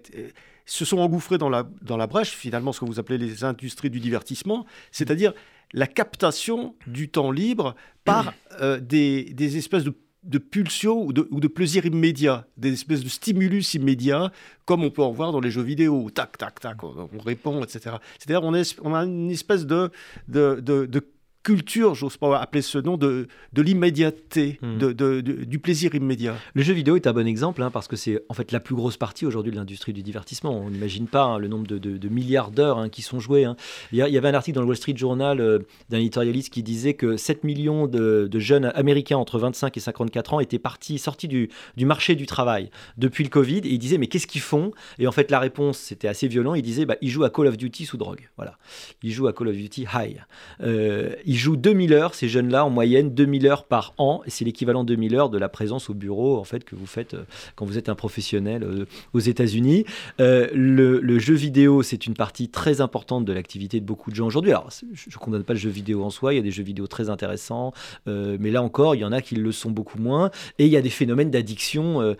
se 0.72 0.84
sont 0.84 0.98
engouffrés 0.98 1.38
dans 1.38 1.50
la, 1.50 1.68
dans 1.82 1.96
la 1.96 2.06
brèche, 2.06 2.30
finalement, 2.30 2.72
ce 2.72 2.80
que 2.80 2.86
vous 2.86 2.98
appelez 2.98 3.18
les 3.18 3.44
industries 3.44 3.90
du 3.90 4.00
divertissement, 4.00 4.64
c'est-à-dire 4.90 5.34
la 5.74 5.86
captation 5.86 6.74
du 6.86 7.10
temps 7.10 7.30
libre 7.30 7.74
par 8.04 8.32
euh, 8.60 8.80
des, 8.80 9.24
des, 9.34 9.58
espèces 9.58 9.84
de, 9.84 9.94
de 10.22 10.38
pulsions 10.38 11.02
ou 11.02 11.12
de, 11.12 11.28
ou 11.30 11.40
de 11.40 11.48
plaisirs 11.48 11.84
immédiats, 11.84 12.46
des 12.56 12.72
espèces 12.72 13.04
de 13.04 13.08
stimulus 13.10 13.74
immédiats, 13.74 14.32
comme 14.64 14.82
on 14.82 14.90
peut 14.90 15.02
en 15.02 15.12
voir 15.12 15.30
dans 15.32 15.40
les 15.40 15.50
jeux 15.50 15.62
vidéo. 15.62 16.08
Tac, 16.10 16.38
tac, 16.38 16.60
tac, 16.60 16.82
on, 16.84 17.08
répond, 17.22 17.62
etc. 17.62 17.96
C'est-à-dire 18.18 18.42
on, 18.42 18.54
on, 18.82 18.94
a 18.94 19.04
une 19.04 19.30
espèce 19.30 19.66
de, 19.66 19.90
de, 20.28 20.58
de, 20.60 20.86
de 20.86 21.06
culture, 21.42 21.94
j'ose 21.94 22.16
pas 22.16 22.38
appeler 22.38 22.62
ce 22.62 22.78
nom, 22.78 22.96
de, 22.96 23.26
de 23.52 23.62
l'immédiateté, 23.62 24.58
hmm. 24.62 24.78
de, 24.78 25.20
du 25.20 25.58
plaisir 25.58 25.94
immédiat. 25.94 26.36
Le 26.54 26.62
jeu 26.62 26.72
vidéo 26.72 26.96
est 26.96 27.06
un 27.06 27.12
bon 27.12 27.26
exemple, 27.26 27.62
hein, 27.62 27.70
parce 27.70 27.88
que 27.88 27.96
c'est 27.96 28.22
en 28.28 28.34
fait 28.34 28.52
la 28.52 28.60
plus 28.60 28.74
grosse 28.74 28.96
partie 28.96 29.26
aujourd'hui 29.26 29.52
de 29.52 29.56
l'industrie 29.56 29.92
du 29.92 30.02
divertissement. 30.02 30.56
On 30.56 30.70
n'imagine 30.70 31.06
pas 31.06 31.24
hein, 31.24 31.38
le 31.38 31.48
nombre 31.48 31.66
de, 31.66 32.08
milliards 32.08 32.50
d'heures 32.50 32.78
hein, 32.78 32.88
qui 32.88 33.02
sont 33.02 33.18
jouées. 33.18 33.46
Il, 33.92 33.98
y 33.98 34.02
avait 34.02 34.28
un 34.28 34.34
article 34.34 34.54
dans 34.54 34.60
le 34.62 34.68
Wall 34.68 34.76
Street 34.76 34.96
Journal 34.96 35.40
euh, 35.40 35.58
d'un 35.90 35.98
éditorialiste 35.98 36.52
qui 36.52 36.62
disait 36.62 36.94
que 36.94 37.16
7 37.16 37.44
millions 37.44 37.86
de, 37.86 38.28
jeunes 38.38 38.72
américains 38.74 39.18
entre 39.18 39.38
25 39.38 39.76
et 39.76 39.80
54 39.80 40.34
ans 40.34 40.40
étaient 40.40 40.58
partis, 40.58 40.98
sortis 40.98 41.28
du, 41.28 41.50
du, 41.76 41.86
marché 41.86 42.14
du 42.14 42.26
travail 42.26 42.70
depuis 42.98 43.24
le 43.24 43.30
Covid, 43.30 43.58
et 43.58 43.68
il 43.68 43.78
disait 43.78 43.98
mais 43.98 44.06
qu'est-ce 44.06 44.26
qu'ils 44.26 44.40
font? 44.40 44.72
Et 44.98 45.06
en 45.06 45.12
fait 45.12 45.30
la 45.30 45.38
réponse 45.38 45.78
c'était 45.78 46.08
assez 46.08 46.28
violent, 46.28 46.54
il 46.54 46.62
disait 46.62 46.86
bah, 46.86 46.96
ils 47.00 47.10
jouent 47.10 47.24
à 47.24 47.30
Call 47.30 47.46
of 47.46 47.56
Duty 47.56 47.84
sous 47.84 47.96
drogue. 47.96 48.30
Voilà. 48.36 48.58
Ils 49.02 49.12
jouent 49.12 49.28
à 49.28 49.32
Call 49.32 49.48
of 49.48 49.56
Duty 49.56 49.86
high. 49.94 50.24
Euh, 50.62 51.14
ils 51.24 51.31
jouent 51.36 51.56
2000 51.56 51.92
heures, 51.92 52.14
ces 52.14 52.28
jeunes-là, 52.28 52.64
en 52.64 52.70
moyenne, 52.70 53.14
2000 53.14 53.46
heures 53.46 53.64
par 53.64 53.94
an. 53.98 54.22
Et 54.26 54.30
c'est 54.30 54.44
l'équivalent 54.44 54.84
de 54.84 54.94
2000 54.94 55.14
heures 55.14 55.30
de 55.30 55.38
la 55.38 55.48
présence 55.48 55.90
au 55.90 55.94
bureau, 55.94 56.38
en 56.38 56.44
fait, 56.44 56.64
que 56.64 56.76
vous 56.76 56.86
faites 56.86 57.14
euh, 57.14 57.24
quand 57.56 57.64
vous 57.64 57.78
êtes 57.78 57.88
un 57.88 57.94
professionnel 57.94 58.62
euh, 58.62 58.86
aux 59.12 59.20
États-Unis. 59.20 59.84
Euh, 60.20 60.48
le, 60.52 61.18
jeu 61.18 61.34
vidéo, 61.34 61.82
c'est 61.82 62.06
une 62.06 62.14
partie 62.14 62.48
très 62.48 62.80
importante 62.80 63.24
de 63.24 63.32
l'activité 63.32 63.80
de 63.80 63.84
beaucoup 63.84 64.10
de 64.10 64.16
gens 64.16 64.26
aujourd'hui. 64.26 64.50
Alors, 64.50 64.68
je 64.70 65.08
ne 65.08 65.20
condamne 65.20 65.44
pas 65.44 65.52
le 65.52 65.58
jeu 65.58 65.70
vidéo 65.70 66.02
en 66.02 66.10
soi, 66.10 66.34
il 66.34 66.36
y 66.36 66.40
a 66.40 66.42
des 66.42 66.50
jeux 66.50 66.62
vidéo 66.62 66.86
très 66.86 67.10
intéressants, 67.10 67.72
mais 68.06 68.50
là 68.50 68.62
encore, 68.62 68.94
il 68.94 69.00
y 69.00 69.04
en 69.04 69.12
a 69.12 69.20
qui 69.20 69.36
le 69.36 69.52
sont 69.52 69.70
beaucoup 69.70 69.98
moins. 69.98 70.30
Et 70.58 70.66
il 70.66 70.72
y 70.72 70.76
a 70.76 70.82
des 70.82 70.90
phénomènes 70.90 71.30
d'addiction 71.30 72.16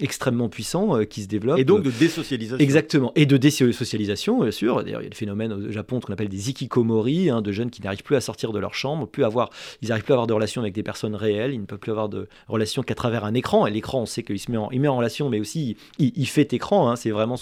extrêmement 0.00 0.48
puissants 0.48 1.04
qui 1.04 1.22
se 1.22 1.28
développent. 1.28 1.58
Et 1.58 1.64
donc 1.64 1.82
de 1.82 1.90
désocialisation. 1.90 2.58
Exactement. 2.58 3.12
Et 3.16 3.26
de 3.26 3.36
désocialisation, 3.36 4.42
bien 4.42 4.50
sûr. 4.50 4.82
D'ailleurs, 4.82 5.00
il 5.00 5.04
y 5.04 5.06
a 5.06 5.10
des 5.10 5.16
phénomènes 5.16 5.52
au 5.52 5.70
Japon 5.70 6.00
qu'on 6.00 6.12
appelle 6.12 6.28
des 6.28 6.50
ikikomori, 6.50 7.30
hein, 7.30 7.42
de 7.42 7.52
jeunes 7.52 7.70
qui 7.70 7.82
n'arrivent 7.82 8.02
plus 8.02 8.16
à 8.16 8.19
sortir 8.20 8.52
de 8.52 8.58
leur 8.58 8.74
chambre, 8.74 9.06
plus 9.06 9.24
avoir, 9.24 9.50
ils 9.82 9.88
n'arrivent 9.88 10.04
plus 10.04 10.12
à 10.12 10.16
avoir 10.16 10.26
de 10.26 10.32
relations 10.32 10.60
avec 10.60 10.74
des 10.74 10.82
personnes 10.82 11.14
réelles, 11.14 11.52
ils 11.52 11.60
ne 11.60 11.66
peuvent 11.66 11.78
plus 11.78 11.92
avoir 11.92 12.08
de 12.08 12.28
relations 12.48 12.82
qu'à 12.82 12.94
travers 12.94 13.24
un 13.24 13.34
écran. 13.34 13.66
Et 13.66 13.70
l'écran, 13.70 14.02
on 14.02 14.06
sait 14.06 14.22
qu'il 14.22 14.38
se 14.38 14.50
met 14.50 14.58
en, 14.58 14.96
relation, 14.96 15.28
mais 15.28 15.40
aussi 15.40 15.76
il, 15.98 16.26
fait 16.26 16.52
écran, 16.52 16.90
hein, 16.90 16.96
c'est 16.96 17.10
vraiment 17.10 17.36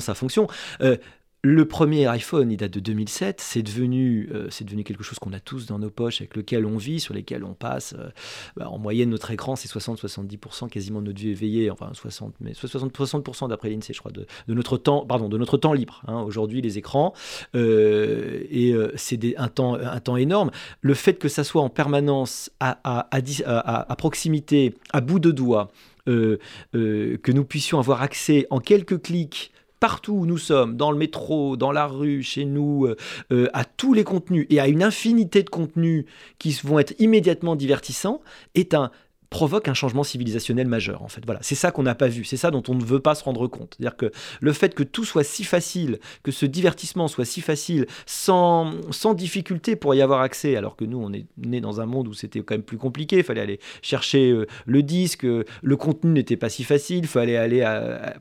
sa 0.00 0.14
fonction. 0.14 0.46
Euh, 0.80 0.96
le 1.44 1.66
premier 1.66 2.06
iPhone, 2.06 2.52
il 2.52 2.56
date 2.56 2.72
de 2.72 2.78
2007. 2.78 3.40
C'est 3.40 3.62
devenu, 3.62 4.30
euh, 4.32 4.46
c'est 4.50 4.64
devenu 4.64 4.84
quelque 4.84 5.02
chose 5.02 5.18
qu'on 5.18 5.32
a 5.32 5.40
tous 5.40 5.66
dans 5.66 5.80
nos 5.80 5.90
poches, 5.90 6.20
avec 6.20 6.36
lequel 6.36 6.64
on 6.64 6.76
vit, 6.76 7.00
sur 7.00 7.14
lesquels 7.14 7.42
on 7.42 7.54
passe. 7.54 7.96
Euh, 7.98 8.10
bah, 8.56 8.68
en 8.70 8.78
moyenne, 8.78 9.10
notre 9.10 9.32
écran, 9.32 9.56
c'est 9.56 9.68
60-70% 9.68 10.68
quasiment 10.68 11.00
de 11.00 11.06
notre 11.06 11.18
vie 11.18 11.30
éveillée. 11.30 11.68
Enfin, 11.72 11.90
60, 11.92 12.34
mais 12.40 12.52
60%, 12.52 13.24
60 13.24 13.50
d'après 13.50 13.70
l'INSEE, 13.70 13.92
je 13.92 13.98
crois, 13.98 14.12
de, 14.12 14.24
notre 14.46 14.76
temps, 14.76 15.04
pardon, 15.04 15.28
de 15.28 15.36
notre 15.36 15.56
temps 15.56 15.72
libre. 15.72 16.02
Hein, 16.06 16.22
aujourd'hui, 16.22 16.62
les 16.62 16.78
écrans. 16.78 17.12
Euh, 17.56 18.44
et 18.48 18.72
c'est 18.94 19.36
un 19.36 19.48
temps, 19.48 19.74
un 19.74 20.00
temps 20.00 20.16
énorme. 20.16 20.52
Le 20.80 20.94
fait 20.94 21.14
que 21.14 21.28
ça 21.28 21.42
soit 21.42 21.62
en 21.62 21.70
permanence 21.70 22.50
à, 22.60 23.96
proximité, 23.98 24.74
à 24.92 25.00
bout 25.00 25.18
de 25.18 25.32
doigt, 25.32 25.72
que 26.06 27.32
nous 27.32 27.44
puissions 27.44 27.80
avoir 27.80 28.00
accès 28.02 28.46
en 28.50 28.60
quelques 28.60 29.02
clics 29.02 29.50
partout 29.82 30.12
où 30.12 30.26
nous 30.26 30.38
sommes, 30.38 30.76
dans 30.76 30.92
le 30.92 30.96
métro, 30.96 31.56
dans 31.56 31.72
la 31.72 31.88
rue, 31.88 32.22
chez 32.22 32.44
nous, 32.44 32.86
euh, 32.86 32.96
euh, 33.32 33.48
à 33.52 33.64
tous 33.64 33.94
les 33.94 34.04
contenus 34.04 34.46
et 34.48 34.60
à 34.60 34.68
une 34.68 34.84
infinité 34.84 35.42
de 35.42 35.50
contenus 35.50 36.04
qui 36.38 36.56
vont 36.62 36.78
être 36.78 36.94
immédiatement 37.00 37.56
divertissants, 37.56 38.20
est 38.54 38.74
un 38.74 38.92
provoque 39.32 39.66
un 39.66 39.74
changement 39.74 40.04
civilisationnel 40.04 40.68
majeur. 40.68 41.02
En 41.02 41.08
fait, 41.08 41.22
voilà, 41.24 41.40
c'est 41.42 41.54
ça 41.54 41.70
qu'on 41.70 41.82
n'a 41.82 41.94
pas 41.94 42.08
vu, 42.08 42.22
c'est 42.22 42.36
ça 42.36 42.50
dont 42.50 42.62
on 42.68 42.74
ne 42.74 42.84
veut 42.84 43.00
pas 43.00 43.14
se 43.14 43.24
rendre 43.24 43.48
compte. 43.48 43.76
C'est-à-dire 43.76 43.96
que 43.96 44.12
le 44.40 44.52
fait 44.52 44.74
que 44.74 44.82
tout 44.82 45.06
soit 45.06 45.24
si 45.24 45.42
facile, 45.42 45.98
que 46.22 46.30
ce 46.30 46.44
divertissement 46.44 47.08
soit 47.08 47.24
si 47.24 47.40
facile, 47.40 47.86
sans, 48.04 48.72
sans 48.90 49.14
difficulté 49.14 49.74
pour 49.74 49.94
y 49.94 50.02
avoir 50.02 50.20
accès, 50.20 50.54
alors 50.54 50.76
que 50.76 50.84
nous, 50.84 50.98
on 50.98 51.14
est 51.14 51.24
né 51.38 51.62
dans 51.62 51.80
un 51.80 51.86
monde 51.86 52.08
où 52.08 52.12
c'était 52.12 52.40
quand 52.40 52.54
même 52.54 52.62
plus 52.62 52.76
compliqué, 52.76 53.16
il 53.16 53.24
fallait 53.24 53.40
aller 53.40 53.58
chercher 53.80 54.30
euh, 54.30 54.46
le 54.66 54.82
disque, 54.82 55.24
le 55.24 55.76
contenu 55.76 56.12
n'était 56.12 56.36
pas 56.36 56.50
si 56.50 56.62
facile, 56.62 56.98
il 56.98 57.06
fallait 57.06 57.38
aller 57.38 57.62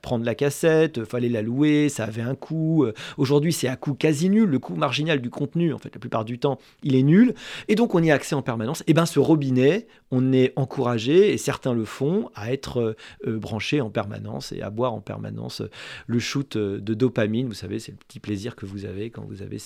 prendre 0.02 0.24
la 0.24 0.34
cassette, 0.34 0.96
il 0.96 1.06
fallait 1.06 1.28
la 1.28 1.42
louer, 1.42 1.90
ça 1.90 2.06
avait 2.06 2.22
un 2.22 2.36
coût. 2.36 2.86
Aujourd'hui, 3.18 3.52
c'est 3.52 3.68
à 3.68 3.76
coût 3.76 3.96
quasi 3.96 4.30
nul, 4.30 4.50
le 4.50 4.60
coût 4.60 4.76
marginal 4.76 5.20
du 5.20 5.30
contenu, 5.30 5.74
en 5.74 5.78
fait, 5.78 5.94
la 5.94 6.00
plupart 6.00 6.24
du 6.24 6.40
temps, 6.40 6.58
il 6.84 6.96
est 6.96 7.04
nul, 7.04 7.34
et 7.68 7.76
donc 7.76 7.96
on 7.96 8.02
y 8.02 8.12
a 8.12 8.16
accès 8.16 8.34
en 8.34 8.42
permanence. 8.42 8.82
Et 8.88 8.94
bien 8.94 9.06
ce 9.06 9.20
robinet, 9.20 9.88
on 10.12 10.32
est 10.32 10.54
encouragé, 10.56 11.01
et 11.10 11.38
certains 11.38 11.74
le 11.74 11.86
font, 11.86 12.30
à 12.36 12.52
être 12.52 12.78
euh, 12.80 12.96
euh, 13.28 13.38
branché 13.38 13.82
en 13.82 13.90
permanence 13.90 14.52
et 14.52 14.62
à 14.62 14.70
boire 14.70 14.94
en 14.94 15.02
permanence 15.02 15.62
euh, 15.62 15.70
le 16.08 16.20
shoot 16.20 16.58
de 16.58 16.94
dopamine. 16.94 17.48
Vous 17.48 17.54
savez, 17.54 17.80
c'est 17.80 17.92
le 17.92 17.98
petit 17.98 18.20
plaisir 18.20 18.56
que 18.56 18.66
vous 18.66 18.86
avez 18.86 19.10
quand 19.10 19.26
vous 19.26 19.42
avez 19.42 19.58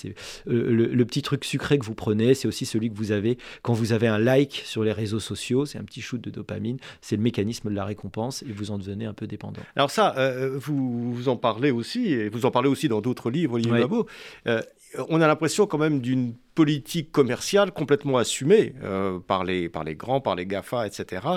le, 0.46 1.04
petit 1.06 1.22
truc 1.22 1.46
sucré 1.46 1.78
que 1.78 1.86
vous 1.86 1.96
prenez, 1.96 2.34
c'est 2.34 2.48
aussi 2.48 2.66
celui 2.66 2.90
que 2.90 2.96
vous 2.96 3.12
avez 3.12 3.38
quand 3.62 3.74
vous 3.74 3.94
avez 3.94 4.08
un 4.08 4.18
like 4.18 4.64
sur 4.66 4.84
les 4.84 4.92
réseaux 4.92 5.20
sociaux, 5.20 5.66
c'est 5.66 5.78
un 5.78 5.84
petit 5.84 6.02
shoot 6.02 6.20
de 6.20 6.30
dopamine, 6.30 6.78
c'est 7.02 7.16
le 7.16 7.22
mécanisme 7.22 7.70
de 7.70 7.76
la 7.76 7.86
récompense 7.86 8.44
et 8.44 8.52
vous 8.52 8.72
en 8.72 8.78
devenez 8.78 9.06
un 9.06 9.14
peu 9.14 9.28
dépendant. 9.28 9.62
Alors 9.76 9.92
ça, 9.92 10.16
vous, 10.56 11.14
vous 11.14 11.30
en 11.30 11.38
parlez 11.38 11.72
aussi, 11.72 12.14
et 12.14 12.30
vous 12.30 12.46
en 12.46 12.52
parlez 12.52 12.70
aussi 12.70 12.88
dans 12.88 13.02
d'autres 13.02 13.30
livres, 13.30 13.56
Olivier 13.56 13.86
oui. 13.90 14.54
on 15.10 15.22
a 15.22 15.28
l'impression 15.28 15.68
quand 15.68 15.78
même 15.78 16.02
d'une 16.02 16.34
politique 16.56 17.12
commerciale 17.12 17.72
complètement 17.72 18.18
assumée 18.18 18.74
euh, 18.84 19.20
par, 19.20 19.44
les, 19.44 19.70
par 19.70 19.84
les 19.84 19.96
grands, 19.96 20.22
par 20.22 20.36
les 20.36 20.46
GAFA, 20.46 20.88
etc., 20.88 21.28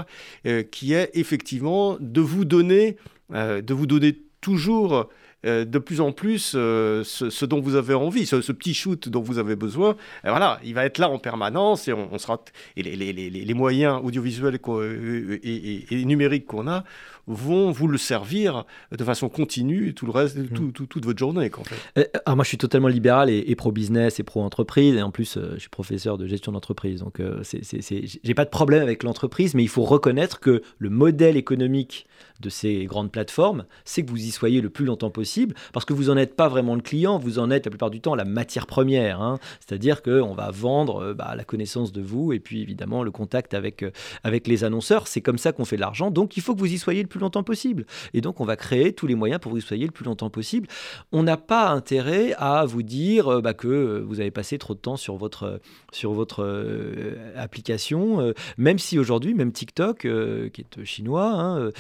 euh, 0.47 0.63
qui 0.63 0.95
est 0.95 1.11
effectivement 1.15 1.97
de 2.01 2.21
vous 2.21 2.45
donner, 2.45 2.97
euh, 3.35 3.61
de 3.61 3.75
vous 3.75 3.87
donner 3.87 4.17
toujours 4.41 5.09
de 5.45 5.79
plus 5.79 6.01
en 6.01 6.11
plus 6.11 6.39
ce, 6.41 7.45
dont 7.45 7.61
vous 7.61 7.77
avez 7.77 7.95
envie, 7.95 8.27
ce, 8.27 8.53
petit 8.53 8.75
shoot 8.75 9.09
dont 9.09 9.23
vous 9.23 9.39
avez 9.39 9.55
besoin. 9.55 9.97
Voilà, 10.25 10.61
il 10.65 10.75
va 10.75 10.85
être 10.85 10.99
là 10.99 11.09
en 11.09 11.19
permanence 11.19 11.87
et 11.87 11.93
on, 11.93 12.19
sera 12.19 12.43
et 12.77 12.83
les, 12.83 12.97
les, 12.97 13.13
les, 13.31 13.55
moyens 13.55 14.01
audiovisuels 14.03 14.59
et 14.59 16.05
numériques 16.05 16.47
qu'on 16.47 16.67
a 16.67 16.83
vont 17.29 17.71
vous 17.71 17.87
le 17.87 17.99
servir 17.99 18.65
de 18.91 19.05
façon 19.05 19.29
continue 19.29 19.95
tout 19.95 20.07
le 20.07 20.13
reste, 20.13 20.37
mmh. 20.37 20.73
tout, 20.73 20.87
toute 20.87 21.05
votre 21.05 21.19
journée. 21.19 21.51
En 21.57 21.65
fait. 21.65 21.77
Euh, 21.99 22.35
moi, 22.35 22.43
je 22.43 22.49
suis 22.49 22.59
totalement 22.59 22.89
libéral 22.89 23.31
et, 23.31 23.55
pro-business 23.55 24.19
et 24.19 24.23
pro-entreprise. 24.23 24.95
Et 24.97 25.03
en 25.03 25.11
plus, 25.11 25.37
euh, 25.37 25.53
je 25.55 25.61
suis 25.61 25.69
professeur 25.69 26.19
de 26.19 26.27
gestion 26.27 26.53
d'entreprise. 26.53 27.01
Donc, 27.01 27.21
euh, 27.21 27.43
j'ai 27.43 28.35
pas 28.35 28.45
de 28.45 28.51
problème 28.51 28.83
avec 28.83 29.03
l'entreprise, 29.03 29.55
mais 29.55 29.63
il 29.63 29.69
faut 29.69 29.85
reconnaître 29.85 30.41
que 30.41 30.63
le 30.79 30.91
modèle 30.91 31.37
économique 31.37 32.07
de 32.41 32.51
ces 32.51 32.85
grandes 32.85 33.11
plateformes, 33.11 33.65
c'est 33.85 34.05
que 34.05 34.11
vous 34.11 34.23
y 34.23 34.31
soyez 34.31 34.61
le 34.61 34.71
plus 34.71 34.85
longtemps 34.85 35.11
possible, 35.11 35.55
parce 35.73 35.85
que 35.85 35.93
vous 35.93 36.05
n'en 36.05 36.17
êtes 36.17 36.35
pas 36.35 36.49
vraiment 36.49 36.75
le 36.75 36.81
client, 36.81 37.19
vous 37.19 37.39
en 37.39 37.51
êtes 37.51 37.67
la 37.67 37.71
plupart 37.71 37.91
du 37.91 38.01
temps 38.01 38.15
la 38.15 38.25
matière 38.25 38.67
première. 38.67 39.21
Hein. 39.21 39.39
C'est-à-dire 39.61 40.03
qu'on 40.03 40.35
va 40.35 40.51
vendre 40.51 41.13
bah, 41.13 41.35
la 41.37 41.45
connaissance 41.45 41.93
de 41.93 42.03
vous 42.03 42.33
et 42.33 42.41
puis 42.41 42.63
évidemment 42.63 43.03
le 43.03 43.11
contact 43.11 43.55
avec, 43.55 43.85
avec 44.25 44.47
les 44.47 44.65
annonceurs. 44.65 45.09
C'est 45.09 45.21
comme 45.21 45.39
ça 45.39 45.53
qu'on 45.53 45.65
fait 45.65 45.77
de 45.77 45.81
l'argent. 45.81 46.11
Donc, 46.11 46.37
il 46.37 46.43
faut 46.43 46.55
que 46.55 46.61
vous 46.61 46.73
y 46.73 46.79
soyez 46.79 47.03
le 47.03 47.09
plus 47.09 47.21
longtemps 47.21 47.43
possible. 47.43 47.87
Et 48.15 48.21
donc, 48.21 48.41
on 48.41 48.45
va 48.45 48.57
créer 48.57 48.93
tous 48.93 49.07
les 49.07 49.15
moyens 49.15 49.41
pour 49.41 49.53
que 49.53 49.57
vous 49.57 49.63
soyez 49.63 49.87
le 49.87 49.93
plus 49.93 50.05
longtemps 50.05 50.31
possible. 50.31 50.69
On 51.13 51.23
n'a 51.23 51.37
pas 51.37 51.69
intérêt 51.69 52.35
à 52.39 52.65
vous 52.65 52.83
dire 52.83 53.29
euh, 53.29 53.41
bah, 53.41 53.55
que 53.55 54.05
vous 54.07 54.21
avez 54.21 54.31
passé 54.31 54.59
trop 54.59 54.75
de 54.75 54.79
temps 54.79 54.97
sur 54.97 55.17
votre, 55.17 55.61
sur 55.93 56.13
votre 56.13 56.43
euh, 56.45 57.17
application, 57.37 58.21
euh, 58.21 58.33
même 58.57 58.79
si 58.79 58.99
aujourd'hui, 58.99 59.35
même 59.35 59.53
TikTok, 59.53 60.01
qui 60.01 60.61
est 60.61 60.85
chinois, 60.85 61.31
hein, 61.31 61.71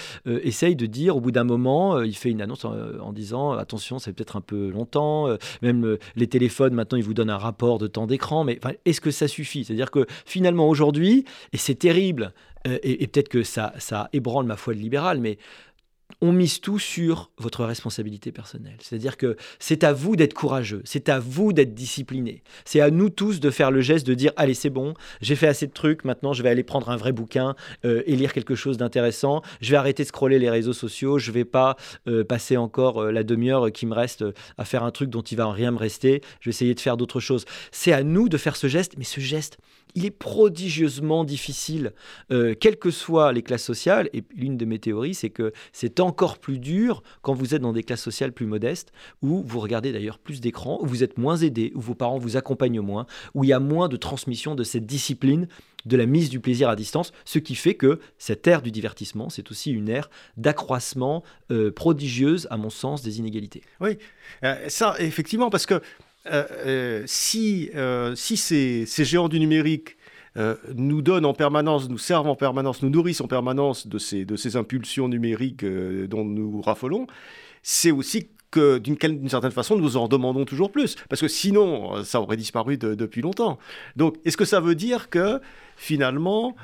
essaye 0.48 0.76
de 0.76 0.86
dire 0.86 1.16
au 1.16 1.20
bout 1.20 1.30
d'un 1.30 1.44
moment, 1.44 2.02
il 2.02 2.16
fait 2.16 2.30
une 2.30 2.42
annonce 2.42 2.64
en, 2.64 3.12
disant 3.12 3.52
attention, 3.52 3.98
c'est 3.98 4.12
peut-être 4.12 4.36
un 4.36 4.40
peu 4.40 4.70
longtemps. 4.70 5.28
même 5.62 5.96
les 6.16 6.26
téléphones, 6.26 6.74
maintenant, 6.74 6.98
ils 6.98 7.04
vous 7.04 7.14
donnent 7.14 7.30
un 7.30 7.38
rapport 7.38 7.78
de 7.78 7.86
temps 7.86 8.06
d'écran. 8.06 8.44
Mais 8.44 8.58
est-ce 8.84 9.00
que 9.00 9.10
ça 9.10 9.28
suffit? 9.28 9.64
C'est-à-dire 9.64 9.90
que 9.90 10.06
finalement, 10.24 10.68
aujourd'hui, 10.68 11.24
et 11.52 11.56
c'est 11.56 11.76
terrible, 11.76 12.32
euh, 12.66 12.78
et, 12.82 13.06
peut-être 13.06 13.28
que 13.28 13.42
ça, 13.42 13.72
ça 13.78 14.08
ébranle 14.12 14.46
ma 14.46 14.56
foi 14.56 14.74
de 14.74 14.78
libéral, 14.78 15.20
mais 15.20 15.38
on 16.20 16.32
mise 16.32 16.60
tout 16.60 16.78
sur 16.78 17.30
votre 17.38 17.64
responsabilité 17.64 18.32
personnelle. 18.32 18.76
C'est-à-dire 18.80 19.16
que 19.16 19.36
c'est 19.58 19.84
à 19.84 19.92
vous 19.92 20.16
d'être 20.16 20.34
courageux, 20.34 20.82
c'est 20.84 21.08
à 21.08 21.18
vous 21.18 21.52
d'être 21.52 21.74
discipliné, 21.74 22.42
c'est 22.64 22.80
à 22.80 22.90
nous 22.90 23.10
tous 23.10 23.40
de 23.40 23.50
faire 23.50 23.70
le 23.70 23.80
geste 23.80 24.06
de 24.06 24.14
dire 24.14 24.32
allez 24.36 24.54
c'est 24.54 24.70
bon, 24.70 24.94
j'ai 25.20 25.36
fait 25.36 25.46
assez 25.46 25.66
de 25.66 25.72
trucs, 25.72 26.04
maintenant 26.04 26.32
je 26.32 26.42
vais 26.42 26.48
aller 26.48 26.64
prendre 26.64 26.90
un 26.90 26.96
vrai 26.96 27.12
bouquin 27.12 27.54
euh, 27.84 28.02
et 28.06 28.16
lire 28.16 28.32
quelque 28.32 28.54
chose 28.54 28.76
d'intéressant, 28.76 29.42
je 29.60 29.70
vais 29.70 29.76
arrêter 29.76 30.02
de 30.02 30.08
scroller 30.08 30.38
les 30.38 30.50
réseaux 30.50 30.72
sociaux, 30.72 31.18
je 31.18 31.30
vais 31.30 31.44
pas 31.44 31.76
euh, 32.08 32.24
passer 32.24 32.56
encore 32.56 33.04
la 33.04 33.22
demi-heure 33.22 33.70
qui 33.72 33.86
me 33.86 33.94
reste 33.94 34.24
à 34.56 34.64
faire 34.64 34.82
un 34.82 34.90
truc 34.90 35.10
dont 35.10 35.22
il 35.22 35.36
va 35.36 35.50
rien 35.52 35.70
me 35.70 35.78
rester, 35.78 36.22
je 36.40 36.50
vais 36.50 36.54
essayer 36.54 36.74
de 36.74 36.80
faire 36.80 36.96
d'autres 36.96 37.20
choses. 37.20 37.44
C'est 37.70 37.92
à 37.92 38.02
nous 38.02 38.28
de 38.28 38.36
faire 38.36 38.56
ce 38.56 38.66
geste, 38.66 38.94
mais 38.98 39.04
ce 39.04 39.20
geste, 39.20 39.58
il 39.94 40.04
est 40.04 40.10
prodigieusement 40.10 41.24
difficile, 41.24 41.92
euh, 42.30 42.54
quelles 42.58 42.78
que 42.78 42.90
soient 42.90 43.32
les 43.32 43.42
classes 43.42 43.64
sociales. 43.64 44.08
Et 44.12 44.22
l'une 44.34 44.56
de 44.56 44.64
mes 44.64 44.78
théories, 44.78 45.14
c'est 45.14 45.30
que 45.30 45.52
c'est 45.72 46.00
encore 46.00 46.38
plus 46.38 46.58
dur 46.58 47.02
quand 47.22 47.34
vous 47.34 47.54
êtes 47.54 47.62
dans 47.62 47.72
des 47.72 47.82
classes 47.82 48.02
sociales 48.02 48.32
plus 48.32 48.46
modestes, 48.46 48.92
où 49.22 49.42
vous 49.42 49.60
regardez 49.60 49.92
d'ailleurs 49.92 50.18
plus 50.18 50.40
d'écrans, 50.40 50.78
où 50.82 50.86
vous 50.86 51.02
êtes 51.02 51.18
moins 51.18 51.36
aidé, 51.36 51.72
où 51.74 51.80
vos 51.80 51.94
parents 51.94 52.18
vous 52.18 52.36
accompagnent 52.36 52.80
moins, 52.80 53.06
où 53.34 53.44
il 53.44 53.48
y 53.48 53.52
a 53.52 53.60
moins 53.60 53.88
de 53.88 53.96
transmission 53.96 54.54
de 54.54 54.64
cette 54.64 54.86
discipline 54.86 55.48
de 55.86 55.96
la 55.96 56.06
mise 56.06 56.28
du 56.28 56.40
plaisir 56.40 56.68
à 56.68 56.76
distance, 56.76 57.12
ce 57.24 57.38
qui 57.38 57.54
fait 57.54 57.74
que 57.74 58.00
cette 58.18 58.46
ère 58.46 58.62
du 58.62 58.70
divertissement, 58.70 59.30
c'est 59.30 59.50
aussi 59.50 59.70
une 59.70 59.88
ère 59.88 60.10
d'accroissement 60.36 61.22
euh, 61.50 61.70
prodigieuse, 61.70 62.46
à 62.50 62.56
mon 62.56 62.70
sens, 62.70 63.02
des 63.02 63.18
inégalités. 63.18 63.62
Oui, 63.80 63.98
euh, 64.44 64.68
ça, 64.68 64.96
effectivement, 64.98 65.50
parce 65.50 65.66
que 65.66 65.80
si, 67.06 67.70
euh, 67.74 68.14
si 68.14 68.36
ces, 68.36 69.04
géants 69.04 69.28
du 69.28 69.40
numérique 69.40 69.96
nous 70.74 71.02
donnent 71.02 71.24
en 71.24 71.34
permanence, 71.34 71.88
nous 71.88 71.98
servent 71.98 72.28
en 72.28 72.36
permanence, 72.36 72.82
nous 72.82 72.90
nourrissent 72.90 73.20
en 73.20 73.26
permanence 73.26 73.88
de 73.88 73.98
ces, 73.98 74.24
de 74.24 74.36
ces 74.36 74.56
impulsions 74.56 75.08
numériques 75.08 75.64
dont 75.64 76.24
nous 76.24 76.60
raffolons, 76.60 77.06
c'est 77.62 77.90
aussi 77.90 78.28
que 78.50 78.78
d'une 78.78 79.28
certaine 79.28 79.50
façon, 79.50 79.76
nous 79.76 79.96
en 79.96 80.08
demandons 80.08 80.44
toujours 80.44 80.70
plus. 80.72 80.96
Parce 81.08 81.20
que 81.20 81.28
sinon, 81.28 82.02
ça 82.04 82.20
aurait 82.20 82.36
disparu 82.36 82.78
depuis 82.78 83.20
longtemps. 83.20 83.58
Donc, 83.96 84.16
est-ce 84.24 84.36
que 84.36 84.44
ça 84.44 84.60
veut 84.60 84.74
dire 84.74 85.10
que 85.10 85.40
finalement, 85.76 86.56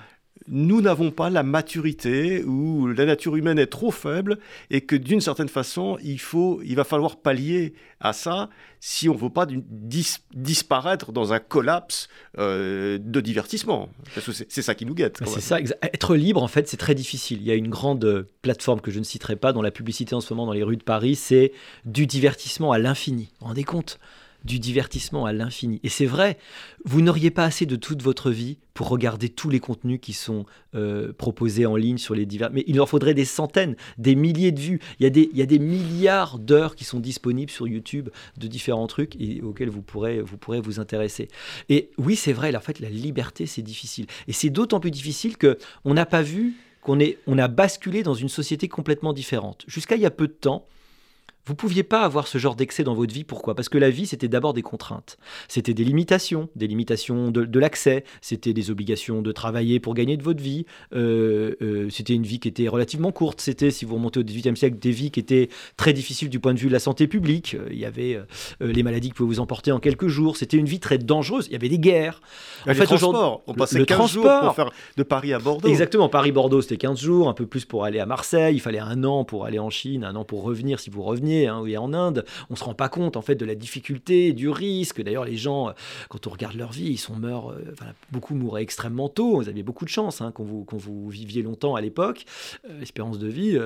nous 0.47 0.83
n'avons 0.83 1.11
pas 1.11 1.31
la 1.31 1.43
maturité 1.43 2.45
ou 2.45 2.87
la 2.89 3.07
nature 3.07 3.37
humaine 3.37 3.59
est 3.59 3.67
trop 3.67 3.91
faible 3.91 4.39
et 4.71 4.83
que 4.83 4.95
d'une 4.95 5.21
certaine 5.21 5.49
façon, 5.49 5.97
il, 6.03 6.21
faut, 6.21 6.61
il 6.65 6.77
va 6.77 6.85
falloir 6.85 7.17
pallier 7.17 7.73
à 8.01 8.13
ça 8.13 8.51
si 8.79 9.09
on 9.09 9.15
ne 9.15 9.19
veut 9.19 9.31
pas 9.31 9.47
disparaître 10.35 11.13
dans 11.13 11.33
un 11.33 11.39
collapse 11.39 12.09
euh, 12.39 12.99
de 13.01 13.21
divertissement. 13.23 13.89
Parce 14.15 14.27
que 14.27 14.33
c'est 14.33 14.63
ça 14.63 14.75
qui 14.75 14.85
nous 14.85 14.95
guette. 14.95 15.21
C'est 15.25 15.41
ça, 15.41 15.59
être 15.61 16.15
libre, 16.15 16.43
en 16.43 16.49
fait, 16.49 16.69
c'est 16.69 16.77
très 16.77 16.95
difficile. 16.95 17.39
Il 17.41 17.47
y 17.47 17.51
a 17.51 17.55
une 17.55 17.71
grande 17.71 18.29
plateforme 18.43 18.83
que 18.83 18.91
je 18.91 18.99
ne 18.99 19.05
citerai 19.05 19.37
pas, 19.37 19.55
dont 19.55 19.63
la 19.63 19.71
publicité 19.71 20.15
en 20.15 20.21
ce 20.21 20.35
moment 20.35 20.47
dans 20.47 20.53
les 20.53 20.63
rues 20.63 20.77
de 20.77 20.83
Paris, 20.83 21.15
c'est 21.15 21.53
du 21.87 22.07
divertissement 22.07 22.73
à 22.73 22.79
l'infini. 22.79 23.31
Vous 23.33 23.41
vous 23.41 23.47
rendez 23.47 23.65
compte? 23.65 23.99
Du 24.45 24.59
divertissement 24.59 25.25
à 25.25 25.33
l'infini. 25.33 25.81
Et 25.83 25.89
c'est 25.89 26.07
vrai, 26.07 26.39
vous 26.85 27.01
n'auriez 27.01 27.31
pas 27.31 27.45
assez 27.45 27.67
de 27.67 27.77
toute 27.77 28.03
votre 28.03 28.31
vie 28.31 28.59
pour 28.75 28.89
regarder 28.89 29.29
tous 29.29 29.49
les 29.49 29.61
contenus 29.61 30.01
qui 30.03 30.13
sont 30.13 30.45
euh, 30.75 31.13
proposés 31.13 31.65
en 31.67 31.77
ligne 31.77 31.99
sur 31.99 32.15
les 32.15 32.27
divers... 32.27 32.51
Mais 32.53 32.65
il 32.67 32.77
leur 32.77 32.89
faudrait 32.89 33.15
des 33.15 33.25
centaines, 33.25 33.77
des 33.99 34.15
milliers 34.15 34.53
de 34.53 34.61
vues. 34.61 34.81
Il 34.99 35.05
y 35.05 35.43
a 35.43 35.47
des, 35.47 35.59
milliards 35.59 36.39
d'heures 36.39 36.75
qui 36.75 36.85
sont 36.85 37.01
disponibles 37.01 37.51
sur 37.51 37.67
YouTube 37.69 38.11
de 38.37 38.47
différents 38.47 38.87
trucs 38.87 39.17
auxquels 39.43 39.71
vous 39.71 39.83
pourrez, 39.83 40.21
vous 40.61 40.81
intéresser. 40.81 41.29
Et 41.69 41.91
oui, 41.99 42.17
c'est 42.17 42.33
vrai, 42.33 42.55
en 42.55 42.61
fait, 42.61 42.81
la 42.81 42.91
liberté, 42.91 43.47
c'est 43.47 43.63
difficile. 43.63 44.07
Et 44.29 44.33
c'est 44.33 44.51
d'autant 44.51 44.81
plus 44.81 44.91
difficile 44.91 45.37
que 45.37 45.59
on 45.85 45.95
n'a 45.95 46.07
pas 46.07 46.23
vu 46.23 46.55
qu'on 46.83 46.99
on 47.27 47.39
a 47.39 47.49
basculé 47.49 48.03
dans 48.03 48.15
une 48.15 48.29
société 48.29 48.69
complètement 48.69 49.13
différente. 49.13 49.65
Jusqu'à 49.67 49.97
il 49.97 50.03
y 50.03 50.07
a 50.07 50.11
peu 50.11 50.27
de 50.27 50.33
temps, 50.33 50.67
vous 51.47 51.55
pouviez 51.55 51.83
pas 51.83 52.03
avoir 52.03 52.27
ce 52.27 52.39
genre 52.39 52.57
d'excès 52.57 52.85
dans 52.85 52.95
votre 52.95 53.13
vie. 53.13 53.25
Pourquoi? 53.25 53.55
Parce 53.55 53.69
que 53.69 53.77
la 53.77 53.91
vie, 53.91 54.07
c'était 54.07 54.29
d'abord 54.29 54.55
des 54.55 54.63
contraintes. 54.63 55.19
C'était 55.49 55.75
des 55.75 55.85
limitations, 55.85 56.49
des 56.57 56.67
limitations 56.67 57.31
de, 57.31 57.59
l'accès, 57.59 58.05
c'était 58.23 58.53
des 58.55 58.71
obligations 58.71 59.21
de 59.21 59.31
travailler 59.31 59.79
pour 59.79 59.95
gagner 59.95 60.17
de 60.17 60.23
votre 60.23 60.43
vie. 60.43 60.65
Euh, 60.95 61.55
euh, 61.61 61.89
c'était 61.91 62.15
une 62.15 62.23
vie 62.23 62.41
qui 62.41 62.49
était 62.49 62.69
relativement 62.69 63.13
courte. 63.13 63.41
C'était, 63.41 63.71
si 63.71 63.85
vous 63.85 63.97
remontez 63.97 64.21
au 64.21 64.23
XVIIIe 64.23 64.57
siècle, 64.57 64.79
des 64.79 64.91
vies 64.91 65.11
qui 65.11 65.21
étaient 65.21 65.49
très 65.77 65.93
difficiles 65.93 66.31
du 66.31 66.41
point 66.41 66.55
de 66.55 66.59
vue 66.59 66.69
de 66.69 66.73
la 66.73 66.79
santé 66.79 67.07
publique. 67.07 67.55
Euh, 67.55 67.69
il 67.71 67.79
y 67.79 67.85
avait 67.85 68.19
les 68.61 68.83
maladies 68.83 69.09
qui 69.09 69.15
pouvaient 69.15 69.35
vous 69.35 69.41
emporter 69.41 69.71
en 69.71 69.81
quelques 69.81 70.09
jours. 70.09 70.37
C'était 70.37 70.57
une 70.57 70.67
vie 70.67 70.81
très 70.81 70.99
dangereuse. 70.99 71.47
Il 71.49 71.53
y 71.53 71.57
avait 71.57 71.69
des 71.69 71.79
guerres. 71.79 72.23
En 72.67 72.73
fait, 72.73 72.85
transports. 72.85 73.43
On 73.47 73.55
passait 73.55 73.79
le 73.79 73.85
15 73.85 73.99
transport. 73.99 74.23
jours 74.23 74.41
pour 74.41 74.55
faire 74.55 74.71
de 74.97 75.03
Paris 75.03 75.33
à 75.33 75.39
Bordeaux. 75.39 75.69
Exactement. 75.69 76.09
Paris-Bordeaux, 76.09 76.63
c'était 76.63 76.79
15 76.79 77.01
jours, 77.01 77.29
un 77.29 77.35
peu 77.35 77.47
plus 77.47 77.65
pour 77.65 77.85
aller 77.85 78.01
à 78.01 78.07
Marseille. 78.07 78.57
Il 78.57 78.61
fallait 78.61 78.79
un 78.79 79.05
an 79.05 79.25
pour 79.25 79.45
aller 79.45 79.59
en 79.59 79.71
Chine, 79.71 80.05
un 80.05 80.17
an 80.17 80.25
pour 80.25 80.43
revenir 80.43 80.81
si 80.81 80.91
vous 80.91 81.03
reveniez 81.03 81.34
Guinée 81.35 81.47
hein, 81.49 81.65
et 81.67 81.77
en 81.77 81.93
Inde, 81.93 82.25
on 82.51 82.57
se 82.57 82.65
rend 82.65 82.75
pas 82.75 82.89
compte 82.89 83.17
en 83.17 83.23
fait 83.23 83.35
de 83.35 83.45
la 83.45 83.55
difficulté, 83.55 84.33
du 84.33 84.49
risque. 84.49 85.03
D'ailleurs, 85.03 85.25
les 85.25 85.37
gens, 85.37 85.73
quand 86.09 86.27
on 86.27 86.31
regarde 86.31 86.57
leur 86.57 86.73
vie, 86.73 86.91
ils 86.91 86.99
sont 86.99 87.15
morts. 87.15 87.55
beaucoup 88.11 88.35
mouraient 88.35 88.63
extrêmement 88.63 89.09
tôt. 89.09 89.37
Vous 89.37 89.49
aviez 89.49 89.63
beaucoup 89.63 89.85
de 89.85 89.91
chance 89.91 90.21
hein, 90.21 90.33
quand, 90.35 90.45
vous, 90.45 90.67
vous 90.71 91.09
viviez 91.09 91.43
longtemps 91.43 91.75
à 91.75 91.81
l'époque. 91.81 92.25
L'espérance 92.79 93.19
de 93.19 93.29
vie, 93.29 93.59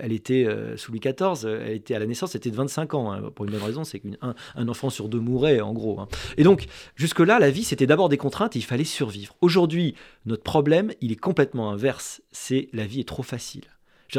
elle 0.00 0.12
était 0.12 0.46
sous 0.76 0.92
Louis 0.92 1.00
XIV, 1.00 1.46
elle 1.46 1.72
était 1.72 1.94
à 1.94 1.98
la 1.98 2.06
naissance, 2.06 2.32
c'était 2.32 2.50
de 2.50 2.56
25 2.56 2.94
ans. 2.94 3.12
Hein. 3.12 3.30
pour 3.34 3.44
une 3.44 3.52
bonne 3.52 3.62
raison, 3.62 3.84
c'est 3.84 4.00
qu'un 4.00 4.34
un 4.54 4.68
enfant 4.68 4.90
sur 4.90 5.08
deux 5.08 5.20
mourait 5.20 5.60
en 5.60 5.72
gros. 5.72 6.00
Et 6.36 6.44
donc 6.44 6.66
jusque-là, 6.96 7.38
la 7.38 7.50
vie, 7.50 7.64
c'était 7.64 7.86
d'abord 7.86 8.08
des 8.08 8.16
contraintes 8.16 8.56
et 8.56 8.58
il 8.58 8.64
fallait 8.64 8.84
survivre. 8.84 9.34
Aujourd'hui, 9.40 9.94
notre 10.26 10.42
problème, 10.42 10.92
il 11.00 11.12
est 11.12 11.16
complètement 11.16 11.70
inverse. 11.70 12.22
C'est 12.32 12.68
la 12.72 12.86
vie 12.86 13.00
est 13.00 13.08
trop 13.08 13.22
facile. 13.22 13.64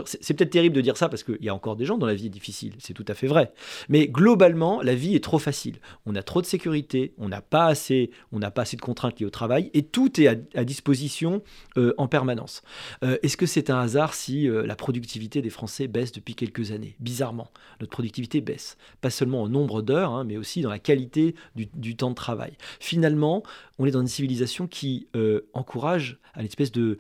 C'est 0.06 0.34
peut-être 0.34 0.52
terrible 0.52 0.76
de 0.76 0.82
dire 0.82 0.98
ça 0.98 1.10
parce 1.10 1.24
qu'il 1.24 1.44
y 1.44 1.50
a 1.50 1.56
encore 1.56 1.76
des 1.76 1.86
gens 1.86 1.98
dont 1.98 2.06
la 2.06 2.14
vie 2.14 2.28
est 2.28 2.30
difficile, 2.30 2.74
c'est 2.80 2.94
tout 2.94 3.06
à 3.08 3.14
fait 3.14 3.28
vrai. 3.28 3.52
Mais 3.90 4.08
globalement, 4.08 4.82
la 4.82 4.96
vie 4.96 5.16
est 5.16 5.24
trop 5.24 5.40
facile. 5.40 5.80
On 6.06 6.16
a 6.16 6.24
trop 6.24 6.42
de 6.42 6.46
sécurité, 6.46 7.14
on 7.18 7.30
n'a 7.30 7.42
pas 7.42 7.66
assez, 7.66 8.12
de 8.32 8.82
contraintes 8.82 9.20
liées 9.20 9.26
au 9.26 9.32
travail 9.32 9.70
et 9.74 9.84
tout 9.84 10.22
est 10.22 10.28
à, 10.28 10.64
disposition 10.64 11.42
euh, 11.78 11.94
en 11.98 12.08
permanence. 12.08 12.62
Euh, 13.04 13.18
est-ce 13.24 13.38
que 13.38 13.46
c'est 13.46 13.70
un 13.70 13.80
hasard 13.80 14.14
si 14.14 14.48
euh, 14.48 14.66
la 14.66 14.76
productivité 14.76 15.42
des 15.42 15.50
Français 15.50 15.88
baisse 15.88 16.12
depuis 16.12 16.36
quelques 16.36 16.72
années? 16.72 16.96
Bizarrement, 17.00 17.50
notre 17.80 17.92
productivité 17.92 18.42
baisse, 18.42 18.78
pas 19.02 19.10
seulement 19.10 19.42
en 19.44 19.50
nombre 19.50 19.82
d'heures, 19.82 20.12
hein, 20.12 20.24
mais 20.24 20.38
aussi 20.38 20.62
dans 20.62 20.70
la 20.70 20.80
qualité 20.80 21.36
du, 21.56 21.68
du, 21.74 21.96
temps 21.96 22.10
de 22.10 22.16
travail. 22.16 22.54
Finalement, 22.80 23.44
on 23.80 23.86
est 23.86 23.92
dans 23.92 24.02
une 24.02 24.08
civilisation 24.08 24.68
qui 24.68 25.08
encourage 25.54 26.20
à 26.34 26.42
une 26.42 26.48
espèce 26.48 26.72
de 26.72 26.98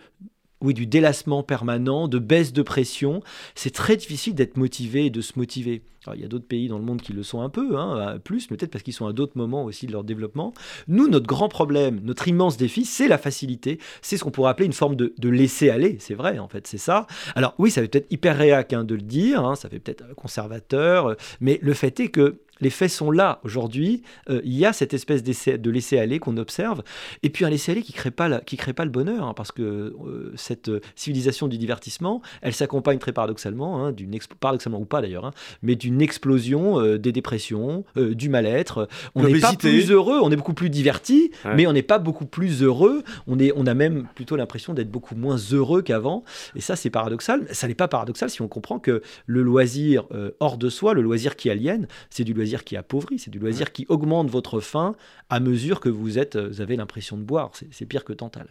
oui, 0.61 0.73
du 0.73 0.85
délassement 0.85 1.43
permanent, 1.43 2.07
de 2.07 2.19
baisse 2.19 2.53
de 2.53 2.61
pression. 2.61 3.21
C'est 3.55 3.73
très 3.73 3.97
difficile 3.97 4.35
d'être 4.35 4.57
motivé 4.57 5.07
et 5.07 5.09
de 5.09 5.21
se 5.21 5.33
motiver. 5.37 5.81
il 6.13 6.21
y 6.21 6.23
a 6.23 6.27
d'autres 6.27 6.47
pays 6.47 6.67
dans 6.67 6.77
le 6.77 6.83
monde 6.83 7.01
qui 7.01 7.13
le 7.13 7.23
sont 7.23 7.41
un 7.41 7.49
peu, 7.49 7.77
hein, 7.77 8.19
plus, 8.23 8.47
peut-être 8.47 8.71
parce 8.71 8.83
qu'ils 8.83 8.93
sont 8.93 9.07
à 9.07 9.13
d'autres 9.13 9.37
moments 9.37 9.63
aussi 9.63 9.87
de 9.87 9.91
leur 9.91 10.03
développement. 10.03 10.53
Nous, 10.87 11.07
notre 11.07 11.27
grand 11.27 11.49
problème, 11.49 11.99
notre 12.03 12.27
immense 12.27 12.57
défi, 12.57 12.85
c'est 12.85 13.07
la 13.07 13.17
facilité. 13.17 13.79
C'est 14.01 14.17
ce 14.17 14.23
qu'on 14.23 14.31
pourrait 14.31 14.51
appeler 14.51 14.65
une 14.67 14.73
forme 14.73 14.95
de, 14.95 15.29
laisser 15.29 15.69
aller. 15.69 15.97
C'est 15.99 16.13
vrai, 16.13 16.39
en 16.39 16.47
fait, 16.47 16.67
c'est 16.67 16.77
ça. 16.77 17.07
Alors 17.35 17.55
oui, 17.57 17.71
ça 17.71 17.81
fait 17.81 17.87
peut-être 17.87 18.11
hyper 18.11 18.37
réac 18.37 18.73
hein, 18.73 18.83
de 18.83 18.95
le 18.95 19.01
dire, 19.01 19.45
hein, 19.45 19.55
ça 19.55 19.69
fait 19.69 19.79
peut-être 19.79 20.13
conservateur, 20.15 21.07
euh, 21.07 21.15
mais 21.39 21.59
le 21.61 21.73
fait 21.73 21.99
est 21.99 22.09
que 22.09 22.41
les 22.61 22.69
faits 22.69 22.89
sont 22.89 23.11
là 23.11 23.39
aujourd'hui. 23.43 24.03
Euh, 24.29 24.41
il 24.43 24.53
y 24.53 24.65
a 24.65 24.71
cette 24.71 24.93
espèce 24.93 25.23
de 25.23 25.69
laisser-aller 25.69 26.19
qu'on 26.19 26.37
observe. 26.37 26.83
Et 27.23 27.29
puis 27.29 27.43
un 27.43 27.49
laisser-aller 27.49 27.81
qui 27.81 27.91
ne 27.91 27.97
crée, 27.97 28.11
pas 28.11 28.39
crée 28.39 28.73
pas 28.73 28.85
le 28.85 28.91
bonheur, 28.91 29.25
hein, 29.25 29.33
parce 29.35 29.51
que 29.51 29.61
euh, 29.61 30.31
cette 30.35 30.69
euh, 30.69 30.81
civilisation 30.95 31.47
du 31.47 31.57
divertissement, 31.57 32.21
elle 32.41 32.53
s'accompagne 32.53 32.99
très 32.99 33.11
paradoxalement, 33.11 33.85
hein, 33.85 33.95
paradoxalement 34.39 34.79
ou 34.79 34.85
pas 34.85 35.01
d'ailleurs, 35.01 35.25
hein, 35.25 35.33
mais 35.63 35.75
d'une 35.75 36.01
explosion 36.01 36.95
des 36.97 37.11
dépressions, 37.11 37.83
du 37.95 38.29
mal-être. 38.29 38.87
On 39.15 39.23
n'est 39.23 39.39
pas 39.39 39.53
plus 39.53 39.89
heureux, 39.89 40.19
on 40.21 40.31
est 40.31 40.35
beaucoup 40.35 40.53
plus 40.53 40.69
diverti, 40.69 41.31
mais 41.55 41.65
on 41.65 41.73
n'est 41.73 41.81
pas 41.81 41.97
beaucoup 41.97 42.25
plus 42.25 42.61
heureux. 42.61 43.03
On, 43.27 43.39
est, 43.39 43.51
on 43.55 43.65
a 43.65 43.73
même 43.73 44.07
plutôt 44.13 44.35
l'impression 44.35 44.73
d'être 44.73 44.91
beaucoup 44.91 45.15
moins 45.15 45.37
heureux 45.51 45.81
qu'avant. 45.81 46.23
Et 46.55 46.61
ça, 46.61 46.75
c'est 46.75 46.89
paradoxal. 46.89 47.47
Ça 47.51 47.67
n'est 47.67 47.75
pas 47.75 47.87
paradoxal 47.87 48.29
si 48.29 48.41
on 48.41 48.47
comprend 48.47 48.79
que 48.79 49.01
le 49.25 49.41
loisir 49.41 50.05
hors 50.39 50.57
de 50.57 50.69
soi, 50.69 50.93
le 50.93 51.01
loisir 51.01 51.35
qui 51.35 51.49
aliène, 51.49 51.87
c'est 52.09 52.23
du 52.23 52.33
loisir 52.33 52.50
qui 52.59 52.77
appauvrit, 52.77 53.19
c'est 53.19 53.31
du 53.31 53.39
loisir 53.39 53.71
qui 53.71 53.85
augmente 53.89 54.29
votre 54.29 54.59
faim 54.59 54.95
à 55.29 55.39
mesure 55.39 55.79
que 55.79 55.89
vous, 55.89 56.19
êtes, 56.19 56.35
vous 56.35 56.59
avez 56.59 56.75
l'impression 56.75 57.17
de 57.17 57.23
boire. 57.23 57.51
C'est 57.71 57.85
pire 57.85 58.03
que 58.03 58.11
Tantal. 58.13 58.47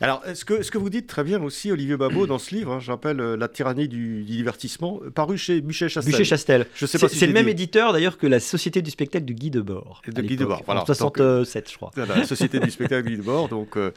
Alors, 0.00 0.22
ce 0.34 0.44
que, 0.44 0.62
ce 0.62 0.70
que 0.70 0.78
vous 0.78 0.90
dites 0.90 1.06
très 1.06 1.22
bien 1.22 1.40
aussi, 1.42 1.70
Olivier 1.70 1.96
Babot, 1.96 2.26
dans 2.26 2.38
ce 2.38 2.54
livre, 2.54 2.72
hein, 2.72 2.80
j'appelle 2.80 3.20
euh, 3.20 3.36
La 3.36 3.48
tyrannie 3.48 3.88
du, 3.88 4.24
divertissement, 4.24 5.00
euh, 5.04 5.10
paru 5.10 5.38
chez 5.38 5.60
Buchet-Chastel. 5.60 6.12
Buchet-Chastel. 6.12 6.66
Je 6.74 6.86
sais 6.86 6.98
pas 6.98 7.08
C'est 7.08 7.26
le 7.26 7.32
même 7.32 7.48
éditeur 7.48 7.92
d'ailleurs 7.92 8.18
que 8.18 8.26
la 8.26 8.40
Société 8.40 8.82
du 8.82 8.90
spectacle 8.90 9.24
du 9.24 9.34
Guy 9.34 9.50
Debord. 9.50 10.02
De 10.06 10.20
Guy 10.20 10.36
Debord, 10.36 10.62
voilà. 10.66 10.82
En 10.82 10.86
67, 10.86 11.70
je 11.70 11.76
crois. 11.76 11.90
La 11.96 12.24
Société 12.24 12.58
du 12.58 12.70
spectacle 12.70 13.04
du 13.04 13.16
Guy 13.16 13.16
Debord, 13.18 13.48
donc 13.48 13.76
euh, 13.76 13.92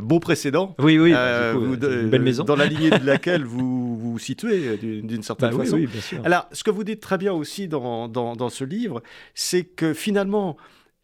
beau 0.00 0.18
précédent. 0.18 0.74
Oui, 0.78 0.98
oui. 0.98 1.12
une 1.12 2.10
belle 2.10 2.22
maison. 2.22 2.44
Dans 2.44 2.56
la 2.56 2.66
lignée 2.66 2.90
de 2.90 3.06
laquelle 3.06 3.44
vous 3.44 3.96
vous 3.96 4.18
situez 4.18 4.76
d'une 4.78 5.22
certaine 5.22 5.50
bah 5.50 5.64
façon. 5.64 5.76
Oui, 5.76 5.86
bien 5.86 6.00
sûr. 6.00 6.20
Alors, 6.24 6.48
ce 6.52 6.64
que 6.64 6.70
vous 6.70 6.84
dites 6.84 7.00
très 7.00 7.18
bien 7.18 7.32
aussi 7.32 7.68
dans, 7.68 8.08
dans, 8.08 8.34
dans 8.34 8.50
ce 8.50 8.64
livre, 8.64 8.71
c'est 9.34 9.64
que 9.64 9.94
finalement, 9.94 10.56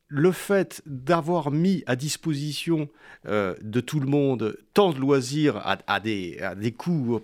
le 0.08 0.32
fait 0.32 0.82
d'avoir 0.86 1.50
mis 1.50 1.82
à 1.86 1.94
disposition 1.94 2.88
euh, 3.26 3.54
de 3.62 3.80
tout 3.80 4.00
le 4.00 4.06
monde 4.06 4.56
tant 4.72 4.92
de 4.92 4.98
loisirs 4.98 5.60
à, 5.86 6.00
des, 6.00 6.40
des 6.56 6.72
coûts 6.72 7.20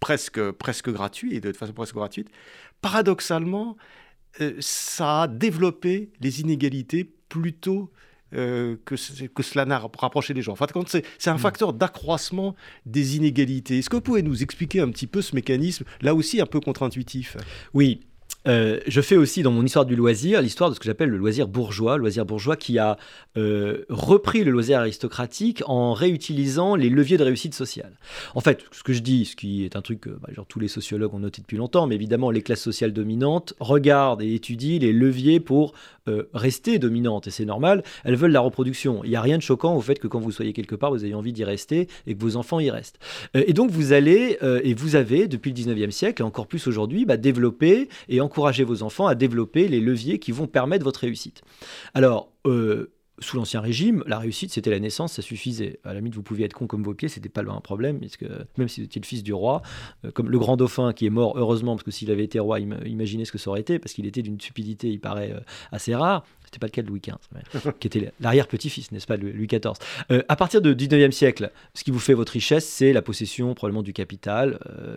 presque, 0.00 0.50
presque 0.50 0.90
gratuits 0.90 1.34
et 1.34 1.40
de 1.40 1.52
façon 1.52 1.72
presque 1.72 1.94
gratuite, 1.94 2.28
paradoxalement, 2.80 3.76
euh, 4.40 4.54
ça 4.60 5.22
a 5.22 5.28
développé 5.28 6.10
les 6.20 6.40
inégalités 6.40 7.04
plutôt 7.28 7.90
euh, 8.34 8.76
que, 8.84 8.96
que, 9.28 9.42
cela 9.42 9.64
n'a 9.64 9.78
rapproché 9.78 10.34
les 10.34 10.42
gens. 10.42 10.52
En 10.52 10.56
fait, 10.56 10.70
c'est 11.18 11.30
un 11.30 11.34
mm. 11.34 11.38
facteur 11.38 11.72
d'accroissement 11.72 12.56
des 12.84 13.16
inégalités. 13.16 13.78
Est-ce 13.78 13.88
que 13.88 13.96
vous 13.96 14.02
pouvez 14.02 14.22
nous 14.22 14.42
expliquer 14.42 14.80
un 14.80 14.90
petit 14.90 15.06
peu 15.06 15.22
ce 15.22 15.36
mécanisme, 15.36 15.84
là 16.00 16.14
aussi 16.14 16.40
un 16.40 16.46
peu 16.46 16.58
contre-intuitif? 16.58 17.36
Oui, 17.74 18.00
euh, 18.46 18.80
je 18.86 19.00
fais 19.00 19.16
aussi 19.16 19.42
dans 19.42 19.50
mon 19.50 19.64
histoire 19.64 19.86
du 19.86 19.96
loisir 19.96 20.42
l'histoire 20.42 20.70
de 20.70 20.74
ce 20.74 20.80
que 20.80 20.86
j'appelle 20.86 21.08
le 21.08 21.16
loisir 21.16 21.48
bourgeois, 21.48 21.96
loisir 21.96 22.26
bourgeois 22.26 22.56
qui 22.56 22.78
a 22.78 22.98
euh, 23.36 23.84
repris 23.88 24.44
le 24.44 24.50
loisir 24.50 24.80
aristocratique 24.80 25.62
en 25.66 25.92
réutilisant 25.92 26.74
les 26.74 26.90
leviers 26.90 27.16
de 27.16 27.24
réussite 27.24 27.54
sociale. 27.54 27.92
En 28.34 28.40
fait, 28.40 28.64
ce 28.72 28.82
que 28.82 28.92
je 28.92 29.00
dis, 29.00 29.24
ce 29.24 29.36
qui 29.36 29.64
est 29.64 29.76
un 29.76 29.82
truc 29.82 30.02
que 30.02 30.10
bah, 30.10 30.28
tous 30.48 30.60
les 30.60 30.68
sociologues 30.68 31.14
ont 31.14 31.20
noté 31.20 31.40
depuis 31.40 31.56
longtemps, 31.56 31.86
mais 31.86 31.94
évidemment 31.94 32.30
les 32.30 32.42
classes 32.42 32.62
sociales 32.62 32.92
dominantes 32.92 33.54
regardent 33.60 34.22
et 34.22 34.34
étudient 34.34 34.78
les 34.78 34.92
leviers 34.92 35.40
pour 35.40 35.72
euh, 36.08 36.24
rester 36.34 36.78
dominantes, 36.78 37.26
et 37.26 37.30
c'est 37.30 37.44
normal, 37.44 37.82
elles 38.04 38.16
veulent 38.16 38.32
la 38.32 38.40
reproduction. 38.40 39.02
Il 39.04 39.10
n'y 39.10 39.16
a 39.16 39.22
rien 39.22 39.38
de 39.38 39.42
choquant 39.42 39.74
au 39.74 39.80
fait 39.80 39.98
que 39.98 40.06
quand 40.06 40.20
vous 40.20 40.32
soyez 40.32 40.52
quelque 40.52 40.74
part, 40.74 40.90
vous 40.90 41.04
ayez 41.04 41.14
envie 41.14 41.32
d'y 41.32 41.44
rester 41.44 41.88
et 42.06 42.14
que 42.14 42.20
vos 42.20 42.36
enfants 42.36 42.60
y 42.60 42.70
restent. 42.70 42.98
et 43.34 43.52
donc 43.52 43.70
vous 43.70 43.92
allez, 43.92 44.38
et 44.62 44.74
vous 44.74 44.96
avez, 44.96 45.28
depuis 45.28 45.52
le 45.52 45.56
19e 45.56 45.90
siècle, 45.90 46.22
et 46.22 46.24
encore 46.24 46.46
plus 46.46 46.66
aujourd'hui, 46.66 47.04
bah, 47.04 47.16
développé 47.16 47.88
et 48.08 48.20
encore 48.20 48.34
encouragez 48.34 48.64
vos 48.64 48.82
enfants 48.82 49.06
à 49.06 49.14
développer 49.14 49.68
les 49.68 49.78
leviers 49.78 50.18
qui 50.18 50.32
vont 50.32 50.48
permettre 50.48 50.84
votre 50.84 51.00
réussite. 51.00 51.42
Alors, 51.94 52.32
euh, 52.46 52.90
sous 53.20 53.36
l'Ancien 53.36 53.60
Régime, 53.60 54.02
la 54.06 54.18
réussite, 54.18 54.52
c'était 54.52 54.70
la 54.70 54.80
naissance, 54.80 55.12
ça 55.12 55.22
suffisait. 55.22 55.78
À 55.84 55.88
la 55.88 56.00
limite, 56.00 56.14
vous 56.14 56.22
pouviez 56.22 56.46
être 56.46 56.52
con 56.52 56.66
comme 56.66 56.82
vos 56.82 56.94
pieds, 56.94 57.08
c'était 57.08 57.28
pas 57.28 57.42
un 57.42 57.60
problème, 57.60 58.00
puisque 58.00 58.26
même 58.56 58.68
si 58.68 58.80
vous 58.80 58.86
étiez 58.86 59.00
le 59.00 59.06
fils 59.06 59.22
du 59.22 59.32
roi, 59.32 59.62
euh, 60.04 60.10
comme 60.10 60.30
le 60.30 60.38
grand 60.38 60.56
dauphin 60.56 60.92
qui 60.92 61.06
est 61.06 61.10
mort, 61.10 61.34
heureusement, 61.36 61.76
parce 61.76 61.84
que 61.84 61.90
s'il 61.90 62.10
avait 62.10 62.24
été 62.24 62.38
roi, 62.38 62.58
imaginez 62.60 63.24
ce 63.24 63.32
que 63.32 63.38
ça 63.38 63.50
aurait 63.50 63.60
été, 63.60 63.78
parce 63.78 63.92
qu'il 63.92 64.06
était 64.06 64.22
d'une 64.22 64.40
stupidité, 64.40 64.90
il 64.90 65.00
paraît, 65.00 65.32
euh, 65.32 65.40
assez 65.70 65.94
rare. 65.94 66.24
C'était 66.54 66.60
pas 66.60 66.66
le 66.68 66.70
cas 66.70 66.82
de 66.82 66.88
Louis 66.88 67.00
XV, 67.00 67.72
qui 67.80 67.88
était 67.88 68.12
l'arrière-petit-fils, 68.20 68.92
n'est-ce 68.92 69.08
pas, 69.08 69.16
de 69.16 69.26
Louis 69.26 69.48
XIV. 69.48 69.72
Euh, 70.12 70.22
à 70.28 70.36
partir 70.36 70.62
du 70.62 70.72
19e 70.72 71.10
siècle, 71.10 71.50
ce 71.74 71.82
qui 71.82 71.90
vous 71.90 71.98
fait 71.98 72.14
votre 72.14 72.30
richesse, 72.30 72.64
c'est 72.64 72.92
la 72.92 73.02
possession 73.02 73.54
probablement 73.54 73.82
du 73.82 73.92
capital, 73.92 74.60
euh, 74.66 74.96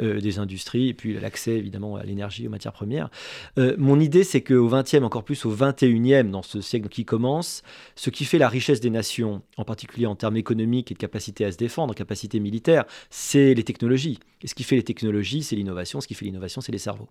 euh, 0.00 0.20
des 0.20 0.40
industries, 0.40 0.88
et 0.88 0.94
puis 0.94 1.14
l'accès 1.14 1.52
évidemment 1.52 1.94
à 1.94 2.02
l'énergie, 2.02 2.48
aux 2.48 2.50
matières 2.50 2.72
premières. 2.72 3.08
mon 3.56 4.00
idée, 4.00 4.24
c'est 4.24 4.42
qu'au 4.42 4.68
20e, 4.68 5.04
encore 5.04 5.22
plus 5.22 5.44
au 5.44 5.54
21e, 5.54 6.30
dans 6.30 6.42
ce 6.42 6.60
siècle 6.60 6.88
qui 6.88 7.04
commence, 7.04 7.62
ce 7.94 8.10
qui 8.10 8.24
fait 8.24 8.38
la 8.38 8.48
richesse 8.48 8.80
des 8.80 8.90
nations, 8.90 9.42
en 9.56 9.64
particulier 9.64 10.06
en 10.06 10.16
termes 10.16 10.36
économiques 10.36 10.90
et 10.90 10.94
de 10.94 10.98
capacité 10.98 11.44
à 11.44 11.52
se 11.52 11.56
défendre, 11.56 11.94
capacité 11.94 12.40
militaire, 12.40 12.84
c'est 13.10 13.54
les 13.54 13.62
technologies. 13.62 14.18
Et 14.42 14.48
ce 14.48 14.54
qui 14.56 14.64
fait 14.64 14.76
les 14.76 14.82
technologies, 14.82 15.44
c'est 15.44 15.54
l'innovation. 15.54 16.00
Ce 16.00 16.08
qui 16.08 16.14
fait 16.14 16.24
l'innovation, 16.24 16.60
c'est 16.60 16.72
les 16.72 16.78
cerveaux. 16.78 17.08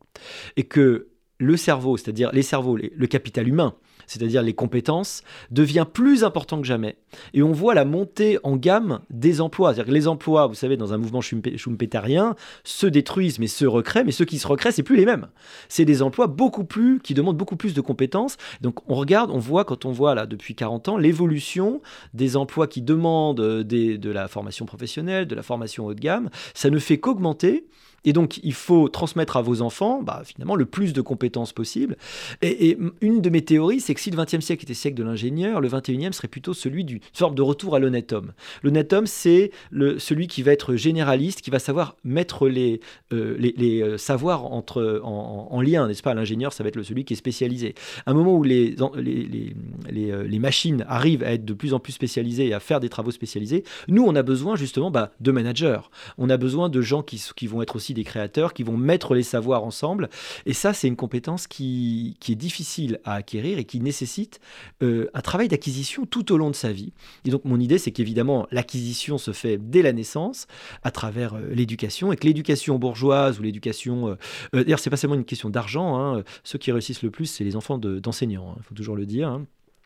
Et 0.58 0.64
que 0.64 1.08
le 1.40 1.58
cerveau, 1.58 1.98
c'est-à-dire 1.98 2.32
les 2.32 2.42
cerveaux, 2.42 2.78
le 2.78 3.08
capital 3.08 3.48
humain, 3.48 3.76
c'est-à-dire 4.08 4.42
les 4.42 4.54
compétences, 4.54 5.24
devient 5.52 5.86
plus 5.92 6.24
important 6.24 6.62
que 6.62 6.68
jamais. 6.68 6.98
Et 7.34 7.44
on 7.44 7.52
voit 7.52 7.74
la 7.74 7.86
montée 7.86 8.40
en 8.44 8.56
gamme 8.56 9.00
des 9.10 9.42
emplois. 9.42 9.74
C'est-à-dire 9.74 9.92
que 9.92 9.96
les 9.96 10.08
emplois, 10.08 10.48
vous 10.48 10.54
savez, 10.54 10.78
dans 10.78 10.94
un 10.94 10.98
mouvement 10.98 11.22
schumpeterien, 11.22 12.36
se 12.64 12.88
détruisent 12.88 13.40
mais 13.40 13.48
se 13.48 13.66
recréent, 13.66 14.04
mais 14.06 14.12
ceux 14.12 14.26
qui 14.26 14.40
se 14.40 14.48
recréent, 14.48 14.72
c'est 14.72 14.84
plus 14.84 14.96
les 14.96 15.06
mêmes. 15.06 15.28
C'est 15.70 15.86
des 15.86 16.02
emplois 16.02 16.28
beaucoup 16.28 16.66
plus, 16.66 17.00
qui 17.00 17.14
demandent 17.14 17.38
beaucoup 17.38 17.56
plus 17.56 17.74
de 17.74 17.82
compétences. 17.82 18.38
Donc 18.62 18.80
on 18.90 18.96
regarde, 18.96 19.32
on 19.32 19.40
voit, 19.40 19.66
quand 19.66 19.86
on 19.86 19.92
voit 19.92 20.16
là 20.16 20.26
depuis 20.26 20.56
40 20.56 20.90
ans, 20.90 20.98
l'évolution 20.98 21.82
des 22.14 22.36
emplois 22.38 22.68
qui 22.68 22.82
demandent 22.82 23.40
euh, 23.40 23.64
de 23.64 24.10
la 24.12 24.28
formation 24.28 24.66
professionnelle, 24.66 25.28
de 25.28 25.36
la 25.36 25.44
formation 25.44 25.86
haut 25.86 25.94
de 25.94 26.00
gamme, 26.00 26.30
ça 26.54 26.70
ne 26.70 26.80
fait 26.80 27.00
qu'augmenter. 27.00 27.66
Et 28.06 28.14
donc, 28.14 28.40
il 28.44 28.54
faut 28.54 28.90
transmettre 28.90 29.38
à 29.38 29.42
vos 29.42 29.62
enfants, 29.62 30.02
bah, 30.02 30.24
finalement, 30.26 30.56
le 30.56 30.66
plus 30.66 30.94
de 30.94 31.02
compétences 31.02 31.54
possible. 31.54 31.98
Et, 32.42 32.78
une 33.02 33.22
de 33.22 33.30
mes 33.30 33.42
théories, 33.42 33.80
c'est 33.80 33.94
que 33.94 34.02
si 34.02 34.12
le 34.12 34.18
XXe 34.18 34.40
siècle 34.40 34.64
était 34.64 34.74
siècle 34.74 34.98
de 34.98 35.04
l'ingénieur, 35.04 35.62
le 35.62 35.70
XXIe 35.70 36.14
serait 36.14 36.28
plutôt 36.28 36.54
celui 36.54 36.84
d'une 36.84 37.00
forme 37.14 37.36
de 37.36 37.42
retour 37.42 37.76
à 37.76 37.80
l'honnête 37.80 38.14
homme. 38.14 38.34
L'honnête 38.64 38.92
homme, 38.94 39.08
c'est 39.08 39.52
celui 39.98 40.28
qui 40.28 40.44
va 40.44 40.52
être 40.52 40.76
généraliste, 40.76 41.42
qui 41.42 41.50
va 41.50 41.60
savoir 41.60 41.96
mettre 42.04 42.48
les, 42.48 42.80
euh, 43.14 43.38
euh, 43.60 43.98
savoirs 43.98 44.46
entre, 44.46 45.02
en, 45.04 45.62
lien, 45.62 45.88
n'est-ce 45.88 46.04
pas? 46.04 46.14
L'ingénieur, 46.14 46.54
ça 46.54 46.64
va 46.64 46.70
être 46.70 46.82
celui 46.82 47.06
qui 47.06 47.14
est 47.14 47.18
spécialisé. 47.18 47.76
À 48.06 48.12
un 48.12 48.14
moment 48.14 48.36
où 48.36 48.44
les, 48.44 48.76
les, 48.98 49.54
les, 49.92 50.40
machines 50.40 50.86
arrivent 50.88 51.24
à 51.24 51.34
être 51.34 51.46
de 51.46 51.54
plus 51.54 51.74
en 51.74 51.80
plus 51.80 51.94
spécialisées 51.94 52.48
et 52.48 52.54
à 52.54 52.60
faire 52.60 52.80
des 52.80 52.90
travaux 52.90 53.12
spécialisés, 53.12 53.64
nous, 53.88 54.04
on 54.04 54.16
a 54.16 54.24
besoin 54.24 54.56
justement 54.56 54.92
bah, 54.92 55.12
de 55.22 55.32
managers. 55.32 55.80
On 56.18 56.30
a 56.30 56.38
besoin 56.38 56.70
de 56.70 56.82
gens 56.82 57.02
qui, 57.02 57.24
qui 57.36 57.48
vont 57.48 57.62
être 57.62 57.76
aussi 57.76 57.93
des 57.94 58.04
créateurs, 58.04 58.54
qui 58.54 58.64
vont 58.64 58.78
mettre 58.78 59.16
les 59.16 59.24
savoirs 59.24 59.64
ensemble. 59.64 60.10
Et 60.46 60.54
ça, 60.54 60.74
c'est 60.74 60.88
une 60.88 60.96
compétence 60.96 61.48
qui, 61.48 62.18
qui 62.20 62.32
est 62.32 62.36
difficile 62.36 63.00
à 63.04 63.16
acquérir 63.16 63.58
et 63.58 63.66
qui 63.66 63.80
nécessite 63.80 64.40
euh, 64.82 65.10
un 65.14 65.22
travail 65.22 65.48
d'acquisition 65.48 66.06
tout 66.06 66.32
au 66.32 66.38
long 66.38 66.50
de 66.50 66.56
sa 66.56 66.72
vie. 66.72 66.94
Et 67.26 67.30
donc 67.30 67.46
mon 67.46 67.60
idée, 67.60 67.78
c'est 67.78 67.92
qu'évidemment, 67.92 68.48
l'acquisition 68.52 69.18
se 69.18 69.32
fait 69.32 69.58
dès 69.58 69.82
la 69.82 69.94
naissance, 69.94 70.48
à 70.84 70.92
travers 70.92 71.36
euh, 71.36 71.50
l'éducation, 71.54 72.12
et 72.12 72.16
que 72.16 72.26
l'éducation 72.26 72.78
bourgeoise 72.80 73.40
ou 73.40 73.44
l'éducation... 73.44 74.10
Euh, 74.10 74.16
d'ailleurs, 74.54 74.80
c'est 74.80 74.90
pas 74.90 74.98
seulement 74.98 75.16
une 75.16 75.26
question 75.26 75.50
d'argent, 75.50 76.00
hein, 76.00 76.24
ceux 76.44 76.60
qui 76.60 76.72
réussissent 76.72 77.04
le 77.04 77.12
plus, 77.12 77.26
c'est 77.26 77.44
les 77.44 77.56
enfants 77.56 77.78
d'enseignants, 77.78 78.54
il 78.56 78.60
hein, 78.60 78.64
faut 78.68 78.76
toujours 78.76 78.96
le 78.96 79.06
dire. 79.06 79.30
Hein 79.30 79.46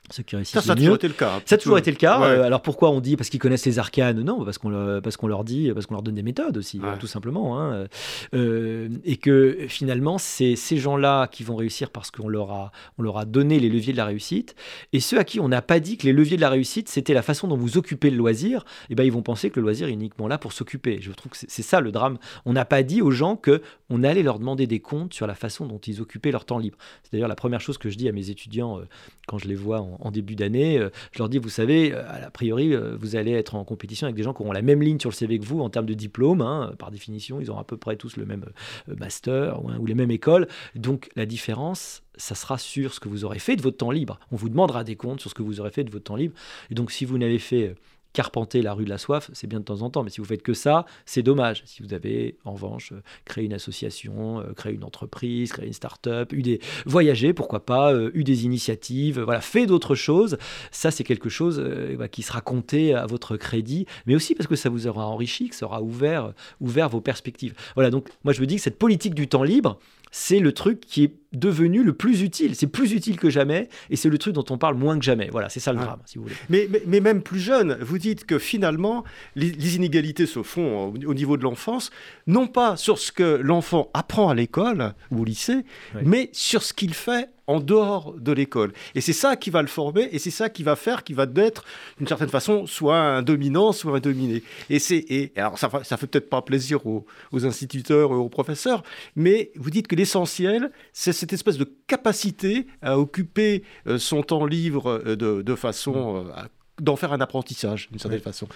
ça, 0.10 0.24
ça 0.62 0.72
a 0.72 0.76
toujours 0.76 0.96
été 0.96 1.08
le 1.08 1.14
cas. 1.14 1.42
Ça 1.46 1.56
a 1.56 1.58
toujours 1.58 1.78
été 1.78 1.92
le 1.92 1.98
cas. 1.98 2.22
Euh, 2.22 2.44
alors 2.44 2.62
pourquoi 2.62 2.92
on 2.92 3.02
dit 3.02 3.18
parce 3.18 3.30
qu'ils 3.30 3.40
connaissent 3.40 3.66
les 3.66 3.78
arcanes 3.78 4.22
Non, 4.22 4.46
parce 4.46 4.58
qu'on 4.58 4.70
leur, 4.70 5.02
parce 5.02 5.18
qu'on 5.18 5.28
leur 5.28 5.44
dit, 5.44 5.72
parce 5.74 5.86
qu'on 5.86 5.96
leur 5.96 6.04
donne 6.04 6.16
des 6.16 6.24
méthodes 6.24 6.58
aussi, 6.58 6.80
tout 7.00 7.08
simplement. 7.08 7.60
Hein. 7.60 7.88
Euh, 8.34 8.90
et 9.04 9.18
que 9.18 9.66
finalement, 9.68 10.18
c'est 10.18 10.56
ces 10.56 10.78
gens-là 10.78 11.28
qui 11.28 11.44
vont 11.44 11.56
réussir 11.56 11.90
parce 11.90 12.12
qu'on 12.12 12.30
leur 12.30 12.52
a, 12.52 12.72
on 12.98 13.04
leur 13.04 13.18
a 13.18 13.26
donné 13.26 13.60
les 13.60 13.70
leviers 13.70 13.92
de 13.92 13.98
la 13.98 14.06
réussite. 14.06 14.56
Et 14.94 15.00
ceux 15.00 15.20
à 15.20 15.24
qui 15.24 15.40
on 15.40 15.50
n'a 15.50 15.62
pas 15.62 15.80
dit 15.80 15.98
que 15.98 16.06
les 16.06 16.14
leviers 16.14 16.38
de 16.38 16.42
la 16.42 16.50
réussite, 16.50 16.90
c'était 16.90 17.14
la 17.14 17.22
façon 17.22 17.48
dont 17.48 17.58
vous 17.58 17.78
occupez 17.78 18.10
le 18.10 18.18
loisir, 18.18 18.62
et 18.90 18.94
eh 18.94 18.96
ben 18.96 19.04
ils 19.04 19.12
vont 19.12 19.22
penser 19.22 19.50
que 19.50 19.60
le 19.60 19.64
loisir 19.64 19.88
est 19.88 19.94
uniquement 19.94 20.28
là 20.28 20.38
pour 20.38 20.54
s'occuper. 20.54 21.00
Je 21.02 21.12
trouve 21.12 21.32
que 21.32 21.38
c'est 21.38 21.62
ça 21.62 21.82
le 21.82 21.92
drame. 21.92 22.18
On 22.46 22.54
n'a 22.54 22.66
pas 22.66 22.84
dit 22.84 23.02
aux 23.02 23.12
gens 23.12 23.36
que 23.36 23.62
on 23.90 24.04
allait 24.04 24.24
leur 24.24 24.40
demander 24.40 24.68
des 24.68 24.80
comptes 24.80 25.14
sur 25.14 25.28
la 25.28 25.36
façon 25.36 25.66
dont 25.66 25.80
ils 25.80 26.02
occupaient 26.02 26.32
leur 26.32 26.46
temps 26.46 26.60
libre. 26.60 26.78
C'est 27.04 27.14
d'ailleurs 27.14 27.30
la 27.30 27.36
première 27.36 27.62
chose 27.62 27.78
que 27.78 27.90
je 27.90 27.98
dis 27.98 28.10
à 28.10 28.12
mes 28.12 28.30
étudiants 28.30 28.80
euh, 28.80 28.84
quand 29.28 29.38
je 29.38 29.48
les 29.48 29.56
vois 29.56 29.82
en, 29.82 29.97
début 30.12 30.36
d'année. 30.36 30.78
Euh, 30.78 30.90
je 31.12 31.20
leur 31.20 31.30
dis, 31.30 31.38
vous 31.38 31.50
savez, 31.50 31.94
euh, 31.94 32.28
a 32.28 32.32
priori, 32.32 32.76
vous 33.00 33.16
allez 33.16 33.32
être 33.32 33.56
en 33.56 33.64
compétition 33.64 34.06
avec 34.06 34.16
des 34.16 34.24
gens 34.24 34.34
qui 34.34 34.42
auront 34.42 34.52
la 34.52 34.62
même 34.62 34.82
ligne 34.82 35.00
sur 35.00 35.10
le 35.10 35.16
CV 35.16 35.40
que 35.40 35.46
vous 35.46 35.62
en 35.62 35.70
termes 35.70 35.86
de 35.86 35.94
diplôme. 35.94 36.42
Hein. 36.42 36.74
par 36.78 36.92
définition, 36.92 37.40
ils 37.40 37.50
auront 37.50 37.60
à 37.60 37.64
peu 37.64 37.78
près 37.78 37.96
tous 37.96 38.18
le 38.18 38.26
même 38.26 38.46
master 38.88 39.64
ou, 39.64 39.72
ou 39.72 39.86
les 39.86 39.96
mêmes 39.96 40.12
écoles. 40.12 40.48
Donc 40.76 41.10
la 41.16 41.26
différence, 41.26 42.04
ça 42.16 42.36
sera 42.36 42.58
sur 42.58 42.94
ce 42.94 43.00
que 43.00 43.10
vous 43.10 43.26
aurez 43.26 43.40
fait 43.40 43.56
de 43.56 43.62
votre 43.62 43.78
temps 43.78 43.92
libre. 43.92 44.20
On 44.32 44.36
vous 44.36 44.50
demandera 44.50 44.84
des 44.84 44.96
comptes 44.96 45.22
sur 45.22 45.30
ce 45.30 45.36
que 45.36 45.44
vous 45.44 45.60
aurez 45.60 45.72
fait 45.72 45.84
de 45.84 45.92
votre 45.92 46.06
temps 46.06 46.16
libre. 46.16 46.36
Et 46.70 46.76
donc 46.76 46.92
si 46.92 47.06
vous 47.06 47.18
n'avez 47.18 47.40
fait 47.40 47.76
carpenter 48.18 48.64
la 48.64 48.74
rue 48.74 48.84
de 48.84 48.90
la 48.90 48.98
soif, 48.98 49.30
c'est 49.34 49.46
bien 49.46 49.60
de 49.60 49.64
temps 49.64 49.84
en 49.84 49.92
temps, 49.92 50.02
mais 50.02 50.10
si 50.10 50.22
vous 50.22 50.26
faites 50.26 50.42
que 50.42 50.56
ça, 50.56 50.88
c'est 51.06 51.22
dommage. 51.22 51.62
Si 51.68 51.84
vous 51.84 51.94
avez, 51.94 52.36
en 52.46 52.54
revanche, 52.54 52.92
euh, 52.92 53.04
créé 53.26 53.46
une 53.46 53.54
association, 53.54 54.40
euh, 54.40 54.54
créé 54.54 54.74
une 54.74 54.84
entreprise, 54.84 55.52
créé 55.52 55.68
une 55.68 55.74
start-up, 55.74 56.34
eu 56.34 56.42
des 56.42 56.60
voyagé, 56.88 57.34
pourquoi 57.34 57.64
pas, 57.64 57.94
euh, 57.94 58.10
eu 58.16 58.24
des 58.24 58.44
initiatives, 58.44 59.20
voilà, 59.20 59.40
fait 59.40 59.68
d'autres 59.68 59.94
choses, 59.94 60.40
ça 60.72 60.90
c'est 60.90 61.04
quelque 61.04 61.30
chose 61.30 61.64
bah, 62.00 62.08
qui 62.08 62.24
sera 62.24 62.42
compté 62.42 62.96
à 62.96 63.06
votre 63.06 63.38
crédit, 63.38 63.86
mais 64.08 64.16
aussi 64.16 64.34
parce 64.34 64.48
que 64.48 64.56
ça 64.56 64.70
vous 64.70 64.88
aura 64.88 65.06
enrichi, 65.06 65.50
que 65.50 65.56
ça 65.56 65.68
aura 65.68 65.84
ouvert, 65.84 66.34
ouvert 66.60 66.90
vos 66.90 67.02
perspectives. 67.02 67.54
Voilà, 67.76 67.92
donc 67.92 68.10
moi 68.24 68.34
je 68.34 68.42
me 68.42 68.48
dis 68.48 68.56
que 68.56 68.64
cette 68.64 68.80
politique 68.80 69.14
du 69.14 69.28
temps 69.28 69.44
libre, 69.44 69.78
c'est 70.10 70.40
le 70.40 70.54
truc 70.54 70.80
qui 70.80 71.04
est 71.04 71.14
devenu 71.34 71.84
le 71.84 71.94
plus 71.94 72.22
utile. 72.22 72.56
C'est 72.56 72.68
plus 72.68 72.94
utile 72.94 73.20
que 73.20 73.30
jamais 73.30 73.70
et 73.90 73.96
c'est 73.96 74.10
le 74.10 74.18
truc 74.18 74.34
dont 74.34 74.46
on 74.50 74.58
parle 74.58 74.76
moins 74.76 74.98
que 74.98 75.04
jamais. 75.04 75.30
Voilà, 75.32 75.50
c'est 75.50 75.60
ça 75.60 75.74
le 75.74 75.80
drame, 75.80 76.00
si 76.06 76.18
vous 76.18 76.24
voulez. 76.24 76.36
Mais, 76.50 76.70
mais, 76.86 77.00
même 77.00 77.22
plus 77.22 77.40
jeune, 77.40 77.78
vous 77.82 77.98
dites 77.98 78.26
que 78.26 78.40
finalement, 78.40 79.04
les, 79.36 79.76
inégalités 79.76 80.26
se 80.26 80.44
font 80.44 80.94
au, 80.94 81.14
niveau 81.14 81.38
de 81.38 81.44
l'enfance, 81.44 81.92
non 82.26 82.48
pas 82.48 82.78
sur 82.78 82.98
ce 82.98 83.12
que 83.12 83.24
l'enfant 83.24 83.90
apprend 83.94 84.30
à 84.30 84.36
l'école 84.36 84.94
ou 85.12 85.22
au 85.22 85.26
lycée, 85.26 85.66
mais 86.02 86.30
sur 86.32 86.64
ce 86.64 86.74
qu'il 86.74 86.94
fait 86.94 87.30
en 87.48 87.62
dehors 87.62 88.14
de 88.14 88.34
l'école. 88.34 88.74
Et 88.94 89.02
c'est 89.02 89.14
ça 89.14 89.38
qui 89.38 89.50
va 89.50 89.62
le 89.62 89.70
former, 89.70 90.10
et 90.12 90.20
c'est 90.20 90.32
ça 90.32 90.50
qui 90.50 90.64
va 90.64 90.76
faire 90.76 91.04
qu'il 91.04 91.16
va 91.16 91.26
être, 91.38 91.64
d'une 91.98 92.08
certaine 92.08 92.30
façon, 92.30 92.68
soit 92.68 93.00
un 93.00 93.22
dominant, 93.22 93.72
soit 93.72 93.96
un 93.96 94.00
dominé. 94.00 94.44
Et, 94.70 94.80
c'est, 94.80 95.04
et 95.10 95.32
alors 95.38 95.58
ça, 95.58 95.70
ça 95.84 95.96
fait 95.96 96.08
peut-être 96.08 96.30
pas 96.30 96.42
plaisir 96.42 96.86
aux, 96.86 97.06
aux 97.32 97.46
instituteurs 97.46 98.12
et 98.12 98.16
aux 98.16 98.30
professeurs, 98.30 98.84
mais 99.16 99.52
vous 99.56 99.70
dites 99.70 99.88
que 99.88 99.96
l'essentiel, 99.96 100.72
c'est 100.92 101.14
cette 101.18 101.34
espèce 101.34 101.58
de 101.58 101.70
capacité 101.88 102.68
à 102.82 102.98
occuper 102.98 103.64
euh, 103.88 103.98
son 103.98 104.24
temps 104.24 104.46
libre 104.46 105.02
euh, 105.06 105.16
de, 105.16 105.56
façon, 105.56 106.26
euh, 106.28 106.42
d'en 106.80 106.96
faire 106.96 107.14
un 107.14 107.22
apprentissage, 107.22 107.90
d'une 107.90 108.00
certaine 108.00 108.22
façon. 108.22 108.48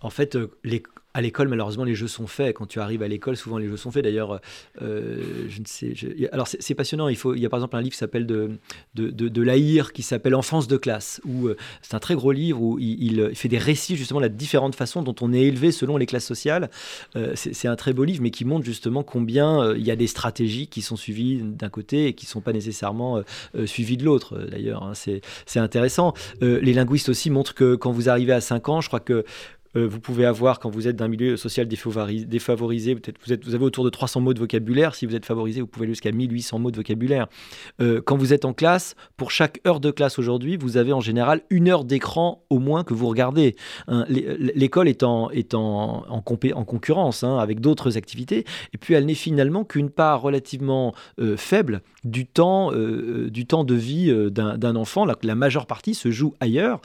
En 0.00 0.10
fait, 0.10 0.38
les, 0.64 0.82
à 1.12 1.20
l'école, 1.20 1.48
malheureusement, 1.48 1.84
les 1.84 1.94
jeux 1.94 2.06
sont 2.06 2.28
faits. 2.28 2.54
Quand 2.54 2.66
tu 2.66 2.78
arrives 2.78 3.02
à 3.02 3.08
l'école, 3.08 3.36
souvent 3.36 3.58
les 3.58 3.66
jeux 3.66 3.76
sont 3.76 3.90
faits. 3.90 4.04
D'ailleurs, 4.04 4.40
euh. 4.80 5.48
Alors, 6.30 6.46
c'est 6.46 6.74
passionnant. 6.74 7.08
Il, 7.08 7.16
y 7.38 7.46
a 7.46 7.48
par 7.48 7.58
exemple 7.58 7.76
un 7.76 7.80
livre 7.80 7.92
qui 7.92 7.98
s'appelle 7.98 8.26
de, 8.26 8.58
de, 8.94 9.10
de, 9.10 9.90
qui 9.92 10.02
s'appelle 10.02 10.34
Enfance 10.34 10.68
de 10.68 10.76
classe, 10.76 11.20
euh, 11.26 11.56
c'est 11.82 11.94
un 11.94 11.98
très 11.98 12.14
gros 12.14 12.32
livre 12.32 12.62
où 12.62 12.78
il, 12.78 13.32
fait 13.34 13.48
des 13.48 13.58
récits 13.58 13.96
justement 13.96 14.20
de 14.20 14.26
la 14.26 14.28
différente 14.28 14.74
façon 14.74 15.02
dont 15.02 15.14
on 15.20 15.32
est 15.32 15.42
élevé 15.42 15.72
selon 15.72 15.96
les 15.96 16.06
classes 16.06 16.26
sociales. 16.26 16.70
Euh, 17.16 17.32
c'est 17.34 17.68
un 17.68 17.76
très 17.76 17.92
beau 17.92 18.04
livre, 18.04 18.22
mais 18.22 18.30
qui 18.30 18.44
montre 18.44 18.64
justement 18.64 19.02
combien 19.02 19.74
il 19.74 19.84
y 19.84 19.90
a 19.90 19.96
des 19.96 20.06
stratégies 20.06 20.68
qui 20.68 20.82
sont 20.82 20.96
suivies 20.96 21.42
d'un 21.42 21.68
côté 21.68 22.06
et 22.06 22.12
qui 22.12 22.26
ne 22.26 22.30
sont 22.30 22.40
pas 22.40 22.52
nécessairement 22.52 23.22
suivies 23.66 23.96
de 23.96 24.04
l'autre. 24.04 24.38
D'ailleurs, 24.38 24.84
hein. 24.84 24.92
c'est 24.94 25.58
intéressant. 25.58 26.14
les 26.40 26.72
linguistes 26.72 27.08
aussi 27.08 27.30
montrent 27.30 27.54
que 27.54 27.74
quand 27.74 27.90
vous 27.90 28.08
arrivez 28.08 28.32
à 28.32 28.40
5 28.40 28.68
ans, 28.68 28.80
je 28.80 28.88
crois 28.88 29.00
que 29.00 29.24
euh, 29.76 29.86
vous 29.86 30.00
pouvez 30.00 30.24
avoir, 30.24 30.58
quand 30.58 30.70
vous 30.70 30.88
êtes 30.88 30.96
d'un 30.96 31.08
milieu 31.08 31.36
social 31.36 31.68
défavorisé, 31.68 32.94
peut-être 32.94 33.18
vous, 33.24 33.32
êtes, 33.32 33.44
vous 33.44 33.54
avez 33.54 33.64
autour 33.64 33.84
de 33.84 33.90
300 33.90 34.20
mots 34.20 34.34
de 34.34 34.40
vocabulaire. 34.40 34.94
Si 34.94 35.06
vous 35.06 35.14
êtes 35.14 35.26
favorisé, 35.26 35.60
vous 35.60 35.66
pouvez 35.66 35.84
aller 35.84 35.92
jusqu'à 35.92 36.12
1800 36.12 36.58
mots 36.58 36.70
de 36.70 36.76
vocabulaire. 36.76 37.28
Euh, 37.80 38.00
quand 38.04 38.16
vous 38.16 38.32
êtes 38.32 38.44
en 38.44 38.52
classe, 38.52 38.96
pour 39.16 39.30
chaque 39.30 39.60
heure 39.66 39.80
de 39.80 39.90
classe 39.90 40.18
aujourd'hui, 40.18 40.56
vous 40.56 40.76
avez 40.76 40.92
en 40.92 41.00
général 41.00 41.42
une 41.50 41.68
heure 41.68 41.84
d'écran 41.84 42.44
au 42.50 42.58
moins 42.58 42.82
que 42.82 42.94
vous 42.94 43.06
regardez. 43.06 43.54
Hein, 43.86 44.04
l'école 44.08 44.88
est 44.88 45.04
en, 45.04 45.30
concurrence 46.24 47.22
hein, 47.22 47.38
avec 47.38 47.60
d'autres 47.60 47.96
activités, 47.96 48.44
et 48.72 48.78
puis 48.78 48.94
elle 48.94 49.06
n'est 49.06 49.14
finalement 49.14 49.64
qu'une 49.64 49.90
part 49.90 50.20
relativement 50.20 50.94
euh, 51.20 51.36
faible 51.36 51.82
du 52.02 52.26
temps, 52.26 52.72
du 52.72 53.46
temps 53.46 53.64
de 53.64 53.74
vie 53.74 54.12
d'un 54.30 54.76
enfant. 54.76 55.06
La 55.22 55.34
majeure 55.34 55.66
partie 55.66 55.94
se 55.94 56.10
joue 56.10 56.34
ailleurs. 56.40 56.80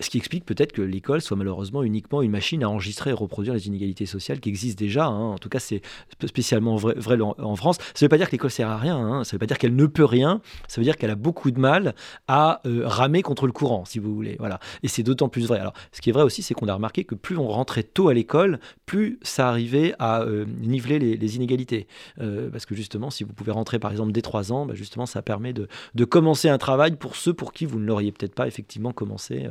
Ce 0.00 0.10
qui 0.10 0.18
explique 0.18 0.44
peut-être 0.44 0.72
que 0.72 0.82
l'école 0.82 1.20
soit 1.20 1.36
malheureusement 1.36 1.82
uniquement 1.82 2.22
une 2.22 2.30
machine 2.30 2.62
à 2.64 2.68
enregistrer 2.68 3.10
et 3.10 3.12
reproduire 3.12 3.54
les 3.54 3.66
inégalités 3.66 4.06
sociales 4.06 4.40
qui 4.40 4.48
existent 4.48 4.78
déjà. 4.78 5.06
Hein. 5.06 5.32
En 5.32 5.38
tout 5.38 5.48
cas, 5.48 5.58
c'est 5.58 5.82
spécialement 6.24 6.76
vrai, 6.76 7.20
en 7.20 7.56
France. 7.56 7.76
Ça 7.78 7.92
ne 7.96 8.06
veut 8.06 8.08
pas 8.08 8.18
dire 8.18 8.26
que 8.26 8.32
l'école 8.32 8.50
sert 8.50 8.68
à 8.68 8.76
rien. 8.76 8.96
Hein. 8.96 9.24
Ça 9.24 9.30
ne 9.30 9.32
veut 9.32 9.38
pas 9.38 9.46
dire 9.46 9.58
qu'elle 9.58 9.76
ne 9.76 9.86
peut 9.86 10.04
rien. 10.04 10.40
Ça 10.68 10.80
veut 10.80 10.84
dire 10.84 10.96
qu'elle 10.96 11.10
a 11.10 11.16
beaucoup 11.16 11.50
de 11.50 11.58
mal 11.58 11.94
à 12.28 12.60
euh, 12.66 12.82
ramer 12.84 13.22
contre 13.22 13.46
le 13.46 13.52
courant, 13.52 13.84
si 13.84 13.98
vous 13.98 14.14
voulez. 14.14 14.36
Voilà. 14.38 14.58
Et 14.82 14.88
c'est 14.88 15.02
d'autant 15.02 15.28
plus 15.28 15.46
vrai. 15.46 15.58
Alors, 15.58 15.74
ce 15.92 16.00
qui 16.00 16.10
est 16.10 16.12
vrai 16.12 16.22
aussi, 16.22 16.42
c'est 16.42 16.54
qu'on 16.54 16.68
a 16.68 16.74
remarqué 16.74 17.04
que 17.04 17.14
plus 17.14 17.36
on 17.36 17.48
rentrait 17.48 17.82
tôt 17.82 18.08
à 18.08 18.14
l'école, 18.14 18.58
plus 18.86 19.18
ça 19.22 19.48
arrivait 19.48 19.94
à 19.98 20.22
euh, 20.22 20.44
niveler 20.60 20.98
les, 20.98 21.36
inégalités. 21.36 21.86
Euh, 22.20 22.50
parce 22.50 22.66
que 22.66 22.74
justement, 22.74 23.10
si 23.10 23.24
vous 23.24 23.32
pouvez 23.32 23.52
rentrer 23.52 23.78
par 23.78 23.90
exemple 23.90 24.12
dès 24.12 24.22
3 24.22 24.52
ans, 24.52 24.66
bah, 24.66 24.74
justement, 24.74 25.06
ça 25.06 25.22
permet 25.22 25.52
de, 25.52 25.68
de, 25.94 26.04
commencer 26.04 26.48
un 26.48 26.58
travail 26.58 26.96
pour 26.96 27.16
ceux 27.16 27.32
pour 27.32 27.52
qui 27.52 27.64
vous 27.64 27.78
ne 27.78 27.86
l'auriez 27.86 28.12
peut-être 28.12 28.34
pas 28.34 28.46
effectivement 28.46 28.92
commencé 28.92 29.46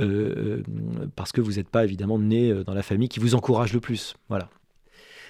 euh, 0.00 0.62
parce 1.16 1.32
que 1.32 1.40
vous 1.40 1.54
n'êtes 1.54 1.68
pas 1.68 1.84
évidemment 1.84 2.18
né 2.18 2.50
euh, 2.50 2.64
dans 2.64 2.74
la 2.74 2.82
famille 2.82 3.08
qui 3.08 3.20
vous 3.20 3.34
encourage 3.34 3.72
le 3.72 3.80
plus. 3.80 4.14
Voilà. 4.28 4.48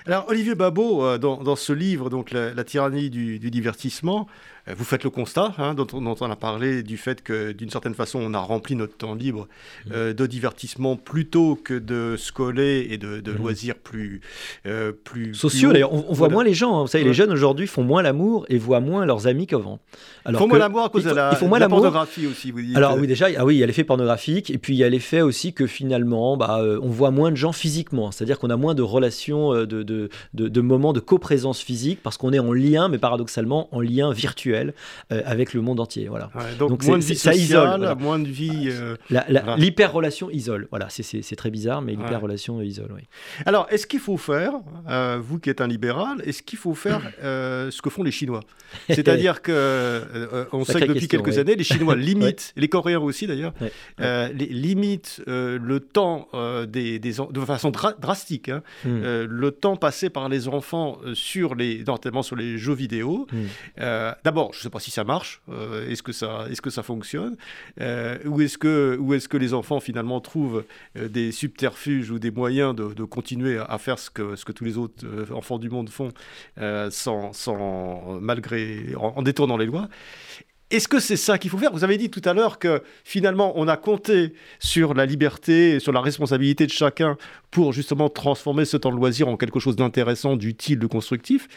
Alors 0.09 0.25
Olivier 0.29 0.55
Babot, 0.55 1.05
euh, 1.05 1.19
dans, 1.19 1.55
ce 1.55 1.73
livre, 1.73 2.09
donc 2.09 2.31
la, 2.31 2.64
tyrannie 2.64 3.11
du, 3.11 3.39
divertissement, 3.39 4.27
euh, 4.27 4.58
vous 4.77 4.85
faites 4.85 5.05
le 5.05 5.11
constat, 5.11 5.55
hein, 5.59 5.75
dont, 5.75 5.87
on, 5.93 6.31
a 6.31 6.37
parlé, 6.37 6.83
du 6.83 6.97
fait 6.97 7.23
que 7.23 7.53
d'une 7.53 7.71
certaine 7.71 7.95
façon, 7.95 8.21
on 8.23 8.35
a 8.35 8.39
rempli 8.39 8.77
notre 8.77 8.97
temps 8.97 9.14
libre 9.14 9.49
mmh. 9.87 9.91
euh, 9.93 10.12
de 10.12 10.27
divertissement 10.27 10.97
plutôt 10.97 11.57
que 11.57 11.75
de 11.75 12.16
scoler 12.19 12.89
et 12.91 12.99
de, 12.99 13.21
mmh. 13.21 13.37
loisirs 13.37 13.77
plus, 13.77 14.21
euh, 14.66 14.93
plus 14.93 15.35
sociaux. 15.35 15.73
D'ailleurs, 15.73 15.93
on, 15.93 16.12
voit 16.12 16.29
moins 16.29 16.45
les 16.45 16.55
gens. 16.55 16.79
Hein. 16.79 16.83
Vous 16.83 16.89
savez, 16.89 17.05
les 17.05 17.14
jeunes 17.14 17.31
aujourd'hui 17.31 17.66
font 17.66 17.83
moins 17.83 18.03
l'amour 18.03 18.45
et 18.49 18.59
voient 18.59 18.81
moins 18.81 19.07
leurs 19.07 19.27
amis 19.27 19.47
qu'avant. 19.47 19.81
Ils 20.29 20.37
font 20.37 20.49
moins 20.49 20.59
l'amour 20.59 20.85
à 20.85 20.89
cause 20.91 21.05
de 21.05 21.11
la, 21.11 21.35
pornographie 21.69 22.27
aussi, 22.27 22.51
vous 22.51 22.61
dites. 22.61 22.77
Alors 22.77 22.97
oui, 22.97 23.07
déjà, 23.07 23.29
ah 23.37 23.45
oui, 23.45 23.57
il 23.57 23.59
y 23.59 23.62
a 23.62 23.66
l'effet 23.66 23.85
pornographique 23.85 24.51
et 24.51 24.59
puis 24.59 24.75
il 24.75 24.79
y 24.79 24.85
a 24.85 24.89
l'effet 24.89 25.23
aussi 25.23 25.53
que 25.53 25.66
finalement, 25.66 26.37
bah, 26.37 26.61
on 26.83 26.89
voit 26.89 27.11
moins 27.11 27.31
de 27.31 27.37
gens 27.37 27.53
physiquement. 27.53 28.11
C'est-à-dire 28.11 28.39
qu'on 28.39 28.51
a 28.51 28.57
moins 28.57 28.75
de 28.75 28.83
relations 28.83 29.53
de, 29.53 29.83
de, 29.83 30.11
de, 30.35 30.61
moments 30.61 30.93
de 30.93 31.01
coprésence 31.01 31.61
physique 31.61 32.01
parce 32.03 32.19
qu'on 32.19 32.33
est 32.33 32.39
en 32.39 32.53
lien, 32.53 32.89
mais 32.89 32.99
paradoxalement 32.99 33.75
en 33.75 33.81
lien 33.81 34.12
virtuel 34.12 34.58
avec 35.11 35.55
le 35.55 35.61
monde 35.61 35.81
entier. 35.81 36.09
Voilà. 36.09 36.31
donc, 36.59 36.85
moins 36.85 36.99
de 36.99 37.05
vie 37.05 37.17
ça 37.17 37.35
isole, 37.35 37.95
moins 37.99 38.19
de 38.19 38.29
vie. 38.29 38.71
L'hyper-relation 39.57 40.31
isole. 40.31 40.69
Voilà, 40.71 40.89
c'est 40.91 41.37
très 41.37 41.51
bizarre, 41.51 41.83
mais 41.83 41.93
l'hyper-relation 41.93 42.61
isole. 42.63 42.93
Oui. 42.95 43.03
Alors, 43.47 43.67
est-ce 43.71 43.87
qu'il 43.87 44.01
faut 44.01 44.17
faire, 44.17 44.53
vous 45.21 45.39
qui 45.39 45.51
êtes 45.51 45.61
un 45.61 45.69
libéral, 45.69 46.23
est-ce 46.25 46.43
qu'il 46.43 46.59
faut 46.59 46.75
faire 46.75 47.03
ce 47.23 47.83
que 47.83 47.91
font 47.91 48.03
les 48.03 48.13
Chinois? 48.13 48.41
C'est-à-dire 48.89 49.43
que 49.43 50.49
on 50.53 50.65
sait 50.65 50.81
que 50.81 50.93
depuis 50.93 51.09
quelques 51.09 51.39
années, 51.39 51.57
les 51.57 51.65
Chinois 51.65 51.97
limitent, 51.97 52.53
les 52.57 52.69
Coréens 52.69 53.01
aussi 53.01 53.27
d'ailleurs, 53.27 53.53
limitent 53.99 55.23
le 55.27 55.79
temps 55.81 56.29
des, 56.67 56.99
des, 56.99 57.13
de 57.13 57.41
façon 57.41 57.71
drastique, 57.71 58.49
hein, 58.49 58.63
hmm. 58.85 58.89
euh, 58.89 59.27
le 59.29 59.51
temps 59.51 59.77
passé 59.77 60.11
par 60.11 60.29
les 60.29 60.49
enfants 60.49 60.99
euh, 61.05 61.15
sur 61.15 61.55
les, 61.55 61.85
notamment 61.85 62.23
sur 62.23 62.37
les 62.37 62.59
jeux 62.59 62.75
vidéo. 62.75 63.27
Hmm. 63.33 63.37
Euh, 63.81 64.13
je 64.53 64.59
ne 64.59 64.62
sais 64.62 64.70
pas 64.70 64.80
si 64.80 64.91
ça 64.91 65.05
marche. 65.05 65.41
est-ce 65.89 66.03
que 66.03 66.12
ça, 66.12 66.47
est-ce 66.51 66.62
que 66.62 66.70
ça 66.70 66.82
fonctionne 66.82 67.36
Ou 67.78 68.41
est-ce 68.41 68.59
que, 68.59 68.99
est-ce 69.14 69.28
que 69.28 69.36
les 69.36 69.55
enfants 69.55 69.80
finalement 69.80 70.20
trouvent 70.20 70.64
des 70.95 71.32
subterfuges 71.32 72.11
ou 72.11 72.18
des 72.18 72.30
moyens 72.30 72.74
de, 72.74 73.05
continuer 73.05 73.59
à, 73.59 73.78
faire 73.78 73.99
ce 73.99 74.11
que, 74.11 74.36
ce 74.36 74.45
que 74.45 74.53
tous 74.53 74.64
les 74.64 74.78
autres 74.78 75.05
enfants 75.32 75.59
du 75.59 75.70
monde 75.70 75.91
font, 75.91 76.12
sans, 76.91 77.32
sans, 77.32 78.20
malgré, 78.20 78.95
en 78.97 79.22
détournant 79.22 79.57
les 79.57 79.66
lois 79.66 79.89
est-ce 80.71 80.89
que 80.89 81.01
c'est 81.01 81.16
ça 81.16 81.39
qu'il 81.39 81.51
faut 81.51 81.59
faire? 81.59 81.73
Vous 81.73 81.85
avez 81.85 81.97
dit 81.97 82.11
tout 82.11 82.23
à 82.25 82.35
l'heure 82.35 82.59
que 82.59 82.83
finalement 83.05 83.53
on 83.57 83.69
a 83.69 83.77
compté 83.77 84.35
sur 84.59 84.95
la 84.95 85.07
liberté, 85.07 85.81
sur 85.81 85.93
la 85.93 86.01
responsabilité 86.01 86.66
de 86.66 86.73
chacun 86.73 87.16
pour 87.51 87.73
justement 87.73 88.11
transformer 88.11 88.64
ce 88.64 88.77
temps 88.77 88.91
de 88.91 88.97
loisir 88.97 89.29
en 89.29 89.37
quelque 89.37 89.61
chose 89.61 89.77
d'intéressant, 89.77 90.37
d'utile, 90.37 90.79
de 90.79 90.87
constructif. 90.87 91.49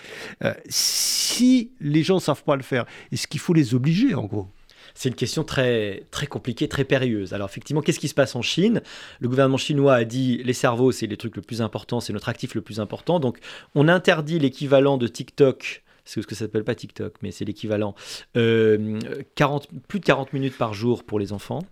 Euh, 0.44 0.54
si 0.70 1.72
les 1.82 2.04
gens 2.04 2.16
ne 2.16 2.22
savent 2.22 2.44
pas 2.44 2.56
le 2.56 2.64
faire, 2.64 2.86
est-ce 3.12 3.28
qu'il 3.28 3.40
faut 3.40 3.54
les 3.54 3.76
obliger 3.76 4.16
en 4.16 4.26
gros? 4.26 4.48
C'est 4.94 5.10
une 5.10 5.16
question 5.16 5.44
très, 5.44 6.06
très 6.12 6.28
compliquée, 6.28 6.68
très 6.68 6.84
périlleuse. 6.84 7.34
Alors 7.34 7.50
effectivement, 7.50 7.82
qu'est-ce 7.82 8.00
qui 8.00 8.08
se 8.08 8.14
passe 8.14 8.36
en 8.36 8.42
Chine? 8.42 8.82
Le 9.20 9.30
gouvernement 9.30 9.58
chinois 9.58 9.96
a 9.96 10.04
dit 10.04 10.42
les 10.44 10.54
cerveaux, 10.54 10.92
c'est 10.92 11.08
les 11.08 11.18
trucs 11.18 11.36
le 11.36 11.42
plus 11.42 11.62
important, 11.62 12.00
c'est 12.00 12.14
notre 12.14 12.30
actif 12.30 12.56
le 12.56 12.62
plus 12.62 12.80
important. 12.80 13.20
Donc 13.20 13.40
on 13.76 13.88
interdit 13.88 14.40
l'équivalent 14.40 14.98
de 14.98 15.08
TikTok 15.08 15.84
c'est 16.06 16.22
ce 16.22 16.28
que 16.28 16.36
ça 16.36 16.46
s'appelle 16.46 16.64
pas 16.64 16.76
TikTok, 16.76 17.16
mais 17.22 17.32
c'est 17.32 17.46
l'équivalent. 17.46 17.96
40, 18.34 18.38
euh, 18.38 19.00
plus 19.88 20.00
de 20.00 20.06
40 20.06 20.34
minutes 20.34 20.58
par 20.58 20.74
jour 20.74 21.04
pour 21.04 21.20
les 21.20 21.34
enfants. 21.34 21.64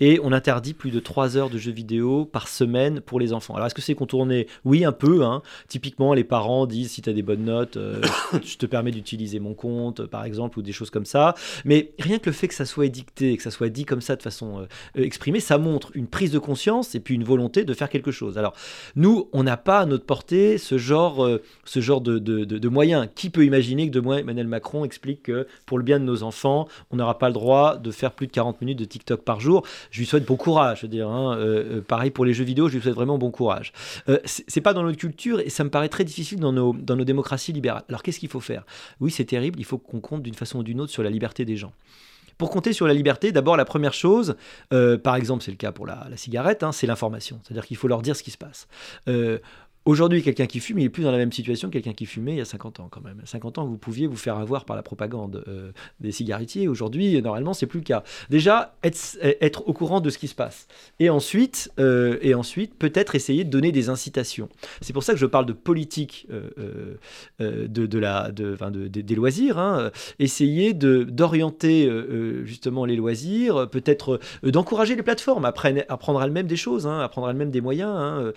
Et 0.00 0.20
on 0.22 0.32
interdit 0.32 0.74
plus 0.74 0.90
de 0.90 1.00
3 1.00 1.36
heures 1.36 1.50
de 1.50 1.58
jeux 1.58 1.72
vidéo 1.72 2.24
par 2.24 2.48
semaine 2.48 3.00
pour 3.00 3.20
les 3.20 3.32
enfants. 3.32 3.54
Alors, 3.54 3.66
est-ce 3.66 3.74
que 3.74 3.82
c'est 3.82 3.94
contourné? 3.94 4.46
Oui, 4.64 4.84
un 4.84 4.92
peu. 4.92 5.24
Hein. 5.24 5.42
Typiquement, 5.68 6.14
les 6.14 6.24
parents 6.24 6.66
disent 6.66 6.92
si 6.92 7.02
tu 7.02 7.10
as 7.10 7.12
des 7.12 7.22
bonnes 7.22 7.44
notes, 7.44 7.76
euh, 7.76 8.00
je 8.42 8.56
te 8.56 8.66
permets 8.66 8.90
d'utiliser 8.90 9.38
mon 9.38 9.54
compte, 9.54 10.06
par 10.06 10.24
exemple, 10.24 10.58
ou 10.58 10.62
des 10.62 10.72
choses 10.72 10.90
comme 10.90 11.06
ça. 11.06 11.34
Mais 11.64 11.92
rien 11.98 12.18
que 12.18 12.26
le 12.26 12.34
fait 12.34 12.48
que 12.48 12.54
ça 12.54 12.64
soit 12.64 12.86
édicté, 12.86 13.36
que 13.36 13.42
ça 13.42 13.50
soit 13.50 13.68
dit 13.68 13.84
comme 13.84 14.00
ça 14.00 14.16
de 14.16 14.22
façon 14.22 14.60
euh, 14.60 15.02
exprimée, 15.02 15.40
ça 15.40 15.58
montre 15.58 15.90
une 15.94 16.06
prise 16.06 16.30
de 16.30 16.38
conscience 16.38 16.94
et 16.94 17.00
puis 17.00 17.14
une 17.14 17.24
volonté 17.24 17.64
de 17.64 17.74
faire 17.74 17.88
quelque 17.88 18.10
chose. 18.10 18.38
Alors, 18.38 18.54
nous, 18.96 19.28
on 19.32 19.42
n'a 19.42 19.56
pas 19.56 19.80
à 19.80 19.86
notre 19.86 20.04
portée 20.04 20.58
ce 20.58 20.78
genre, 20.78 21.28
ce 21.64 21.80
genre 21.80 22.00
de, 22.00 22.18
de 22.18 22.68
moyens. 22.68 23.08
Qui 23.14 23.30
peut 23.30 23.44
imaginer 23.44 23.73
que 23.76 23.98
de 23.98 24.18
Emmanuel 24.18 24.46
Macron 24.46 24.84
explique 24.84 25.24
que 25.24 25.46
pour 25.66 25.78
le 25.78 25.84
bien 25.84 25.98
de 25.98 26.04
nos 26.04 26.22
enfants, 26.22 26.68
on 26.90 26.96
n'aura 26.96 27.18
pas 27.18 27.28
le 27.28 27.34
droit 27.34 27.76
de 27.76 27.90
faire 27.90 28.12
plus 28.12 28.26
de 28.26 28.32
40 28.32 28.60
minutes 28.60 28.78
de 28.78 28.84
TikTok 28.84 29.22
par 29.22 29.40
jour. 29.40 29.66
Je 29.90 29.98
lui 29.98 30.06
souhaite 30.06 30.24
bon 30.24 30.36
courage. 30.36 30.80
Je 30.82 30.86
dire, 30.86 31.08
hein. 31.08 31.36
euh, 31.36 31.78
euh, 31.78 31.80
pareil 31.80 32.10
pour 32.10 32.24
les 32.24 32.34
jeux 32.34 32.44
vidéo, 32.44 32.68
je 32.68 32.74
lui 32.74 32.82
souhaite 32.82 32.94
vraiment 32.94 33.18
bon 33.18 33.30
courage. 33.30 33.72
Euh, 34.08 34.18
c'est 34.24 34.60
pas 34.60 34.74
dans 34.74 34.82
notre 34.82 34.98
culture 34.98 35.40
et 35.40 35.50
ça 35.50 35.64
me 35.64 35.70
paraît 35.70 35.88
très 35.88 36.04
difficile 36.04 36.40
dans 36.40 36.52
nos, 36.52 36.72
dans 36.72 36.96
nos 36.96 37.04
démocraties 37.04 37.52
libérales. 37.52 37.84
Alors 37.88 38.02
qu'est-ce 38.02 38.20
qu'il 38.20 38.28
faut 38.28 38.40
faire? 38.40 38.64
Oui, 39.00 39.10
c'est 39.10 39.24
terrible. 39.24 39.58
Il 39.58 39.64
faut 39.64 39.78
qu'on 39.78 40.00
compte 40.00 40.22
d'une 40.22 40.34
façon 40.34 40.60
ou 40.60 40.62
d'une 40.62 40.80
autre 40.80 40.92
sur 40.92 41.02
la 41.02 41.10
liberté 41.10 41.44
des 41.44 41.56
gens. 41.56 41.72
Pour 42.36 42.50
compter 42.50 42.72
sur 42.72 42.88
la 42.88 42.94
liberté, 42.94 43.30
d'abord 43.30 43.56
la 43.56 43.64
première 43.64 43.92
chose, 43.92 44.34
par 44.70 45.14
exemple 45.14 45.44
c'est 45.44 45.52
le 45.52 45.56
cas 45.56 45.70
pour 45.70 45.86
la, 45.86 46.08
cigarette, 46.16 46.64
hein, 46.64 46.72
c'est 46.72 46.88
l'information. 46.88 47.38
C'est-à-dire 47.44 47.64
qu'il 47.64 47.76
faut 47.76 47.86
leur 47.86 48.02
dire 48.02 48.16
ce 48.16 48.24
qui 48.24 48.32
se 48.32 48.38
passe. 48.38 48.66
Aujourd'hui, 49.86 50.22
quelqu'un 50.22 50.46
qui 50.46 50.60
fume, 50.60 50.78
il 50.78 50.86
est 50.86 50.88
plus 50.90 51.02
dans 51.02 51.10
la 51.10 51.18
même 51.18 51.32
situation 51.32 51.68
que 51.68 51.74
quelqu'un 51.74 51.92
qui 51.92 52.06
fumait 52.06 52.32
il 52.32 52.38
y 52.38 52.40
a 52.40 52.46
50 52.46 52.80
ans 52.80 52.88
quand 52.90 53.02
même. 53.02 53.20
À 53.22 53.26
50 53.26 53.58
ans, 53.58 53.66
vous 53.66 53.76
pouviez 53.76 54.06
vous 54.06 54.16
faire 54.16 54.38
avoir 54.38 54.64
par 54.64 54.76
la 54.76 54.82
propagande 54.82 55.44
euh, 55.46 55.72
des 56.00 56.10
cigarettiers. 56.10 56.68
Aujourd'hui, 56.68 57.20
normalement, 57.20 57.52
c'est 57.52 57.66
plus 57.66 57.80
le 57.80 57.84
cas. 57.84 58.02
Déjà, 58.30 58.76
être, 58.82 59.68
au 59.68 59.74
courant 59.74 60.00
de 60.00 60.08
ce 60.08 60.16
qui 60.16 60.26
se 60.26 60.34
passe. 60.34 60.68
Et 61.00 61.10
ensuite, 61.10 61.70
euh, 61.78 62.16
et 62.22 62.32
ensuite 62.34 62.78
peut-être 62.78 63.14
essayer 63.14 63.44
de 63.44 63.50
donner 63.50 63.72
des 63.72 63.90
incitations. 63.90 64.48
C'est 64.80 64.94
pour 64.94 65.02
ça 65.02 65.12
que 65.12 65.18
je 65.18 65.26
parle 65.26 65.44
de 65.44 65.52
politique 65.52 66.28
euh, 66.30 66.96
de, 67.38 67.98
la, 67.98 68.32
de, 68.32 68.56
de, 68.56 68.88
des 68.88 69.14
loisirs. 69.14 69.58
Hein. 69.58 69.90
Essayer 70.18 70.72
d'orienter 70.72 71.90
justement 72.44 72.86
les 72.86 72.96
loisirs, 72.96 73.68
peut-être 73.68 74.18
d'encourager 74.42 74.96
les 74.96 75.02
plateformes 75.02 75.44
à, 75.44 75.52
prendre 75.52 76.22
elles-mêmes 76.22 76.46
des 76.46 76.56
choses, 76.56 76.86
hein, 76.86 77.00
à 77.00 77.08
prendre 77.10 77.28
elles-mêmes 77.28 77.50
des 77.50 77.60
moyens. 77.60 77.92
Hein. 77.94 78.32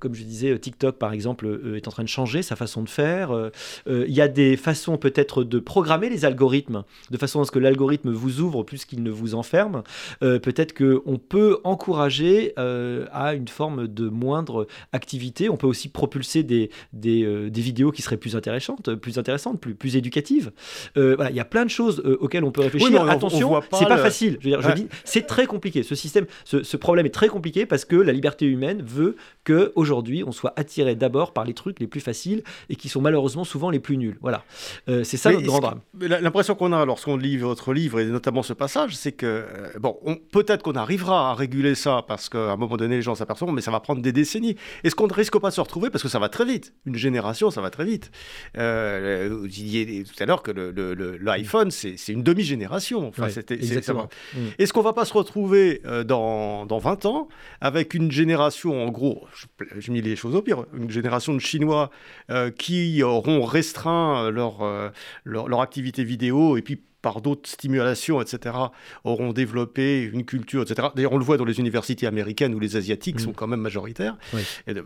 comme 0.00 0.14
je 0.14 0.24
disais, 0.24 0.55
TikTok, 0.58 0.96
par 0.96 1.12
exemple, 1.12 1.46
euh, 1.46 1.76
est 1.76 1.88
en 1.88 1.90
train 1.90 2.02
de 2.02 2.08
changer 2.08 2.42
sa 2.42 2.56
façon 2.56 2.82
de 2.82 2.88
faire. 2.88 3.30
Euh, 3.30 3.50
euh, 3.88 4.04
il 4.08 4.14
y 4.14 4.20
a 4.20 4.28
des 4.28 4.56
façons 4.56 4.96
peut-être 4.96 5.44
de 5.44 5.58
programmer 5.58 6.08
les 6.08 6.24
algorithmes 6.24 6.84
de 7.10 7.16
façon 7.16 7.40
à 7.40 7.44
ce 7.44 7.50
que 7.50 7.58
l'algorithme 7.58 8.10
vous 8.10 8.40
ouvre 8.40 8.62
plus 8.62 8.84
qu'il 8.84 9.02
ne 9.02 9.10
vous 9.10 9.34
enferme. 9.34 9.82
peut-être 10.20 10.74
qu'on 10.76 11.18
peut 11.18 11.58
encourager 11.64 12.52
à 12.56 13.34
une 13.34 13.48
forme 13.48 13.88
de 13.88 14.08
moindre 14.08 14.66
activité. 14.92 15.48
On 15.48 15.56
peut 15.56 15.66
aussi 15.66 15.88
propulser 15.88 16.42
des, 16.42 16.70
des, 16.92 17.50
vidéos 17.50 17.92
qui 17.92 18.02
seraient 18.02 18.16
plus 18.16 18.36
intéressantes, 18.36 18.94
plus 18.94 19.18
intéressantes, 19.18 19.60
plus, 19.60 19.74
plus 19.74 19.96
éducatives. 19.96 20.52
voilà, 20.94 21.30
il 21.30 21.36
y 21.36 21.40
a 21.40 21.44
plein 21.44 21.64
de 21.64 21.70
choses 21.70 22.02
auxquelles 22.20 22.44
on 22.44 22.50
peut 22.50 22.62
réfléchir. 22.62 23.08
Attention, 23.08 23.60
c'est 23.72 23.86
pas 23.86 23.98
facile. 23.98 24.38
Je, 24.40 24.48
veux 24.48 24.56
dire, 24.56 24.62
je 24.62 24.74
dis, 24.74 24.88
c'est 25.04 25.26
très 25.26 25.46
compliqué. 25.46 25.82
Ce 25.82 25.94
système, 25.94 26.26
ce, 26.44 26.62
ce 26.62 26.76
problème 26.76 27.06
est 27.06 27.10
très 27.10 27.28
compliqué 27.28 27.66
parce 27.66 27.84
que 27.84 27.96
la 27.96 28.12
liberté 28.12 28.46
humaine 28.46 28.82
veut 28.82 29.16
que 29.44 29.72
aujourd'hui 29.74 30.24
on 30.24 30.32
soit 30.32 30.45
attiré 30.56 30.94
d'abord 30.94 31.32
par 31.32 31.44
les 31.44 31.54
trucs 31.54 31.80
les 31.80 31.86
plus 31.86 32.00
faciles 32.00 32.42
et 32.68 32.76
qui 32.76 32.88
sont 32.88 33.00
malheureusement 33.00 33.44
souvent 33.44 33.70
les 33.70 33.80
plus 33.80 33.96
nuls. 33.96 34.18
Voilà, 34.20 34.44
euh, 34.88 35.04
c'est 35.04 35.16
ça 35.16 35.32
notre 35.32 35.46
grand 35.46 35.60
drame. 35.60 35.80
L'impression 36.00 36.54
qu'on 36.54 36.72
a 36.72 36.84
lorsqu'on 36.84 37.16
lit 37.16 37.36
votre 37.36 37.72
livre 37.72 38.00
et 38.00 38.06
notamment 38.06 38.42
ce 38.42 38.52
passage, 38.52 38.96
c'est 38.96 39.12
que 39.12 39.26
euh, 39.26 39.78
bon, 39.78 39.98
peut-être 40.32 40.62
qu'on 40.62 40.74
arrivera 40.74 41.30
à 41.30 41.34
réguler 41.34 41.74
ça 41.74 42.04
parce 42.06 42.28
qu'à 42.28 42.52
un 42.52 42.56
moment 42.56 42.76
donné 42.76 42.96
les 42.96 43.02
gens 43.02 43.14
s'aperçoivent, 43.14 43.52
mais 43.52 43.60
ça 43.60 43.70
va 43.70 43.80
prendre 43.80 44.02
des 44.02 44.12
décennies. 44.12 44.56
Est-ce 44.84 44.94
qu'on 44.94 45.06
ne 45.06 45.12
risque 45.12 45.38
pas 45.38 45.50
de 45.50 45.54
se 45.54 45.60
retrouver 45.60 45.90
parce 45.90 46.02
que 46.02 46.08
ça 46.08 46.18
va 46.18 46.28
très 46.28 46.44
vite? 46.44 46.74
Une 46.84 46.96
génération, 46.96 47.50
ça 47.50 47.60
va 47.60 47.70
très 47.70 47.84
vite. 47.84 48.10
Euh, 48.56 49.28
vous 49.40 49.48
disiez 49.48 50.04
tout 50.04 50.22
à 50.22 50.26
l'heure 50.26 50.42
que 50.42 50.52
l'iPhone, 51.20 51.70
c'est 51.70 52.08
une 52.08 52.22
demi-génération. 52.22 53.08
Enfin, 53.08 53.28
exactement. 53.50 54.08
Mm. 54.34 54.38
Est-ce 54.58 54.72
qu'on 54.72 54.82
va 54.82 54.92
pas 54.92 55.04
se 55.04 55.12
retrouver 55.12 55.82
dans, 56.04 56.66
dans 56.66 56.78
20 56.78 57.06
ans 57.06 57.28
avec 57.60 57.94
une 57.94 58.10
génération, 58.10 58.84
en 58.84 58.90
gros, 58.90 59.26
je, 59.34 59.64
je 59.78 59.92
mis 59.92 60.02
les 60.02 60.16
choses 60.16 60.35
pire, 60.42 60.64
une 60.74 60.90
génération 60.90 61.34
de 61.34 61.38
Chinois 61.38 61.90
euh, 62.30 62.50
qui 62.50 63.02
auront 63.02 63.44
restreint 63.44 64.30
leur, 64.30 64.62
euh, 64.62 64.90
leur, 65.24 65.48
leur, 65.48 65.60
activité 65.60 66.04
vidéo 66.04 66.56
et 66.56 66.62
puis 66.62 66.80
par 67.06 67.20
d'autres 67.20 67.48
stimulations, 67.48 68.20
etc., 68.20 68.56
auront 69.04 69.32
développé 69.32 70.02
une 70.02 70.24
culture, 70.24 70.62
etc. 70.62 70.88
D'ailleurs, 70.96 71.12
on 71.12 71.18
le 71.18 71.24
voit 71.24 71.36
dans 71.36 71.44
les 71.44 71.60
universités 71.60 72.04
américaines 72.04 72.52
où 72.52 72.58
les 72.58 72.76
Asiatiques 72.76 73.20
sont 73.20 73.30
mm. 73.30 73.34
quand 73.34 73.46
même 73.46 73.60
majoritaires, 73.60 74.16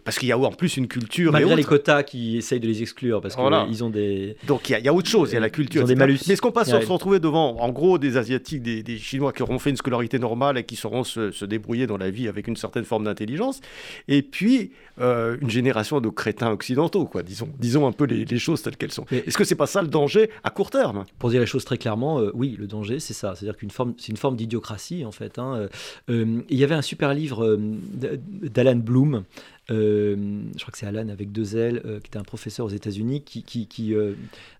parce 0.05 0.19
qu'il 0.19 0.29
y 0.29 0.33
a 0.33 0.39
en 0.39 0.53
plus 0.53 0.77
une 0.77 0.87
culture. 0.87 1.33
Malgré 1.33 1.57
les 1.57 1.65
quotas 1.65 2.03
qui 2.03 2.37
essayent 2.37 2.61
de 2.61 2.67
les 2.67 2.83
exclure, 2.83 3.23
parce 3.23 3.37
qu'ils 3.37 3.85
ont 3.85 3.89
des. 3.89 4.37
Donc 4.47 4.69
il 4.69 4.79
y, 4.79 4.89
a 4.89 4.93
autre 4.93 5.09
chose, 5.09 5.31
il 5.31 5.35
y 5.35 5.37
a 5.39 5.41
la 5.41 5.49
culture. 5.49 5.85
des 5.85 5.95
malus. 5.95 6.19
Mais 6.27 6.35
est-ce 6.35 6.43
qu'on 6.43 6.53
passe 6.53 6.69
se 6.69 6.93
retrouver 6.93 7.21
devant, 7.21 7.57
en 7.59 7.71
gros, 7.71 7.97
des 7.97 8.19
Asiatiques, 8.19 8.63
des, 8.63 8.99
Chinois 8.99 9.33
qui 9.33 9.43
auront 9.43 9.59
fait 9.59 9.71
une 9.71 9.79
scolarité 9.79 10.19
normale 10.19 10.59
et 10.59 10.65
qui 10.65 10.77
sauront 10.77 11.05
se, 11.05 11.45
débrouiller 11.47 11.87
dans 11.87 11.97
la 11.97 12.11
vie 12.11 12.29
avec 12.29 12.49
une 12.49 12.57
certaine 12.57 12.85
forme 12.85 13.05
d'intelligence, 13.05 13.63
et 14.09 14.21
puis 14.21 14.73
euh, 15.01 15.39
une 15.41 15.49
génération 15.49 16.03
de 16.03 16.11
crétins 16.11 16.51
occidentaux, 16.51 17.07
quoi, 17.07 17.23
disons, 17.23 17.49
disons 17.59 17.87
un 17.87 17.93
peu 17.93 18.05
les, 18.05 18.39
choses 18.39 18.61
telles 18.61 18.77
qu'elles 18.77 18.93
sont. 18.93 19.07
Est-ce 19.11 19.39
que 19.39 19.45
c'est 19.45 19.55
pas 19.55 19.67
ça 19.67 19.81
le 19.81 19.89
danger 19.89 20.29
à 20.45 20.51
court 20.51 20.71
terme? 20.71 21.07
Pour 21.19 21.31
dire 21.31 21.41
les 21.41 21.47
choses 21.47 21.65
très 21.65 21.79
clairement, 21.79 22.10
euh, 22.19 22.31
oui, 22.35 22.57
le 22.59 22.67
danger, 22.67 23.01
c'est 23.01 23.15
ça. 23.15 23.35
C'est-à-dire 23.35 23.57
qu'une 23.57 23.71
forme, 23.71 23.95
c'est 23.99 24.09
une 24.09 24.17
forme 24.17 24.37
d'idiocratie, 24.37 25.05
en 25.05 25.13
fait. 25.13 25.39
Hein. 25.39 25.55
Euh, 25.55 25.69
euh, 26.11 26.43
il 26.49 26.59
y 26.59 26.65
avait 26.65 26.75
un 26.75 26.83
super 26.83 27.15
livre 27.15 27.59
d'Alan 27.59 28.77
Bloom 28.77 29.25
euh, 29.71 30.17
je 30.57 30.61
crois 30.63 30.73
que 30.73 30.79
c'est 30.79 30.87
Alan 30.87 31.09
avec 31.09 31.33
deux 31.33 31.57
L, 31.57 31.81
euh, 31.85 32.01
qui 32.01 32.09
était 32.09 32.19
un 32.19 32.25
professeur 32.25 32.67
aux 32.67 32.71
États-Unis, 32.71 33.23
qui, 33.23 33.95
euh, 33.95 34.15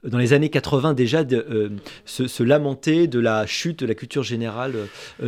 dans 0.05 0.19
les 0.19 0.33
années 0.33 0.51
80 0.51 0.95
déjà, 0.95 1.25
se, 2.05 2.43
lamentait 2.43 3.07
de 3.07 3.19
la 3.19 3.47
chute 3.47 3.81
de 3.81 3.87
la 3.87 3.95
culture 3.95 4.23
générale 4.23 4.75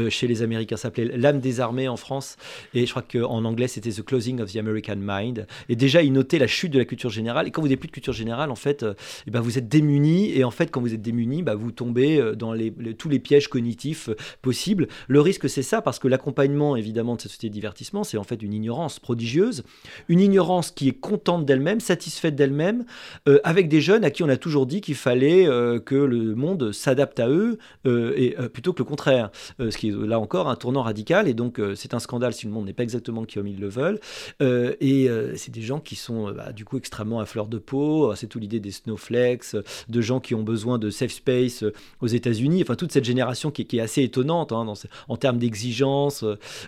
chez 0.08 0.26
les 0.26 0.42
Américains. 0.42 0.76
Ça 0.76 0.82
s'appelait 0.82 1.16
L'âme 1.16 1.40
des 1.40 1.60
armées 1.60 1.88
en 1.88 1.96
France, 1.96 2.36
et 2.74 2.86
je 2.86 2.90
crois 2.90 3.02
qu'en 3.02 3.44
anglais 3.44 3.68
c'était 3.68 3.90
The 3.90 4.02
Closing 4.02 4.40
of 4.40 4.52
the 4.52 4.56
American 4.56 4.96
Mind. 4.98 5.46
Et 5.68 5.76
déjà, 5.76 6.02
il 6.02 6.12
notait 6.12 6.38
la 6.38 6.46
chute 6.46 6.72
de 6.72 6.78
la 6.78 6.84
culture 6.84 7.10
générale. 7.10 7.46
Et 7.46 7.50
quand 7.50 7.60
vous 7.60 7.68
n'avez 7.68 7.76
plus 7.76 7.88
de 7.88 7.92
culture 7.92 8.12
générale, 8.12 8.50
en 8.50 8.56
fait, 8.56 8.84
eh 9.26 9.30
ben, 9.30 9.40
vous 9.40 9.58
êtes 9.58 9.68
démunis. 9.68 10.32
Et 10.32 10.44
en 10.44 10.50
fait, 10.50 10.70
quand 10.70 10.80
vous 10.80 10.94
êtes 10.94 11.02
démunis, 11.02 11.42
bah, 11.42 11.54
vous 11.54 11.72
tombez 11.72 12.32
dans 12.36 12.54
tous 12.98 13.08
les 13.08 13.18
pièges 13.18 13.48
cognitifs 13.48 14.08
possibles. 14.40 14.88
Le 15.08 15.20
risque, 15.20 15.48
c'est 15.48 15.62
ça, 15.62 15.82
parce 15.82 15.98
que 15.98 16.08
l'accompagnement, 16.08 16.76
évidemment, 16.76 17.16
de 17.16 17.20
cette 17.20 17.30
société 17.32 17.48
de 17.48 17.54
divertissement, 17.54 18.04
c'est 18.04 18.16
en 18.16 18.24
fait 18.24 18.42
une 18.42 18.54
ignorance 18.54 18.98
prodigieuse 18.98 19.64
une 20.08 20.20
ignorance 20.20 20.70
qui 20.70 20.88
est 20.88 20.98
contente 20.98 21.44
d'elle-même, 21.44 21.80
satisfaite 21.80 22.34
d'elle-même, 22.34 22.84
euh, 23.28 23.40
avec 23.44 23.68
des 23.68 23.80
jeunes 23.80 24.04
à 24.04 24.10
qui 24.10 24.22
on 24.22 24.28
a 24.28 24.36
toujours 24.36 24.66
dit 24.66 24.80
qu'il 24.80 24.94
fallait 24.94 25.46
euh, 25.46 25.78
que 25.78 25.94
le 25.94 26.34
monde 26.34 26.72
s'adapte 26.72 27.20
à 27.20 27.28
eux, 27.28 27.58
et 27.84 28.36
plutôt 28.52 28.72
que 28.72 28.78
le 28.78 28.84
contraire. 28.84 29.30
ce 29.58 29.76
qui 29.76 29.88
est 29.88 29.92
là 29.92 30.18
encore 30.18 30.48
un 30.48 30.56
tournant 30.56 30.82
radical, 30.82 31.28
et 31.28 31.34
donc 31.34 31.60
c'est 31.74 31.94
un 31.94 31.98
scandale 31.98 32.32
si 32.32 32.46
le 32.46 32.52
monde 32.52 32.66
n'est 32.66 32.72
pas 32.72 32.82
exactement 32.82 33.24
comme 33.32 33.46
ils 33.46 33.60
le 33.60 33.68
veulent. 33.68 34.00
et 34.40 35.08
c'est 35.36 35.50
des 35.50 35.62
gens 35.62 35.80
qui 35.80 35.96
sont 35.96 36.32
bah, 36.32 36.52
du 36.52 36.64
coup 36.64 36.78
extrêmement 36.78 37.20
à 37.20 37.26
fleur 37.26 37.46
de 37.46 37.58
peau. 37.58 38.14
C'est 38.14 38.26
tout 38.26 38.38
l'idée 38.38 38.60
des 38.60 38.70
snowflakes, 38.70 39.56
de 39.88 40.00
gens 40.00 40.20
qui 40.20 40.34
ont 40.34 40.42
besoin 40.42 40.78
de 40.78 40.90
safe 40.90 41.12
space 41.12 41.64
aux 42.00 42.06
États-Unis. 42.06 42.62
Enfin, 42.62 42.76
toute 42.76 42.92
cette 42.92 43.04
génération 43.04 43.50
qui, 43.50 43.66
est 43.76 43.80
assez 43.80 44.02
étonnante 44.02 44.52
hein, 44.52 44.72
en 45.08 45.16
termes 45.16 45.38
d'exigence, 45.38 46.24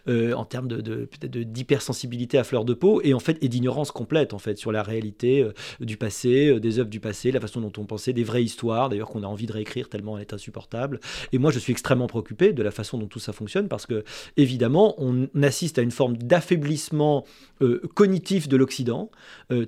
en 0.07 0.45
termes 0.45 0.69
de, 0.69 0.81
de 0.81 1.09
d'hypersensibilité 1.43 2.39
à 2.39 2.45
fleur 2.45 2.65
de 2.65 2.75
peau 2.75 2.84
et 3.03 3.15
en 3.15 3.19
fait 3.19 3.43
d'ignorance 3.49 3.93
complète 3.93 4.35
en 4.35 4.39
fait 4.39 4.59
sur 4.59 4.73
la 4.73 4.83
réalité 4.83 5.43
euh, 5.43 5.53
du 5.81 5.97
passé, 5.97 6.49
euh, 6.49 6.61
des 6.61 6.79
œuvres 6.79 6.91
du 6.91 7.01
passé, 7.01 7.31
la 7.31 7.41
façon 7.41 7.61
dont 7.61 7.73
on 7.79 7.85
pensait, 7.85 8.13
des 8.13 8.25
vraies 8.25 8.43
histoires 8.43 8.89
d'ailleurs 8.89 9.09
qu'on 9.09 9.23
a 9.23 9.27
envie 9.27 9.47
de 9.47 9.53
réécrire 9.53 9.89
tellement 9.89 10.17
elle 10.17 10.23
est 10.23 10.35
insupportable. 10.35 11.01
Et 11.33 11.39
moi 11.39 11.51
je 11.51 11.59
suis 11.59 11.73
extrêmement 11.73 12.07
préoccupé 12.07 12.53
de 12.53 12.63
la 12.63 12.71
façon 12.71 12.99
dont 12.99 13.07
tout 13.07 13.19
ça 13.19 13.33
fonctionne 13.33 13.69
parce 13.69 13.87
que 13.87 14.05
évidemment 14.37 14.95
on 14.99 15.29
assiste 15.43 15.79
à 15.79 15.83
une 15.83 15.91
forme 15.91 16.17
d'affaiblissement 16.17 17.25
euh, 17.63 17.81
cognitif 17.95 18.49
de 18.49 18.57
l'Occident 18.57 19.11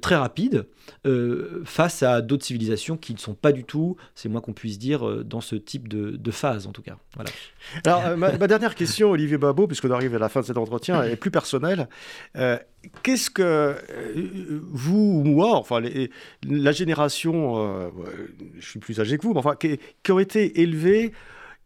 très 0.00 0.16
rapide 0.16 0.66
face 1.64 2.02
à 2.02 2.20
d'autres 2.20 2.44
civilisations 2.44 2.96
qui 2.96 3.12
ne 3.12 3.18
sont 3.18 3.34
pas 3.34 3.52
du 3.52 3.64
tout, 3.64 3.96
c'est 4.14 4.28
moins 4.28 4.40
qu'on 4.40 4.52
puisse 4.52 4.78
dire, 4.78 5.24
dans 5.24 5.40
ce 5.40 5.56
type 5.56 5.88
de, 5.88 6.30
phase 6.30 6.66
en 6.66 6.72
tout 6.72 6.82
cas. 6.82 6.96
Voilà. 7.14 7.30
Alors 7.84 8.16
ma, 8.16 8.36
ma, 8.36 8.46
dernière 8.46 8.74
question 8.74 9.10
Olivier 9.10 9.38
Babot 9.38 9.66
puisqu'on 9.66 9.90
arrive 9.90 10.14
à 10.14 10.18
la 10.18 10.28
fin 10.28 10.40
de 10.40 10.46
cet 10.46 10.58
entretien 10.58 11.02
est 11.02 11.16
plus 11.16 11.30
personnelle. 11.30 11.88
Qu'est-ce 13.02 13.30
que 13.30 13.42
euh, 13.42 14.60
vous 14.70 15.22
ou 15.24 15.24
moi, 15.24 15.56
enfin 15.56 15.80
la 16.48 16.72
génération, 16.72 17.58
euh, 17.58 17.88
je 18.58 18.66
suis 18.68 18.80
plus 18.80 19.00
âgé 19.00 19.18
que 19.18 19.22
vous, 19.22 19.32
mais 19.32 19.38
enfin, 19.38 19.56
qui, 19.56 19.78
qui 20.02 20.12
ont 20.12 20.18
été 20.18 20.60
élevés 20.60 21.12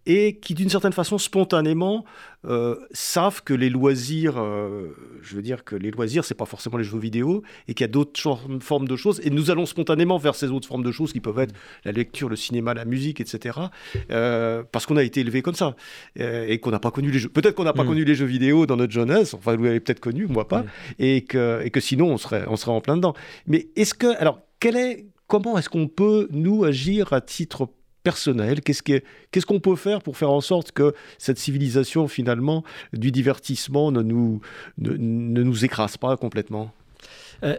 et 0.06 0.36
qui 0.38 0.54
d'une 0.54 0.68
certaine 0.68 0.92
façon 0.92 1.18
spontanément 1.18 2.04
euh, 2.46 2.76
savent 2.92 3.42
que 3.42 3.52
les 3.52 3.68
loisirs, 3.68 4.38
euh, 4.38 4.88
je 5.20 5.36
veux 5.36 5.42
dire 5.42 5.62
que 5.62 5.76
les 5.76 5.90
loisirs 5.90 6.24
c'est 6.24 6.34
pas 6.34 6.46
forcément 6.46 6.78
les 6.78 6.84
jeux 6.84 6.98
vidéo 6.98 7.42
et 7.68 7.74
qu'il 7.74 7.84
y 7.84 7.88
a 7.88 7.92
d'autres 7.92 8.38
formes 8.60 8.88
de 8.88 8.96
choses 8.96 9.20
et 9.24 9.30
nous 9.30 9.50
allons 9.50 9.66
spontanément 9.66 10.16
vers 10.16 10.34
ces 10.34 10.46
autres 10.46 10.66
formes 10.66 10.82
de 10.82 10.90
choses 10.90 11.12
qui 11.12 11.20
peuvent 11.20 11.38
être 11.38 11.54
la 11.84 11.92
lecture, 11.92 12.28
le 12.28 12.36
cinéma, 12.36 12.72
la 12.72 12.86
musique, 12.86 13.20
etc. 13.20 13.58
Euh, 14.10 14.62
parce 14.72 14.86
qu'on 14.86 14.96
a 14.96 15.02
été 15.02 15.20
élevé 15.20 15.42
comme 15.42 15.54
ça 15.54 15.76
et 16.16 16.58
qu'on 16.60 16.70
n'a 16.70 16.80
pas 16.80 16.90
connu 16.90 17.10
les 17.10 17.18
jeux. 17.18 17.28
Peut-être 17.28 17.54
qu'on 17.54 17.64
n'a 17.64 17.72
pas 17.72 17.84
mm. 17.84 17.88
connu 17.88 18.04
les 18.04 18.14
jeux 18.14 18.26
vidéo 18.26 18.66
dans 18.66 18.76
notre 18.76 18.92
jeunesse, 18.92 19.34
enfin 19.34 19.56
vous 19.56 19.64
l'avez 19.64 19.80
peut-être 19.80 20.00
connu, 20.00 20.26
moi 20.26 20.48
pas, 20.48 20.64
et 20.98 21.24
que 21.24 21.60
et 21.62 21.70
que 21.70 21.80
sinon 21.80 22.06
on 22.06 22.16
serait 22.16 22.44
on 22.48 22.56
serait 22.56 22.72
en 22.72 22.80
plein 22.80 22.96
dedans. 22.96 23.14
Mais 23.46 23.68
est-ce 23.76 23.94
que 23.94 24.16
alors 24.18 24.40
quel 24.60 24.76
est 24.76 25.06
comment 25.26 25.58
est-ce 25.58 25.68
qu'on 25.68 25.88
peut 25.88 26.28
nous 26.32 26.64
agir 26.64 27.12
à 27.12 27.20
titre 27.20 27.68
personnel 28.02 28.60
Qu'est-ce 28.60 29.46
qu'on 29.46 29.60
peut 29.60 29.76
faire 29.76 30.02
pour 30.02 30.16
faire 30.16 30.30
en 30.30 30.40
sorte 30.40 30.72
que 30.72 30.94
cette 31.18 31.38
civilisation, 31.38 32.08
finalement, 32.08 32.64
du 32.92 33.10
divertissement 33.10 33.90
ne 33.92 34.02
nous, 34.02 34.40
ne, 34.78 35.42
nous 35.42 35.64
écrase 35.64 35.96
pas 35.96 36.16
complètement? 36.16 36.72
Euh, 37.42 37.56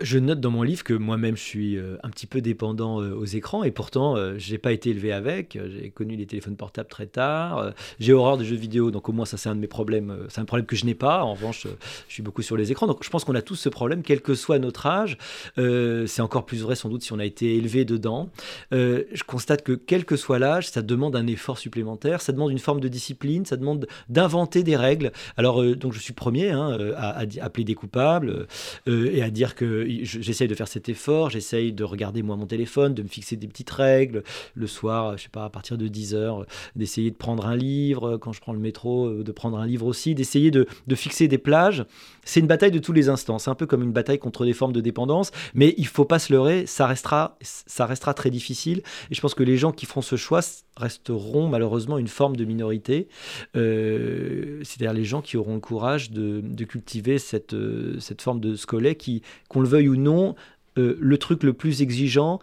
je 0.00 0.18
note 0.18 0.40
dans 0.40 0.50
mon 0.50 0.62
livre 0.62 0.84
que 0.84 0.94
moi-même 0.94 1.36
je 1.36 1.42
suis 1.42 1.76
euh, 1.76 1.96
un 2.02 2.10
petit 2.10 2.26
peu 2.26 2.40
dépendant 2.40 3.00
euh, 3.00 3.14
aux 3.14 3.24
écrans 3.24 3.64
et 3.64 3.70
pourtant 3.70 4.16
euh, 4.16 4.34
j'ai 4.36 4.58
pas 4.58 4.72
été 4.72 4.90
élevé 4.90 5.12
avec. 5.12 5.58
J'ai 5.68 5.90
connu 5.90 6.16
les 6.16 6.26
téléphones 6.26 6.56
portables 6.56 6.88
très 6.88 7.06
tard. 7.06 7.72
J'ai 7.98 8.12
horreur 8.12 8.38
des 8.38 8.44
jeux 8.44 8.56
vidéo, 8.56 8.90
donc 8.90 9.08
au 9.08 9.12
moins 9.12 9.24
ça 9.24 9.36
c'est 9.36 9.48
un 9.48 9.54
de 9.54 9.60
mes 9.60 9.66
problèmes. 9.66 10.26
C'est 10.28 10.40
un 10.40 10.44
problème 10.44 10.66
que 10.66 10.76
je 10.76 10.84
n'ai 10.86 10.94
pas. 10.94 11.22
En 11.22 11.34
revanche, 11.34 11.66
je 12.08 12.12
suis 12.12 12.22
beaucoup 12.22 12.42
sur 12.42 12.56
les 12.56 12.72
écrans. 12.72 12.86
Donc 12.86 13.04
je 13.04 13.10
pense 13.10 13.24
qu'on 13.24 13.34
a 13.34 13.42
tous 13.42 13.56
ce 13.56 13.68
problème, 13.68 14.02
quel 14.02 14.20
que 14.20 14.34
soit 14.34 14.58
notre 14.58 14.86
âge. 14.86 15.16
c'est 15.56 16.22
encore 16.22 16.46
plus 16.46 16.62
vrai 16.62 16.74
sans 16.74 16.88
doute 16.88 17.02
si 17.02 17.12
on 17.12 17.18
a 17.18 17.24
été 17.24 17.56
élevé 17.56 17.84
dedans. 17.84 18.30
je 18.70 19.22
constate 19.26 19.62
que 19.62 19.72
quel 19.72 20.04
que 20.04 20.16
soit 20.16 20.38
l'âge, 20.38 20.68
ça 20.68 20.82
demande 20.82 21.16
un 21.16 21.26
effort 21.26 21.58
supplémentaire, 21.58 22.20
ça 22.20 22.32
demande 22.32 22.50
une 22.50 22.58
forme 22.58 22.80
de 22.80 22.88
discipline, 22.88 23.44
ça 23.44 23.56
demande 23.56 23.86
d'inventer 24.08 24.62
des 24.62 24.76
règles. 24.76 25.12
Alors 25.36 25.62
donc 25.76 25.92
je 25.92 25.98
suis 25.98 26.12
premier 26.12 26.50
hein, 26.50 26.76
à, 26.96 27.24
appeler 27.40 27.64
des 27.64 27.74
coupables 27.74 28.46
et 28.86 29.22
à 29.22 29.30
dire 29.30 29.54
que 29.54 29.61
j'essaye 30.02 30.48
de 30.48 30.54
faire 30.54 30.68
cet 30.68 30.88
effort, 30.88 31.30
j'essaye 31.30 31.72
de 31.72 31.84
regarder 31.84 32.22
moi 32.22 32.36
mon 32.36 32.46
téléphone, 32.46 32.94
de 32.94 33.02
me 33.02 33.08
fixer 33.08 33.36
des 33.36 33.46
petites 33.46 33.70
règles. 33.70 34.22
Le 34.54 34.66
soir, 34.66 35.16
je 35.16 35.24
sais 35.24 35.28
pas, 35.28 35.44
à 35.44 35.50
partir 35.50 35.78
de 35.78 35.88
10 35.88 36.14
heures, 36.14 36.46
d'essayer 36.76 37.10
de 37.10 37.16
prendre 37.16 37.46
un 37.46 37.56
livre, 37.56 38.16
quand 38.16 38.32
je 38.32 38.40
prends 38.40 38.52
le 38.52 38.58
métro, 38.58 39.06
euh, 39.06 39.24
de 39.24 39.32
prendre 39.32 39.58
un 39.58 39.66
livre 39.66 39.86
aussi, 39.86 40.14
d'essayer 40.14 40.50
de, 40.50 40.66
de 40.86 40.94
fixer 40.94 41.28
des 41.28 41.38
plages. 41.38 41.84
C'est 42.24 42.40
une 42.40 42.46
bataille 42.46 42.70
de 42.70 42.78
tous 42.78 42.92
les 42.92 43.08
instants, 43.08 43.38
c'est 43.38 43.50
un 43.50 43.54
peu 43.54 43.66
comme 43.66 43.82
une 43.82 43.92
bataille 43.92 44.18
contre 44.18 44.44
des 44.44 44.52
formes 44.52 44.72
de 44.72 44.80
dépendance, 44.80 45.32
mais 45.54 45.74
il 45.76 45.86
faut 45.86 46.04
pas 46.04 46.18
se 46.18 46.32
leurrer, 46.32 46.66
ça 46.66 46.86
restera, 46.86 47.36
ça 47.40 47.86
restera 47.86 48.14
très 48.14 48.30
difficile. 48.30 48.82
Et 49.10 49.14
je 49.14 49.20
pense 49.20 49.34
que 49.34 49.42
les 49.42 49.56
gens 49.56 49.72
qui 49.72 49.86
feront 49.86 50.02
ce 50.02 50.16
choix 50.16 50.40
resteront 50.76 51.48
malheureusement 51.48 51.98
une 51.98 52.08
forme 52.08 52.36
de 52.36 52.44
minorité, 52.44 53.08
euh, 53.56 54.60
c'est-à-dire 54.62 54.92
les 54.92 55.04
gens 55.04 55.20
qui 55.20 55.36
auront 55.36 55.54
le 55.54 55.60
courage 55.60 56.10
de, 56.10 56.40
de 56.42 56.64
cultiver 56.64 57.18
cette, 57.18 57.54
euh, 57.54 57.98
cette 58.00 58.22
forme 58.22 58.40
de 58.40 58.56
scolet 58.56 58.94
qui, 58.94 59.22
qu'on 59.52 59.60
le 59.60 59.68
veuille 59.68 59.88
ou 59.88 59.96
non, 59.96 60.34
euh, 60.78 60.96
le 60.98 61.18
truc 61.18 61.42
le 61.42 61.52
plus 61.52 61.82
exigeant 61.82 62.40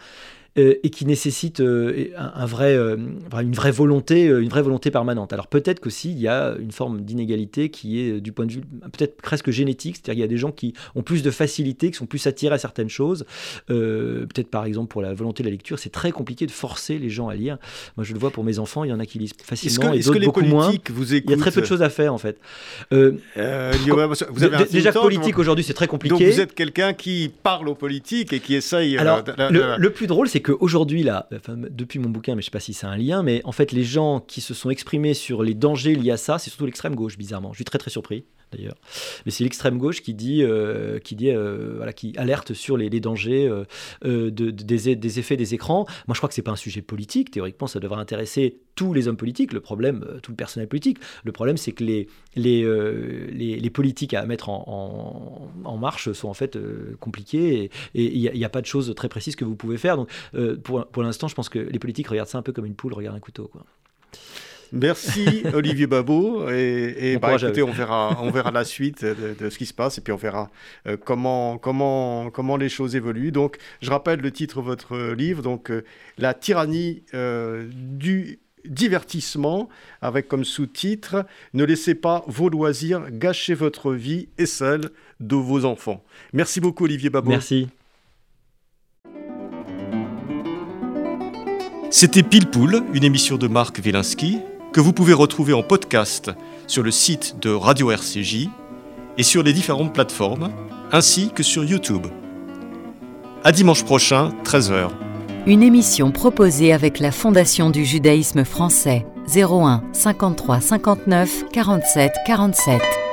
et 0.60 0.89
qui 0.89 1.05
nécessite 1.05 1.60
euh, 1.60 2.07
un, 2.18 2.45
vrai, 2.45 2.76
euh, 2.76 2.97
une, 3.41 3.53
vraie 3.53 3.72
volonté, 3.72 4.26
une 4.26 4.49
vraie 4.49 4.62
volonté 4.62 4.91
permanente. 4.91 5.34
Alors 5.34 5.47
peut-être 5.47 5.80
qu'aussi 5.80 6.12
il 6.12 6.20
y 6.20 6.28
a 6.28 6.55
une 6.60 6.72
forme 6.72 7.01
d'inégalité 7.01 7.70
qui 7.70 7.99
est 7.99 8.20
du 8.20 8.32
point 8.32 8.45
de 8.45 8.51
vue 8.51 8.62
peut-être 8.91 9.22
presque 9.22 9.51
génétique, 9.51 9.97
c'est-à-dire 9.97 10.14
qu'il 10.14 10.22
y 10.22 10.24
a 10.24 10.28
des 10.28 10.38
gens 10.38 10.51
qui 10.51 10.74
ont 10.95 11.03
plus 11.03 11.24
de 11.24 11.32
facilité, 11.32 11.91
qui 11.91 11.97
sont 11.97 12.05
plus 12.05 12.26
attirés 12.28 12.55
à 12.55 12.57
certaines 12.57 12.89
choses. 12.89 13.26
peut-être 13.68 14.49
par 14.49 14.66
exemple 14.66 14.89
pour 14.89 15.01
la 15.01 15.14
volonté 15.14 15.43
de 15.43 15.47
la 15.47 15.51
lecture, 15.51 15.80
c'est 15.80 15.91
très 15.91 16.12
compliqué 16.12 16.45
de 16.45 16.51
forcer 16.51 16.97
les 16.97 17.10
gens 17.10 17.30
à 17.30 17.36
lire. 17.36 17.57
Moi 17.97 18.03
je 18.03 18.14
le 18.14 18.20
vois 18.20 18.32
pour 18.32 18.43
mes 18.43 18.60
enfants, 18.60 18.84
il 18.84 18.89
y 18.89 18.93
en 18.93 18.99
a 18.99 19.05
qui 19.05 19.20
lisent 19.20 19.34
facilement 19.43 19.93
et 19.93 19.99
d'autres 19.99 20.20
beaucoup 20.26 20.41
moins. 20.41 20.72
Vous 20.89 21.14
il 21.14 21.30
y 21.30 21.34
a 21.34 21.38
très 21.38 21.51
peu 21.51 21.62
de 21.62 21.66
choses 21.66 21.82
à 21.82 21.89
faire 21.89 22.14
en 22.14 22.18
fait. 22.18 22.39
vous 22.91 24.43
avez 24.43 24.66
déjà 24.72 24.91
politique 24.91 25.38
aujourd'hui 25.39 25.64
c'est 25.64 25.74
très 25.74 25.88
compliqué. 25.88 26.26
Donc 26.26 26.34
vous 26.34 26.41
êtes 26.41 26.53
quelqu'un 26.53 26.93
qui 26.93 27.32
parle 27.43 27.70
aux 27.70 27.76
politiques 27.76 28.34
et 28.34 28.39
qui 28.39 28.55
essaye. 28.55 28.97
Alors 28.97 29.24
le, 29.49 29.78
le 29.78 29.89
plus 29.91 30.07
drôle 30.07 30.28
c'est 30.28 30.39
que 30.39 30.49
qu'aujourd'hui, 30.50 31.04
là, 31.04 31.30
depuis 31.70 32.00
mon 32.00 32.10
bouquin, 32.10 32.36
mais 32.36 32.41
je 32.41 32.45
sais 32.45 32.52
pas 32.52 32.60
si 32.60 32.74
c'est 32.74 32.88
un 32.88 32.97
lien, 32.97 33.24
mais 33.24 33.41
en 33.43 33.52
fait, 33.52 33.72
les 33.72 33.84
gens 33.84 34.20
qui 34.20 34.41
se 34.41 34.54
sont 34.54 34.70
exprimés 34.70 35.14
sur 35.14 35.43
les 35.43 35.54
dangers 35.54 35.95
liés 35.95 36.12
à 36.12 36.18
ça, 36.18 36.39
c'est 36.39 36.50
surtout 36.50 36.66
l'extrême 36.66 36.95
gauche, 36.95 37.18
bizarrement. 37.18 37.52
Je 37.54 37.58
suis 37.58 37.66
très 37.66 37.78
très 37.78 37.91
surpris 37.91 38.26
d'ailleurs. 38.52 38.76
Mais 39.26 39.32
c'est 39.32 39.43
l'extrême 39.43 39.78
gauche 39.78 40.02
qui 40.02 40.14
dit, 40.14 40.43
euh, 40.43 41.00
qui 41.00 41.16
dit, 41.16 41.32
euh, 41.32 41.74
voilà, 41.78 41.93
qui 41.93 42.14
alerte 42.18 42.54
sur 42.54 42.78
les, 42.78 42.89
dangers 43.00 43.47
euh, 43.47 44.32
de, 44.32 44.52
des, 44.52 45.20
effets 45.20 45.38
des 45.38 45.54
écrans. 45.54 45.86
Moi, 46.08 46.14
je 46.14 46.20
crois 46.20 46.30
que 46.30 46.36
c'est 46.36 46.41
pas 46.41 46.52
un 46.52 46.58
sujet 46.58 46.82
politique. 46.82 47.32
Théoriquement, 47.32 47.68
ça 47.68 47.80
devrait 47.80 48.00
intéresser 48.00 48.60
tous 48.76 48.93
les 48.93 49.08
hommes 49.08 49.18
politiques. 49.18 49.54
Le 49.54 49.62
problème, 49.62 50.06
tout 50.24 50.32
le 50.32 50.36
personnel 50.36 50.68
politique. 50.68 50.97
Le 51.24 51.32
problème, 51.32 51.58
c'est 51.58 51.72
que 51.72 51.84
les 51.84 52.08
les, 52.36 52.64
les, 53.60 53.70
politiques 53.70 54.14
à 54.14 54.26
mettre 54.26 54.50
en, 54.50 55.78
marche 55.80 56.12
sont 56.14 56.30
en 56.30 56.34
fait 56.34 56.58
compliqués 57.00 57.70
et 57.95 58.16
il 58.18 58.32
n'y 58.32 58.45
a, 58.45 58.50
pas 58.50 58.62
de 58.62 58.66
choses 58.66 58.93
très 58.95 59.10
précises 59.10 59.36
que 59.36 59.43
vous 59.43 59.56
pouvez 59.56 59.78
faire. 59.78 59.97
Donc, 59.97 60.10
pour, 60.64 60.86
pour 60.88 61.04
l'instant, 61.04 61.28
je 61.28 61.36
pense 61.36 61.50
que 61.50 61.60
les 61.60 61.80
politiques 61.80 62.08
regardent 62.08 62.30
ça 62.30 62.38
un 62.38 62.41
peu 62.41 62.54
comme 62.54 62.66
une 62.66 62.76
poule 62.76 62.93
regarde 62.93 63.16
un 63.16 63.20
couteau, 63.20 63.47
quoi. 63.47 63.66
Merci 64.72 65.43
Olivier 65.53 65.88
Babot. 65.88 66.49
Et, 66.49 67.17
bah, 67.22 67.36
écoutez, 67.36 67.63
on 67.63 67.72
verra, 67.72 68.17
on 68.22 68.32
verra 68.32 68.51
la 68.51 68.63
suite 68.63 69.03
de, 69.03 69.49
ce 69.49 69.57
qui 69.57 69.65
se 69.65 69.74
passe 69.74 69.97
et 69.97 70.01
puis 70.01 70.13
on 70.13 70.17
verra 70.17 70.49
euh, 70.88 70.97
comment, 70.97 71.57
comment, 71.57 72.30
comment 72.30 72.57
les 72.57 72.70
choses 72.70 72.95
évoluent. 72.95 73.32
Donc, 73.32 73.57
je 73.82 73.89
rappelle 73.89 74.20
le 74.20 74.32
titre 74.32 74.61
de 74.61 74.65
votre 74.65 75.13
livre, 75.13 75.41
donc 75.41 75.72
euh, 75.72 75.84
La 76.17 76.34
tyrannie 76.34 77.03
euh, 77.13 77.67
du 77.72 78.39
divertissement, 78.65 79.70
avec 80.01 80.28
comme 80.28 80.43
sous-titre 80.43 81.26
Ne 81.53 81.63
laissez 81.63 81.95
pas 81.95 82.24
vos 82.28 82.49
loisirs 82.49 83.09
gâcher 83.09 83.53
votre 83.53 83.93
vie 83.93 84.28
et 84.38 84.45
celle 84.45 84.89
de 85.20 85.36
vos 85.36 85.65
enfants. 85.65 86.03
Merci 86.34 86.59
beaucoup 86.59 86.84
Olivier 86.84 87.09
Babot. 87.09 87.30
Merci. 87.30 87.70
C'était 91.91 92.22
Pile 92.22 92.47
Poule, 92.47 92.84
une 92.93 93.03
émission 93.03 93.38
de 93.38 93.47
Marc 93.47 93.80
Wielinski 93.84 94.39
que 94.74 94.80
vous 94.82 94.93
pouvez 94.93 95.13
retrouver 95.13 95.53
en 95.53 95.63
podcast 95.63 96.32
sur 96.67 96.84
le 96.84 96.91
site 96.91 97.38
de 97.41 97.51
Radio 97.51 97.91
RCJ 97.91 98.49
et 99.17 99.24
sur 99.24 99.43
les 99.43 99.53
différentes 99.53 99.93
plateformes, 99.93 100.49
ainsi 100.91 101.32
que 101.34 101.43
sur 101.43 101.63
YouTube. 101.63 102.07
À 103.43 103.51
dimanche 103.51 103.84
prochain, 103.84 104.34
13h. 104.43 104.89
Une 105.47 105.63
émission 105.63 106.11
proposée 106.11 106.74
avec 106.74 106.99
la 106.99 107.11
Fondation 107.11 107.70
du 107.70 107.86
judaïsme 107.86 108.43
français 108.43 109.05
01 109.34 109.84
53 109.93 110.61
59 110.61 111.45
47 111.51 112.11
47. 112.26 113.09